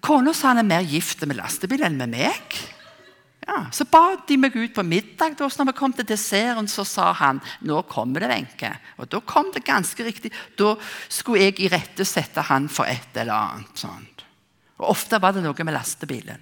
Kona 0.03 0.33
sa 0.35 0.51
han 0.51 0.61
er 0.61 0.67
mer 0.67 0.85
gift 0.87 1.23
med 1.27 1.39
lastebil 1.39 1.83
enn 1.87 1.97
med 1.99 2.13
meg. 2.13 2.61
Ja, 3.47 3.65
Så 3.73 3.85
ba 3.89 4.15
de 4.27 4.37
meg 4.37 4.55
ut 4.55 4.73
på 4.73 4.83
middag. 4.85 5.35
Da 5.37 5.47
når 5.49 5.71
vi 5.71 5.77
kom 5.77 5.93
til 5.93 6.05
desserten, 6.05 6.67
så 6.69 6.85
sa 6.85 7.11
han 7.17 7.41
nå 7.65 7.81
kommer 7.89 8.21
det, 8.21 8.29
Wenche. 8.29 8.71
Og 9.01 9.09
da 9.09 9.21
kom 9.25 9.49
det 9.53 9.65
ganske 9.65 10.05
riktig. 10.05 10.31
Da 10.57 10.75
skulle 11.09 11.47
jeg 11.49 11.59
irettesette 11.59 12.45
han 12.51 12.69
for 12.69 12.85
et 12.85 13.17
eller 13.17 13.33
annet. 13.33 13.73
sånt. 13.77 14.25
Og 14.77 14.93
Ofte 14.93 15.19
var 15.21 15.33
det 15.33 15.43
noe 15.43 15.65
med 15.65 15.73
lastebilen. 15.73 16.41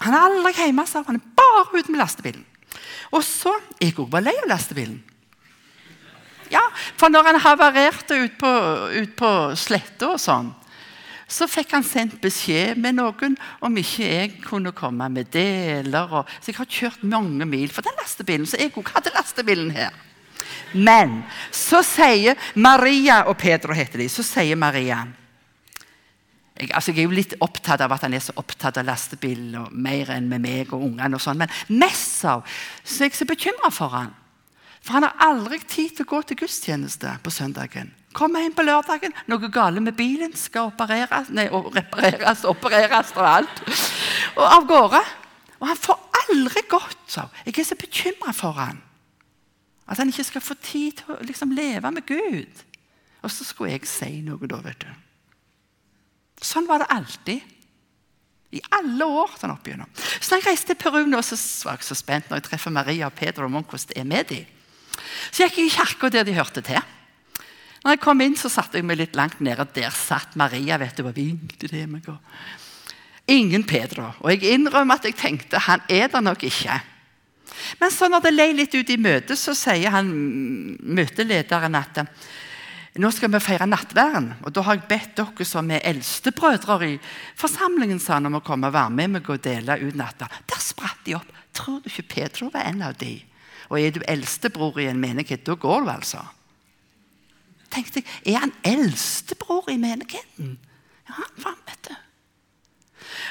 Han 0.00 0.14
er 0.14 0.24
aldri 0.30 0.54
hjemme, 0.56 0.86
sa 0.88 1.02
han. 1.06 1.16
er 1.16 1.34
bare 1.36 1.78
ute 1.78 1.90
med 1.90 2.00
lastebilen. 2.00 2.46
Og 3.12 3.22
så 3.26 3.52
Jeg 3.80 3.96
òg 3.98 4.10
var 4.10 4.22
lei 4.22 4.34
av 4.42 4.48
lastebilen. 4.48 5.02
Ja, 6.50 6.62
For 6.96 7.08
når 7.08 7.24
han 7.24 7.40
havarerte 7.40 8.16
ut 8.24 8.38
på, 8.38 8.50
ut 9.02 9.12
på 9.16 9.30
sletta 9.54 10.14
og 10.14 10.20
sånn, 10.20 10.50
så 11.30 11.46
fikk 11.50 11.76
han 11.76 11.86
sendt 11.86 12.18
beskjed 12.22 12.78
med 12.82 12.98
noen 12.98 13.36
om 13.62 13.76
ikke 13.78 14.06
jeg 14.08 14.32
kunne 14.42 14.74
komme 14.76 15.06
med 15.12 15.30
deler. 15.32 16.10
Og, 16.20 16.32
så 16.40 16.50
jeg 16.50 16.58
har 16.58 16.70
kjørt 16.78 17.06
mange 17.06 17.46
mil 17.46 17.70
for 17.70 17.86
den 17.86 17.96
lastebilen, 18.00 18.48
så 18.50 18.58
jeg 18.58 18.74
òg 18.74 18.90
hadde 18.96 19.14
lastebilen 19.14 19.70
her. 19.76 19.94
Men 20.74 21.20
så 21.54 21.84
sier 21.86 22.38
Maria 22.54 23.24
og 23.30 23.38
Pedro 23.38 23.74
heter 23.76 24.02
de, 24.02 24.10
så 24.10 24.26
sier 24.26 24.58
Maria 24.58 25.04
jeg, 26.60 26.70
altså 26.76 26.92
jeg 26.92 27.00
er 27.00 27.08
jo 27.08 27.16
litt 27.16 27.34
opptatt 27.40 27.80
av 27.80 27.92
at 27.94 28.02
han 28.04 28.14
er 28.14 28.22
så 28.24 28.34
opptatt 28.36 28.76
av 28.80 28.84
lastebilen 28.84 29.54
og 29.62 29.72
mer 29.72 30.10
enn 30.12 30.28
med 30.28 30.42
meg 30.44 30.72
og 30.74 30.84
ungene. 30.90 31.16
og 31.16 31.22
sånn, 31.22 31.40
Men 31.40 31.80
mest 31.80 32.24
av 32.28 32.44
så 32.84 33.04
er 33.04 33.08
jeg 33.08 33.16
så 33.16 33.28
bekymra 33.28 33.70
for 33.72 33.94
han. 33.94 34.12
For 34.80 34.96
han 34.96 35.06
har 35.08 35.16
aldri 35.30 35.60
tid 35.64 35.96
til 35.96 36.04
å 36.04 36.10
gå 36.10 36.22
til 36.22 36.40
gudstjeneste 36.42 37.16
på 37.24 37.32
søndagen. 37.32 37.94
Kommer 38.16 38.42
hjem 38.42 38.54
på 38.58 38.64
lørdagen, 38.66 39.14
noe 39.30 39.50
galt 39.54 39.78
med 39.82 39.94
bilen, 39.94 40.32
skal 40.34 40.72
opereres, 40.72 41.28
nei, 41.30 41.46
repareres, 41.46 42.42
opereres 42.48 43.12
og 43.14 43.26
alt. 43.26 43.60
Og 44.34 44.46
av 44.46 44.66
gårde. 44.66 45.02
Og 45.60 45.68
han 45.68 45.78
får 45.78 46.00
aldri 46.24 46.64
gått. 46.70 46.98
Så. 47.10 47.26
Jeg 47.46 47.60
er 47.60 47.68
så 47.68 47.78
bekymra 47.78 48.34
for 48.34 48.58
han. 48.58 48.80
At 49.90 50.00
han 50.00 50.10
ikke 50.10 50.26
skal 50.26 50.42
få 50.42 50.56
tid 50.62 50.98
til 51.00 51.14
å 51.14 51.20
liksom, 51.26 51.54
leve 51.54 51.90
med 51.94 52.06
Gud. 52.08 52.66
Og 53.22 53.30
så 53.30 53.46
skulle 53.46 53.74
jeg 53.74 53.88
si 53.90 54.20
noe 54.26 54.50
da, 54.50 54.60
vet 54.64 54.86
du. 54.86 54.90
Sånn 56.40 56.68
var 56.68 56.82
det 56.82 56.90
alltid. 56.94 57.56
I 58.50 58.62
alle 58.74 59.06
år. 59.06 59.36
sånn 59.38 59.52
opp 59.52 59.66
igjennom. 59.68 59.90
Så 59.94 60.32
da 60.32 60.40
jeg 60.40 60.48
reiste 60.48 60.72
til 60.72 60.80
Peru 60.80 61.04
nå, 61.06 61.20
så 61.22 61.36
var 61.68 61.78
jeg 61.78 61.86
så 61.86 61.98
spent 61.98 62.30
når 62.30 62.40
jeg 62.40 62.48
treffer 62.48 62.74
Maria 62.74 63.06
og 63.06 63.14
Pedro 63.14 63.46
og 63.46 63.76
det 63.86 63.98
er 63.98 64.08
med 64.08 64.26
dem. 64.32 64.46
Så 65.30 65.44
jeg 65.44 65.52
gikk 65.52 65.58
jeg 65.60 65.66
i 65.66 65.76
kirka 65.76 66.10
der 66.10 66.26
de 66.26 66.34
hørte 66.34 66.62
til. 66.66 66.80
Når 67.80 67.94
jeg 67.94 68.02
kom 68.02 68.20
inn, 68.20 68.36
så 68.36 68.50
satte 68.52 68.76
jeg 68.76 68.84
meg 68.84 68.98
litt 69.00 69.16
langt 69.16 69.40
nede. 69.40 69.64
Der 69.74 69.94
satt 69.94 70.36
Maria. 70.36 70.76
vet 70.78 70.98
du, 70.98 71.06
og 71.08 71.16
vinkte 71.16 71.68
til 71.68 71.88
meg. 71.88 72.08
Ingen 73.30 73.64
Pedro. 73.64 74.10
Og 74.20 74.34
jeg 74.34 74.56
innrømmer 74.56 75.00
at 75.00 75.08
jeg 75.08 75.16
tenkte 75.16 75.62
han 75.64 75.80
er 75.88 76.08
der 76.12 76.20
nok 76.20 76.44
ikke. 76.44 76.80
Men 77.80 77.90
så 77.92 78.08
når 78.08 78.24
det 78.24 78.34
lei 78.34 78.50
litt 78.56 78.74
ut 78.74 78.90
i 78.90 78.98
møtet, 79.00 79.38
så 79.38 79.54
sier 79.56 79.92
han 79.94 80.10
møtelederen 80.80 81.76
at 81.78 82.02
nå 83.00 83.10
skal 83.14 83.30
vi 83.32 83.40
feire 83.42 83.68
nattverden. 83.70 84.32
Og 84.44 84.52
da 84.52 84.64
har 84.66 84.76
jeg 84.76 84.88
bedt 84.90 85.14
dere 85.20 85.46
som 85.46 85.70
er 85.70 85.84
eldstebrødre 85.88 86.78
i 86.88 86.98
forsamlingen 87.38 88.02
sa 88.02 88.18
om 88.18 88.40
å 88.40 88.42
komme 88.44 88.68
og 88.68 88.76
være 88.76 88.96
med 88.96 89.14
meg 89.14 89.30
og 89.30 89.40
dele 89.44 89.78
ut 89.80 89.96
natta. 89.96 90.28
Der 90.50 90.60
spratt 90.60 91.00
de 91.06 91.16
opp. 91.16 91.30
Tror 91.56 91.80
du 91.80 91.88
ikke 91.88 92.10
Pedro 92.16 92.50
var 92.52 92.68
en 92.68 92.82
av 92.90 92.98
de? 92.98 93.16
Og 93.70 93.78
er 93.80 93.94
du 93.94 94.02
eldstebror 94.08 94.80
i 94.82 94.90
en 94.90 95.00
menighet, 95.00 95.46
da 95.46 95.54
går 95.54 95.86
du 95.86 95.90
altså 95.94 96.26
tenkte 97.70 98.02
jeg, 98.02 98.34
Er 98.34 98.38
han 98.46 98.52
eldstebror 98.64 99.70
i 99.70 99.76
menigheten? 99.76 100.58
Ja, 101.08 101.14
han 101.14 101.44
var, 101.44 101.56
vet 101.66 101.88
du. 101.88 101.94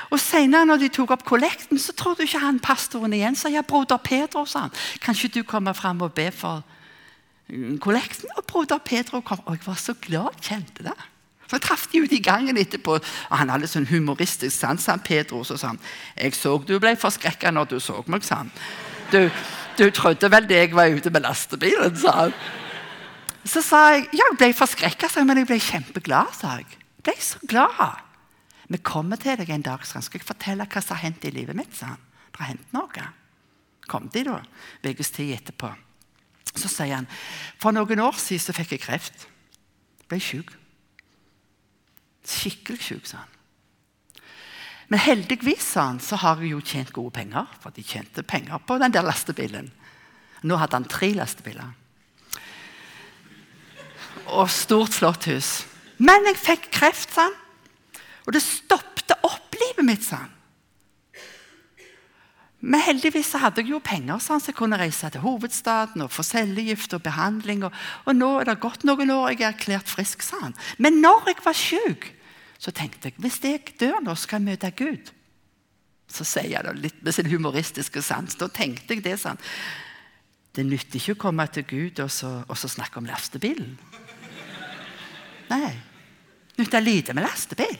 Og 0.09 0.19
Senere, 0.19 0.65
når 0.65 0.81
de 0.83 0.89
tok 0.93 1.11
opp 1.13 1.23
kollekten, 1.27 1.79
så 1.79 1.93
trodde 1.93 2.25
ikke 2.25 2.41
han 2.41 2.59
pastoren 2.59 3.13
igjen. 3.13 3.35
sa 3.35 3.49
ja, 3.49 3.61
broder 3.61 3.97
Pedro, 3.97 4.45
sa 4.45 4.67
han. 4.67 4.75
Kan 5.01 5.15
ikke 5.15 5.39
du 5.39 5.43
komme 5.43 5.73
fram 5.73 6.01
og 6.01 6.13
be 6.13 6.31
for 6.31 6.63
mm, 7.47 7.77
kollekten? 7.79 8.29
Og 8.37 8.43
broder 8.45 8.77
Pedro 8.77 9.21
kom. 9.21 9.39
Og 9.45 9.57
jeg 9.57 9.67
var 9.67 9.79
så 9.79 9.93
glad, 10.01 10.41
kjente 10.41 10.83
det. 10.83 10.97
Så 11.49 11.57
jeg 11.57 11.61
traff 11.61 11.87
de 11.91 12.01
ute 12.01 12.15
i 12.15 12.21
gangen 12.21 12.57
etterpå. 12.57 12.97
og 12.99 13.37
Han 13.37 13.49
hadde 13.49 13.69
sånn 13.69 13.89
humoristisk 13.89 14.53
sans, 14.57 14.85
han 14.85 15.01
Pedro. 15.05 15.43
Så 15.43 15.57
sa 15.57 15.73
han 15.73 15.81
jeg 16.17 16.35
så 16.37 16.57
du 16.65 16.77
ble 16.79 16.95
forskrekka 16.97 17.51
når 17.51 17.69
du 17.73 17.79
så 17.79 18.03
meg, 18.07 18.25
sa 18.25 18.43
han. 18.43 18.51
Du, 19.11 19.29
du 19.77 19.89
trodde 19.89 20.29
vel 20.29 20.49
det 20.49 20.57
jeg 20.57 20.75
var 20.77 20.93
ute 20.93 21.09
med 21.09 21.25
lastebilen, 21.25 21.95
sa 21.97 22.15
han. 22.23 22.35
Så 23.49 23.63
sa 23.65 23.79
jeg 23.95 24.05
ja, 24.13 24.27
jeg 24.27 24.37
ble 24.37 24.51
forskrekka, 24.53 25.09
men 25.25 25.41
jeg 25.41 25.49
ble 25.49 25.57
kjempeglad. 25.63 26.33
sa 26.37 26.59
jeg. 26.59 26.69
Jeg 26.99 27.05
ble 27.07 27.15
så 27.23 27.39
glad. 27.49 28.05
Vi 28.69 28.77
kommer 28.85 29.17
til 29.17 29.39
deg 29.39 29.49
en 29.49 29.65
dag, 29.65 29.85
så 29.85 30.01
skal 30.05 30.21
jeg 30.21 30.27
fortelle 30.27 30.67
hva 30.69 30.81
som 30.83 30.97
har 30.97 31.07
hendt 31.07 31.25
i 31.25 31.33
livet 31.33 31.57
mitt. 31.57 31.73
sa 31.75 31.95
han. 31.95 32.03
Det 32.29 32.43
har 32.43 32.51
hendt 32.51 32.73
noe. 32.75 33.07
Kom 33.89 34.09
de 34.13 34.23
da, 34.27 34.43
ukes 34.85 35.09
tid 35.15 35.33
etterpå. 35.33 35.71
Så 36.53 36.69
sier 36.69 36.99
han 36.99 37.09
for 37.61 37.73
noen 37.73 38.01
år 38.03 38.17
siden 38.21 38.43
så 38.43 38.53
fikk 38.53 38.75
jeg 38.75 38.85
kreft. 38.85 39.25
Ble 40.09 40.21
sjuk. 40.21 40.53
Skikkelig 42.29 42.85
sjuk, 42.85 43.09
sa 43.09 43.23
han. 43.23 43.35
Men 44.89 45.01
heldigvis 45.01 45.65
sa 45.73 45.87
han, 45.89 45.99
så 46.01 46.17
har 46.21 46.41
jeg 46.41 46.53
jo 46.53 46.61
tjent 46.61 46.93
gode 46.93 47.13
penger. 47.17 47.49
For 47.61 47.73
de 47.73 47.85
tjente 47.85 48.21
penger 48.25 48.61
på 48.61 48.77
den 48.81 48.93
der 48.93 49.05
lastebilen. 49.05 49.71
Nå 50.45 50.57
hadde 50.57 50.77
han 50.77 50.89
tre 50.89 51.13
lastebiler 51.17 51.73
og 54.29 54.49
stort, 54.53 54.95
flott 54.95 55.29
hus. 55.29 55.63
Men 55.99 56.27
jeg 56.29 56.39
fikk 56.39 56.67
kreft, 56.73 57.13
sa 57.13 57.27
han. 57.27 57.37
Og 58.27 58.35
det 58.35 58.43
stoppet 58.45 59.15
opp 59.25 59.55
livet 59.57 59.87
mitt, 59.87 60.05
sa 60.05 60.23
han. 60.25 60.35
Men 62.59 62.83
heldigvis 62.83 63.31
hadde 63.39 63.63
jeg 63.63 63.71
jo 63.71 63.79
penger, 63.79 64.19
så 64.19 64.35
jeg 64.43 64.55
kunne 64.57 64.77
reise 64.79 65.07
til 65.13 65.23
hovedstaden 65.23 66.03
og 66.03 66.11
få 66.11 66.25
cellegift 66.27 66.93
og 66.97 67.05
behandling. 67.05 67.63
Og, 67.63 67.75
og, 68.03 68.15
nå 68.17 68.33
er 68.41 68.49
det 68.49 68.57
gått 68.63 68.83
noen 68.87 69.13
år, 69.15 69.31
jeg 69.31 69.45
er 69.45 69.53
erklært 69.53 69.91
frisk, 69.91 70.25
sa 70.25 70.41
han. 70.41 70.57
Men 70.77 70.99
når 70.99 71.31
jeg 71.31 71.45
var 71.45 71.55
syk, 71.55 72.09
så 72.59 72.75
tenkte 72.75 73.09
jeg 73.09 73.23
hvis 73.23 73.39
jeg 73.45 73.77
dør 73.79 74.01
nå, 74.03 74.15
skal 74.19 74.41
jeg 74.41 74.49
møte 74.51 74.73
Gud. 74.75 75.13
Så 76.11 76.25
sier 76.27 76.51
jeg 76.51 76.65
det 76.65 76.75
litt 76.83 76.99
med 77.05 77.15
sin 77.15 77.29
humoristiske 77.31 78.03
sans. 78.03 78.35
Da 78.35 78.49
tenkte 78.51 78.97
jeg 78.97 79.05
det 79.05 79.15
sånn. 79.21 79.39
Det 80.55 80.65
nytter 80.65 80.97
ikke 80.97 81.15
å 81.17 81.21
komme 81.27 81.45
til 81.53 81.65
Gud 81.69 82.01
og 82.03 82.09
så, 82.11 82.31
og 82.47 82.57
så 82.57 82.69
snakke 82.71 82.99
om 83.01 83.07
lastebilen. 83.07 83.77
Nei. 85.49 85.73
Nytter 86.59 86.83
lite 86.83 87.15
med 87.15 87.23
lastebil. 87.23 87.77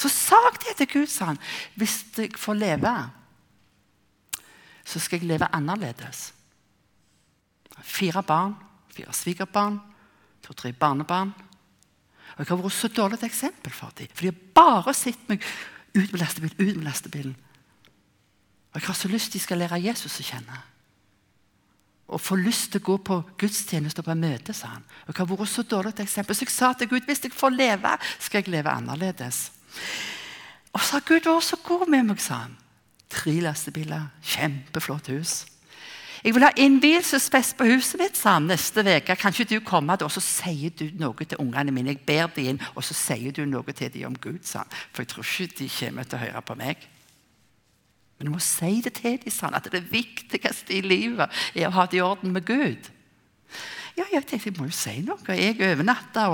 Så 0.00 0.08
sa 0.08 0.38
jeg 0.46 0.60
det 0.64 0.76
til 0.78 0.88
Gud, 0.94 1.10
sa 1.12 1.32
han. 1.32 1.40
Hvis 1.76 1.98
jeg 2.16 2.32
får 2.40 2.56
leve, 2.56 2.94
så 4.84 5.02
skal 5.02 5.20
jeg 5.20 5.28
leve 5.28 5.50
annerledes. 5.54 6.30
Fire 7.84 8.22
barn, 8.24 8.54
fire 8.92 9.12
svigerbarn, 9.12 9.78
to-tre 10.44 10.72
barnebarn. 10.72 11.34
Og 12.32 12.38
Jeg 12.38 12.48
har 12.48 12.62
vært 12.62 12.72
så 12.72 12.88
dårlig 12.88 13.18
et 13.18 13.28
eksempel 13.28 13.72
for 13.72 13.92
dem. 13.98 14.08
For 14.14 14.24
de 14.24 14.32
har 14.32 14.42
bare 14.56 14.94
sett 14.96 15.20
meg 15.28 15.44
ut 15.94 16.12
med 16.12 16.20
lastebilen, 16.20 16.56
ut 16.56 16.76
med 16.76 16.86
lastebilen. 16.86 17.36
Og 18.72 18.80
Jeg 18.80 18.86
har 18.86 18.94
så 18.94 19.08
lyst 19.08 19.32
de 19.32 19.42
skal 19.42 19.60
lære 19.60 19.82
Jesus 19.82 20.20
å 20.22 20.24
kjenne. 20.24 20.62
Og 22.10 22.20
få 22.20 22.36
lyst 22.40 22.72
til 22.72 22.82
å 22.82 22.86
gå 22.88 22.96
på 23.06 23.20
gudstjeneste 23.38 24.02
og 24.02 24.08
på 24.08 24.16
møte, 24.18 24.54
sa 24.56 24.74
han. 24.74 24.86
Og 25.06 25.12
Jeg 25.14 25.20
har 25.20 25.30
vært 25.30 25.52
så 25.52 25.62
dårlig 25.62 25.94
til 25.94 26.08
eksempel. 26.08 26.36
Så 26.36 26.46
jeg 26.46 26.54
sa 26.54 26.72
til 26.72 26.90
Gud 26.90 27.06
hvis 27.06 27.22
jeg 27.24 27.32
får 27.32 27.54
leve, 27.54 27.92
skal 28.18 28.42
jeg 28.42 28.54
leve 28.56 28.70
annerledes. 28.70 29.50
Og 30.72 30.80
så 30.80 30.98
har 30.98 31.06
Gud 31.06 31.28
vært 31.28 31.46
så 31.46 31.56
god 31.62 31.86
med 31.88 32.10
meg, 32.10 32.20
sa 32.22 32.44
han. 32.46 32.58
Tre 33.10 33.40
lastebiler, 33.42 34.10
kjempeflott 34.22 35.10
hus. 35.10 35.38
Jeg 36.20 36.34
vil 36.36 36.44
ha 36.44 36.50
innvielsesfest 36.60 37.56
på 37.56 37.64
huset 37.70 37.96
mitt 38.00 38.18
sa 38.18 38.34
han, 38.36 38.48
neste 38.50 38.84
uke. 38.84 39.16
Kan 39.16 39.32
ikke 39.32 39.48
du 39.54 39.60
komme 39.64 39.96
da? 39.96 40.04
Og 40.04 40.12
så 40.12 40.20
sier 40.20 40.74
du 40.76 40.90
noe 41.00 41.24
til 41.24 41.40
ungene 41.40 41.72
mine. 41.72 41.94
Jeg 41.94 42.04
ber 42.06 42.28
dem 42.34 42.52
inn, 42.52 42.62
og 42.74 42.84
så 42.84 42.96
sier 42.96 43.32
du 43.32 43.46
noe 43.48 43.72
til 43.72 43.92
dem 43.94 44.10
om 44.10 44.18
Gud. 44.20 44.42
sa 44.44 44.64
han. 44.66 44.78
For 44.92 45.02
jeg 45.02 45.14
tror 45.14 45.24
ikke 45.24 45.58
de 45.58 45.70
kommer 45.78 46.04
til 46.04 46.18
å 46.18 46.24
høre 46.26 46.42
på 46.42 46.58
meg. 46.60 46.88
Men 48.20 48.28
du 48.28 48.34
må 48.34 48.40
si 48.44 48.82
det 48.84 48.98
til 48.98 49.14
dem, 49.16 49.32
sånn 49.32 49.54
at 49.56 49.64
det 49.72 49.80
viktigste 49.88 50.74
i 50.76 50.82
livet 50.84 51.32
er 51.56 51.70
å 51.70 51.72
ha 51.72 51.86
det 51.88 51.96
i 51.96 52.02
orden 52.04 52.34
med 52.34 52.44
Gud. 52.44 52.90
Ja, 53.96 54.04
jeg 54.12 54.26
tenkte 54.28 54.50
jeg 54.50 54.58
må 54.58 54.66
jo 54.68 54.74
si 54.76 54.92
noe. 55.06 55.36
Jeg 55.36 55.56
overnatta. 55.64 56.26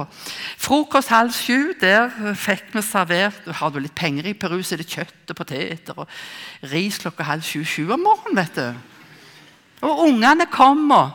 Frokost 0.59 1.13
halv 1.15 1.31
sju. 1.35 1.77
Der 1.79 2.11
fikk 2.39 2.75
vi 2.75 2.83
servert 2.85 3.47
Har 3.61 3.71
du 3.71 3.79
litt 3.81 3.95
penger 3.95 4.27
i 4.27 4.35
Peru, 4.35 4.59
så 4.67 4.75
er 4.75 4.83
det 4.83 4.91
kjøtt 4.91 5.31
og 5.31 5.39
poteter. 5.39 6.01
Og 6.03 6.73
ris 6.73 6.99
klokka 7.03 7.27
halv 7.27 7.47
sju-sju 7.47 7.87
om 7.95 8.03
morgenen. 8.03 8.41
vet 8.43 8.59
du. 8.59 9.87
Og 9.87 10.03
ungene 10.09 10.49
kommer, 10.51 11.15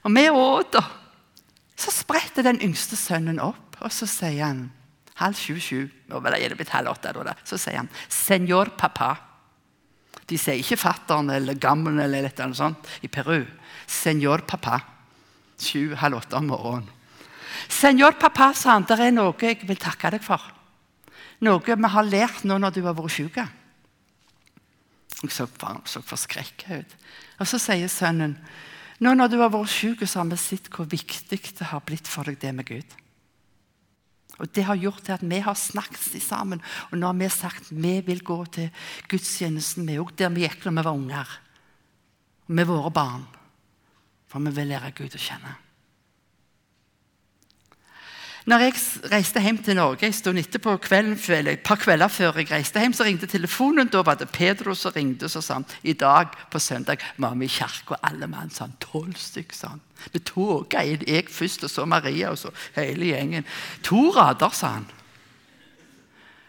og 0.00 0.16
vi 0.16 0.24
åt. 0.30 0.80
Så 1.76 1.92
spretter 1.92 2.46
den 2.46 2.60
yngste 2.64 2.96
sønnen 2.96 3.40
opp, 3.42 3.76
og 3.80 3.92
så 3.92 4.08
sier 4.08 4.46
han 4.46 4.66
halv 5.20 5.36
sju-sju 5.36 5.88
Nå 6.08 6.20
er 6.24 6.48
det 6.48 6.56
blitt 6.56 6.72
halv 6.72 6.92
åtte. 6.92 7.12
Så 7.44 7.58
sier 7.58 7.84
han 7.84 7.88
'Senor 8.08 8.72
pappa'. 8.78 9.23
De 10.28 10.38
sier 10.38 10.60
ikke 10.60 10.80
'fatter'n' 10.80 11.30
eller 11.30 11.54
'gammel' 11.54 12.00
eller 12.00 12.30
noe 12.38 12.54
sånt 12.54 12.88
i 13.02 13.08
Peru. 13.08 13.44
'Senor 13.86 14.44
pappa'. 14.48 14.80
Sju-halv 15.58 16.16
åtte 16.16 16.36
om 16.36 16.46
morgenen. 16.46 16.88
'Senor 17.68 18.12
pappa', 18.18 18.54
sa 18.54 18.72
han, 18.72 18.84
'det 18.84 19.00
er 19.00 19.10
noe 19.10 19.34
jeg 19.40 19.68
vil 19.68 19.76
takke 19.76 20.10
deg 20.10 20.22
for'. 20.22 20.52
Noe 21.40 21.60
vi 21.60 21.88
har 21.88 22.04
lært 22.04 22.44
nå 22.44 22.58
når 22.58 22.70
du 22.70 22.82
har 22.82 22.94
vært 22.94 23.10
syk. 23.10 23.36
Jeg 23.36 25.30
så, 25.30 25.46
så 25.84 26.00
forskrekka 26.02 26.78
ut. 26.78 26.96
Og 27.40 27.46
så 27.46 27.58
sier 27.58 27.88
sønnen 27.88 28.38
nå 29.00 29.14
når 29.14 29.28
du 29.28 29.40
har 29.40 29.50
vært 29.50 29.68
syk, 29.68 30.04
så 30.06 30.22
har 30.22 30.30
vi 30.30 30.36
sett 30.36 30.70
hvor 30.70 30.86
viktig 30.86 31.40
det 31.58 31.66
har 31.66 31.82
blitt 31.84 32.08
for 32.08 32.24
deg, 32.24 32.38
det 32.40 32.54
med 32.54 32.64
Gud. 32.64 33.03
Og 34.38 34.50
Det 34.52 34.64
har 34.64 34.76
gjort 34.76 35.04
til 35.06 35.14
at 35.14 35.22
vi 35.22 35.38
har 35.38 35.54
snakket 35.54 36.22
sammen. 36.22 36.62
Og 36.90 36.98
nå 36.98 37.06
har 37.06 37.18
vi 37.18 37.28
sagt 37.28 37.70
vi 37.70 38.00
vil 38.00 38.22
gå 38.24 38.44
til 38.46 38.70
gudstjenesten, 39.08 39.86
vi 39.86 39.98
òg, 39.98 40.14
der 40.18 40.32
vi 40.34 40.46
gikk 40.46 40.64
da 40.64 40.70
vi 40.70 40.84
var 40.84 40.94
unger. 40.94 41.28
Med 42.48 42.66
våre 42.66 42.90
barn. 42.90 43.26
For 44.28 44.42
vi 44.42 44.50
vil 44.50 44.72
lære 44.72 44.92
Gud 44.96 45.14
å 45.14 45.22
kjenne. 45.22 45.63
Når 48.44 48.60
jeg 48.60 48.74
reiste 49.08 49.40
hjem 49.40 49.56
til 49.64 49.78
Norge 49.78 50.04
en 50.04 50.12
stund 50.12 50.36
etterpå, 50.36 50.74
kvelden, 50.84 51.16
et 51.48 51.62
par 51.64 51.78
kvelder 51.80 52.10
før 52.12 52.36
jeg 52.42 52.50
reiste 52.50 52.80
hjem, 52.80 52.92
så 52.92 53.06
ringte 53.06 53.26
telefonen. 53.26 53.88
Da 53.88 54.02
var 54.04 54.18
det 54.20 54.28
Pedro 54.36 54.74
som 54.76 54.92
ringte 54.92 55.30
og 55.30 55.44
sa 55.44 55.62
i 55.82 55.94
dag 55.96 56.34
på 56.52 56.60
søndag 56.60 57.00
var 57.16 57.38
vi 57.40 57.48
i 57.48 57.48
kirka, 57.48 57.96
alle 58.02 58.28
mann. 58.28 58.50
sånn, 58.50 58.76
Tolv 58.80 59.16
stykker. 59.16 59.68
han. 59.68 59.80
Vi 60.12 60.18
toga 60.20 60.82
inn, 60.84 61.06
jeg 61.08 61.30
først, 61.30 61.64
og 61.64 61.70
så 61.70 61.86
Maria, 61.86 62.30
og 62.30 62.38
så 62.38 62.50
hele 62.76 63.06
gjengen. 63.06 63.46
To 63.82 64.10
rader, 64.12 64.50
sa 64.52 64.74
han. 64.74 64.86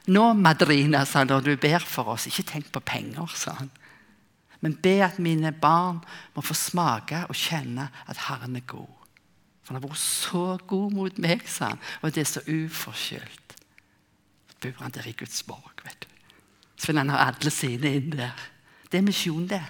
Nå, 0.07 0.33
Madrina, 0.33 1.05
sa 1.05 1.19
han, 1.19 1.27
når 1.27 1.41
du 1.41 1.55
ber 1.55 1.79
for 1.79 2.11
oss, 2.11 2.27
ikke 2.27 2.43
tenk 2.51 2.71
på 2.71 2.79
penger, 2.79 3.31
sa 3.35 3.55
han. 3.61 3.71
Men 4.59 4.75
be 4.83 4.99
at 5.05 5.19
mine 5.19 5.51
barn 5.51 6.03
må 6.35 6.41
få 6.41 6.53
smake 6.53 7.23
og 7.29 7.35
kjenne 7.35 7.87
at 8.07 8.27
Herren 8.27 8.55
er 8.55 8.67
god. 8.67 9.04
For 9.65 9.73
han 9.73 9.81
har 9.81 9.87
vært 9.87 9.97
så 9.97 10.43
god 10.69 10.93
mot 10.93 11.21
meg, 11.21 11.41
sa 11.49 11.71
han. 11.73 11.81
Og 12.05 12.13
det 12.13 12.21
er 12.21 12.29
så 12.29 12.43
uforskyldt. 12.45 13.55
Så 14.51 14.59
bor 14.61 14.83
han 14.83 14.93
der 14.93 15.07
i 15.09 15.15
Guds 15.17 15.41
borg, 15.47 15.81
vet 15.83 16.05
du. 16.05 16.11
Så 16.77 16.91
vil 16.91 17.01
han 17.01 17.09
ha 17.09 17.23
alle 17.25 17.49
sine 17.49 17.95
inn 17.97 18.13
der. 18.13 18.37
Det 18.91 18.99
er 18.99 19.07
misjon, 19.07 19.47
det. 19.49 19.63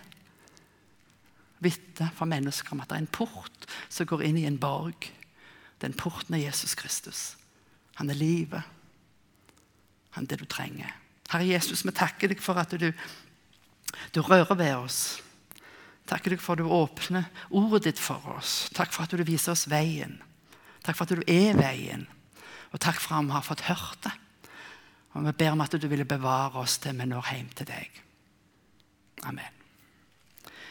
Vitne 1.63 2.09
for 2.17 2.27
mennesker 2.27 2.75
om 2.75 2.83
at 2.83 2.91
det 2.91 2.97
er 2.97 3.05
en 3.05 3.15
port 3.15 3.69
som 3.87 4.09
går 4.09 4.25
inn 4.27 4.41
i 4.41 4.47
en 4.49 4.59
borg. 4.59 5.07
Den 5.81 5.95
porten 5.95 6.35
er 6.35 6.43
Jesus 6.43 6.75
Kristus. 6.75 7.37
Han 7.95 8.11
er 8.11 8.19
livet. 8.19 8.67
Han 10.17 10.27
er 10.27 10.33
det 10.33 10.41
du 10.43 10.45
trenger. 10.51 10.91
Herre 11.31 11.47
Jesus, 11.47 11.85
vi 11.87 11.95
takker 11.95 12.31
deg 12.31 12.43
for 12.43 12.59
at 12.59 12.75
du, 12.75 12.91
du 14.11 14.19
rører 14.21 14.59
ved 14.59 14.75
oss. 14.75 14.99
Takker 16.05 16.35
deg 16.35 16.41
for 16.41 16.53
at 16.53 16.61
du 16.61 16.69
åpner 16.69 17.29
ordet 17.49 17.87
ditt 17.87 18.01
for 18.01 18.21
oss. 18.35 18.67
Takk 18.77 18.93
for 18.93 19.05
at 19.05 19.15
du 19.15 19.25
viser 19.25 19.55
oss 19.55 19.65
veien. 19.71 20.19
Takk 20.85 20.99
for 20.99 21.07
at 21.07 21.17
du 21.17 21.25
er 21.25 21.57
veien. 21.57 22.05
Og 22.73 22.81
takk 22.83 22.99
for 23.01 23.17
at 23.17 23.25
vi 23.25 23.33
har 23.33 23.45
fått 23.45 23.65
hørt 23.71 24.05
det. 24.05 24.13
Og 25.15 25.25
vi 25.25 25.37
ber 25.39 25.55
om 25.55 25.63
at 25.63 25.75
du 25.79 25.87
ville 25.87 26.05
bevare 26.05 26.61
oss 26.61 26.77
til 26.83 26.97
vi 26.99 27.09
når 27.09 27.33
hjem 27.33 27.51
til 27.57 27.69
deg. 27.71 28.01
Amen. 29.25 29.54